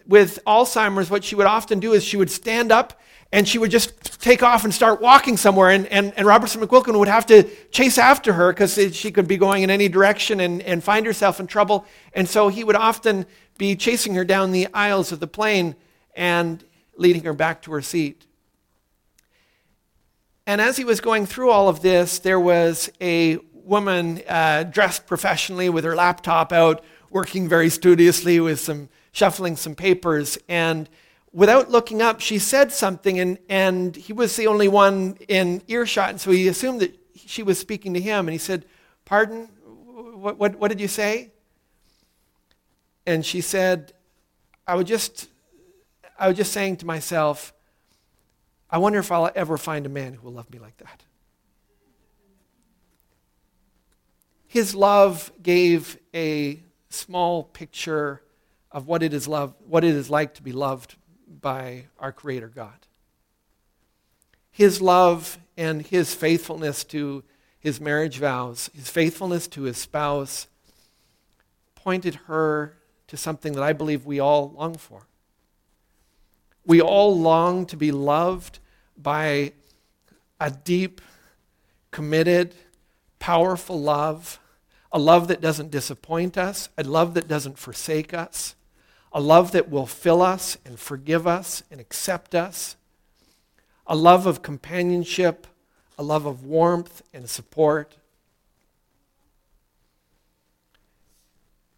with 0.06 0.38
Alzheimer's, 0.46 1.10
what 1.10 1.24
she 1.24 1.34
would 1.34 1.48
often 1.48 1.80
do 1.80 1.94
is 1.94 2.04
she 2.04 2.18
would 2.18 2.30
stand 2.30 2.72
up 2.72 3.02
and 3.36 3.46
she 3.46 3.58
would 3.58 3.70
just 3.70 4.22
take 4.22 4.42
off 4.42 4.64
and 4.64 4.74
start 4.74 5.02
walking 5.02 5.36
somewhere. 5.36 5.70
And, 5.70 5.88
and, 5.88 6.14
and 6.16 6.26
Robertson 6.26 6.62
McQuilkin 6.62 6.98
would 6.98 7.10
have 7.10 7.26
to 7.26 7.44
chase 7.70 7.98
after 7.98 8.32
her 8.32 8.54
because 8.54 8.80
she 8.96 9.12
could 9.12 9.28
be 9.28 9.36
going 9.36 9.62
in 9.62 9.70
any 9.70 9.90
direction 9.90 10.40
and, 10.40 10.62
and 10.62 10.82
find 10.82 11.06
herself 11.06 11.42
in 11.42 11.46
trouble. 11.46 11.86
And 12.14 12.30
so 12.30 12.48
he 12.48 12.64
would 12.64 12.78
often 12.78 13.26
be 13.58 13.76
chasing 13.76 14.16
her 14.16 14.24
down 14.24 14.54
the 14.54 14.70
aisles 14.74 15.12
of 15.12 15.20
the 15.20 15.28
plane 15.28 15.76
and 16.16 16.64
leading 16.96 17.26
her 17.26 17.34
back 17.34 17.62
to 17.64 17.74
her 17.74 17.82
seat. 17.82 18.26
And 20.48 20.62
as 20.62 20.78
he 20.78 20.86
was 20.86 21.02
going 21.02 21.26
through 21.26 21.50
all 21.50 21.68
of 21.68 21.82
this, 21.82 22.20
there 22.20 22.40
was 22.40 22.90
a 23.02 23.36
woman 23.52 24.22
uh, 24.30 24.64
dressed 24.64 25.08
professionally 25.08 25.68
with 25.68 25.84
her 25.84 25.94
laptop 25.94 26.54
out 26.54 26.86
working 27.10 27.50
very 27.50 27.70
studiously 27.70 28.40
with 28.40 28.62
some 28.62 28.88
shuffling 29.12 29.58
some 29.58 29.76
papers. 29.76 30.38
And 30.48 30.88
without 31.36 31.70
looking 31.70 32.02
up, 32.02 32.22
she 32.22 32.40
said 32.40 32.72
something, 32.72 33.20
and, 33.20 33.38
and 33.50 33.94
he 33.94 34.14
was 34.14 34.36
the 34.38 34.48
only 34.48 34.70
one 34.70 35.18
in 35.28 35.62
earshot. 35.68 36.10
And 36.12 36.22
so 36.22 36.32
he 36.32 36.48
assumed 36.48 36.80
that 36.80 36.98
she 37.14 37.44
was 37.44 37.60
speaking 37.60 37.94
to 37.94 38.00
him. 38.00 38.28
And 38.28 38.32
he 38.32 38.40
said, 38.40 38.66
Pardon? 39.04 39.50
What, 39.66 40.40
what, 40.40 40.56
what 40.56 40.70
did 40.70 40.80
you 40.80 40.88
say? 40.88 41.34
And 43.06 43.24
she 43.24 43.42
said, 43.42 43.94
I 44.66 44.76
was 44.76 44.86
just 44.86 45.28
I 46.18 46.30
was 46.30 46.38
just 46.38 46.54
saying 46.54 46.78
to 46.78 46.86
myself, 46.86 47.54
I 48.70 48.78
wonder 48.78 49.00
if 49.00 49.12
I'll 49.12 49.30
ever 49.36 49.58
find 49.58 49.86
a 49.86 49.90
man 49.90 50.14
who 50.14 50.24
will 50.24 50.34
love 50.34 50.50
me 50.50 50.60
like 50.60 50.78
that. 50.78 51.04
His 54.48 54.74
love 54.74 55.34
gave 55.44 56.00
a 56.14 56.64
small 56.90 57.44
picture 57.44 58.22
of 58.72 58.88
what 58.88 59.04
it 59.04 59.14
is 59.14 59.28
love, 59.28 59.54
what 59.68 59.84
it 59.84 59.94
is 59.94 60.10
like 60.10 60.36
to 60.36 60.42
be 60.42 60.54
loved 60.54 60.96
by 61.46 61.86
our 62.00 62.12
creator 62.12 62.48
God. 62.48 62.88
His 64.50 64.82
love 64.82 65.38
and 65.56 65.86
his 65.86 66.16
faithfulness 66.16 66.84
to 66.86 67.24
his 67.60 67.80
marriage 67.80 68.18
vows, 68.18 68.72
his 68.74 68.90
faithfulness 68.90 69.48
to 69.50 69.62
his 69.62 69.78
spouse 69.78 70.48
pointed 71.76 72.16
her 72.26 72.78
to 73.06 73.16
something 73.16 73.54
that 73.54 73.62
I 73.62 73.74
believe 73.74 74.08
we 74.08 74.20
all 74.20 74.56
long 74.58 74.74
for. 74.74 75.06
We 76.66 76.82
all 76.82 77.16
long 77.16 77.68
to 77.68 77.78
be 77.78 77.92
loved 77.92 78.58
by 78.98 79.54
a 80.40 80.50
deep, 80.50 81.00
committed, 81.92 82.56
powerful 83.20 83.80
love 83.80 84.40
a 84.92 85.00
love 85.00 85.28
that 85.28 85.42
doesn't 85.42 85.72
disappoint 85.72 86.38
us, 86.38 86.70
a 86.78 86.84
love 86.84 87.16
that 87.16 87.28
doesn't 87.28 87.60
forsake 87.60 88.14
us, 88.14 88.56
a 89.16 89.22
love 89.22 89.54
that 89.54 89.70
will 89.70 89.86
fill 89.86 90.22
us 90.22 90.58
and 90.66 90.78
forgive 90.78 91.26
us 91.26 91.64
and 91.72 91.80
accept 91.80 92.36
us, 92.36 92.76
a 93.88 93.96
love 93.96 94.26
of 94.26 94.42
companionship, 94.42 95.48
a 95.98 96.04
love 96.04 96.26
of 96.26 96.44
warmth 96.44 97.02
and 97.14 97.30
support. 97.30 97.96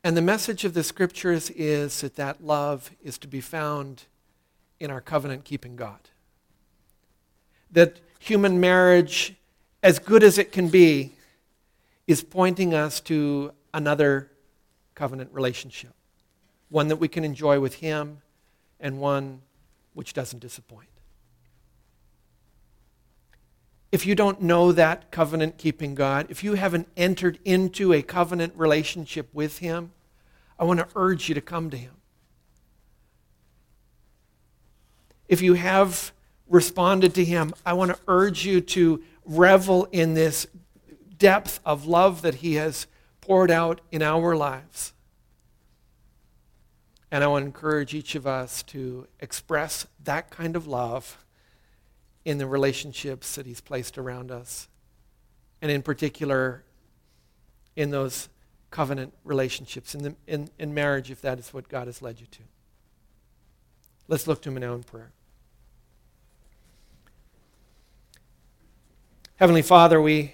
And 0.03 0.17
the 0.17 0.21
message 0.21 0.65
of 0.65 0.73
the 0.73 0.83
scriptures 0.83 1.51
is 1.51 2.01
that 2.01 2.15
that 2.15 2.43
love 2.43 2.89
is 3.03 3.19
to 3.19 3.27
be 3.27 3.39
found 3.39 4.05
in 4.79 4.89
our 4.89 5.01
covenant 5.01 5.43
keeping 5.43 5.75
God. 5.75 5.99
That 7.69 7.99
human 8.17 8.59
marriage, 8.59 9.35
as 9.83 9.99
good 9.99 10.23
as 10.23 10.39
it 10.39 10.51
can 10.51 10.69
be, 10.69 11.11
is 12.07 12.23
pointing 12.23 12.73
us 12.73 12.99
to 13.01 13.51
another 13.75 14.31
covenant 14.95 15.29
relationship, 15.33 15.93
one 16.69 16.87
that 16.89 16.97
we 16.97 17.07
can 17.07 17.23
enjoy 17.23 17.59
with 17.59 17.75
Him 17.75 18.21
and 18.79 18.99
one 18.99 19.41
which 19.93 20.13
doesn't 20.13 20.39
disappoint. 20.39 20.89
If 23.91 24.05
you 24.05 24.15
don't 24.15 24.41
know 24.41 24.71
that 24.73 25.11
covenant 25.11 25.57
keeping 25.57 25.95
God, 25.95 26.27
if 26.29 26.43
you 26.43 26.55
haven't 26.55 26.89
entered 26.97 27.39
into 27.45 27.93
a 27.93 28.01
covenant 28.01 28.53
relationship 28.55 29.33
with 29.33 29.59
Him, 29.59 29.91
I 30.59 30.65
want 30.65 30.79
to 30.79 30.87
urge 30.95 31.29
you 31.29 31.35
to 31.35 31.41
come 31.41 31.69
to 31.69 31.77
Him. 31.77 31.93
If 35.27 35.41
you 35.41 35.53
have 35.53 36.11
responded 36.49 37.13
to 37.15 37.23
Him, 37.23 37.53
I 37.65 37.73
want 37.73 37.91
to 37.91 37.99
urge 38.07 38.45
you 38.45 38.61
to 38.61 39.03
revel 39.25 39.85
in 39.91 40.13
this 40.13 40.47
depth 41.17 41.59
of 41.65 41.85
love 41.85 42.21
that 42.21 42.35
He 42.35 42.55
has 42.55 42.87
poured 43.21 43.51
out 43.51 43.81
in 43.91 44.01
our 44.01 44.35
lives. 44.35 44.93
And 47.11 47.23
I 47.23 47.27
want 47.27 47.43
to 47.43 47.45
encourage 47.47 47.93
each 47.93 48.15
of 48.15 48.27
us 48.27 48.63
to 48.63 49.07
express 49.19 49.87
that 50.03 50.29
kind 50.29 50.55
of 50.55 50.67
love 50.67 51.23
in 52.25 52.37
the 52.37 52.45
relationships 52.45 53.35
that 53.35 53.45
He's 53.45 53.61
placed 53.61 53.97
around 53.97 54.31
us. 54.31 54.67
And 55.61 55.71
in 55.71 55.81
particular, 55.81 56.63
in 57.75 57.91
those 57.91 58.29
covenant 58.69 59.13
relationships, 59.23 59.95
in, 59.95 60.03
the, 60.03 60.15
in, 60.27 60.49
in 60.59 60.73
marriage, 60.73 61.09
if 61.09 61.21
that 61.21 61.39
is 61.39 61.53
what 61.53 61.69
God 61.69 61.87
has 61.87 62.01
led 62.01 62.19
you 62.19 62.27
to. 62.27 62.41
Let's 64.09 64.27
look 64.27 64.41
to 64.41 64.49
Him 64.49 64.55
now 64.55 64.73
in 64.73 64.83
prayer. 64.83 65.11
Heavenly 69.37 69.61
Father, 69.61 70.01
we 70.01 70.33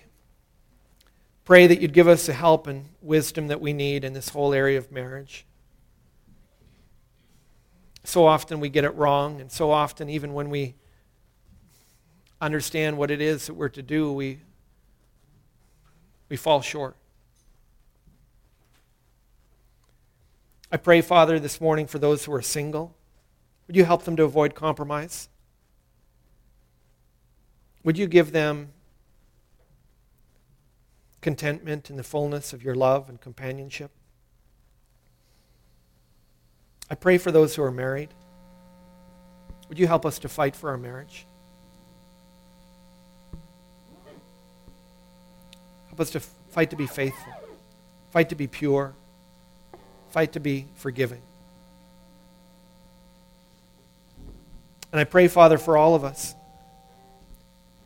Pray 1.46 1.68
that 1.68 1.82
you'd 1.82 1.94
give 1.94 2.08
us 2.08 2.26
the 2.26 2.34
help 2.34 2.68
and 2.68 2.86
wisdom 3.02 3.48
that 3.48 3.60
we 3.60 3.74
need 3.74 4.06
in 4.06 4.14
this 4.14 4.30
whole 4.30 4.54
area 4.54 4.78
of 4.78 4.92
marriage. 4.92 5.46
So 8.04 8.26
often 8.26 8.60
we 8.60 8.70
get 8.70 8.84
it 8.84 8.94
wrong, 8.96 9.40
and 9.40 9.52
so 9.52 9.72
often, 9.72 10.10
even 10.10 10.34
when 10.34 10.50
we 10.50 10.76
understand 12.42 12.98
what 12.98 13.10
it 13.10 13.22
is 13.22 13.48
that 13.48 13.54
we're 13.54 13.70
to 13.70 13.82
do, 13.82 14.12
we, 14.12 14.40
we 16.30 16.36
fall 16.36 16.62
short. 16.62 16.96
I 20.72 20.78
pray, 20.78 21.02
Father, 21.02 21.40
this 21.40 21.62
morning 21.62 21.88
for 21.88 22.00
those 22.00 22.26
who 22.26 22.34
are 22.34 22.42
single. 22.42 22.96
Would 23.68 23.76
you 23.76 23.86
help 23.86 24.04
them 24.04 24.16
to 24.18 24.24
avoid 24.24 24.56
compromise? 24.56 25.30
Would 27.84 27.98
you 27.98 28.08
give 28.08 28.32
them 28.32 28.74
contentment 31.24 31.90
in 31.90 31.96
the 31.96 32.04
fullness 32.04 32.54
of 32.54 32.64
your 32.64 32.76
love 32.76 33.10
and 33.10 33.20
companionship. 33.20 33.90
I 36.94 36.96
pray 36.96 37.18
for 37.18 37.32
those 37.32 37.56
who 37.56 37.64
are 37.64 37.72
married. 37.72 38.10
Would 39.68 39.80
you 39.80 39.88
help 39.88 40.06
us 40.06 40.20
to 40.20 40.30
fight 40.30 40.56
for 40.56 40.70
our 40.70 40.78
marriage? 40.78 41.26
Help 45.88 46.00
us 46.00 46.12
to 46.12 46.20
fight 46.20 46.70
to 46.70 46.76
be 46.76 46.86
faithful, 46.86 47.34
fight 48.12 48.30
to 48.30 48.36
be 48.36 48.46
pure, 48.46 48.94
fight 50.12 50.34
to 50.34 50.40
be 50.40 50.68
forgiving. 50.76 51.24
And 54.92 55.02
I 55.02 55.04
pray, 55.04 55.28
Father, 55.28 55.58
for 55.58 55.76
all 55.76 55.96
of 55.96 56.04
us. 56.04 56.36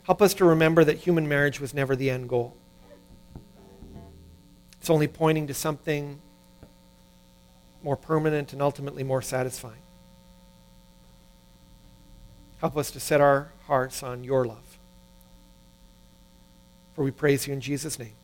Help 0.03 0.21
us 0.21 0.33
to 0.33 0.43
remember 0.43 0.83
that 0.83 0.97
human 0.97 1.29
marriage 1.29 1.61
was 1.61 1.73
never 1.73 1.95
the 1.95 2.09
end 2.09 2.27
goal. 2.27 2.57
It's 4.81 4.89
only 4.89 5.07
pointing 5.07 5.47
to 5.47 5.53
something 5.53 6.19
more 7.83 7.95
permanent 7.95 8.53
and 8.53 8.61
ultimately 8.61 9.03
more 9.03 9.21
satisfying. 9.21 9.81
Help 12.59 12.75
us 12.75 12.91
to 12.91 12.99
set 12.99 13.21
our 13.21 13.51
hearts 13.67 14.03
on 14.03 14.23
your 14.23 14.45
love. 14.45 14.79
For 16.95 17.03
we 17.03 17.11
praise 17.11 17.47
you 17.47 17.53
in 17.53 17.61
Jesus' 17.61 17.99
name. 17.99 18.16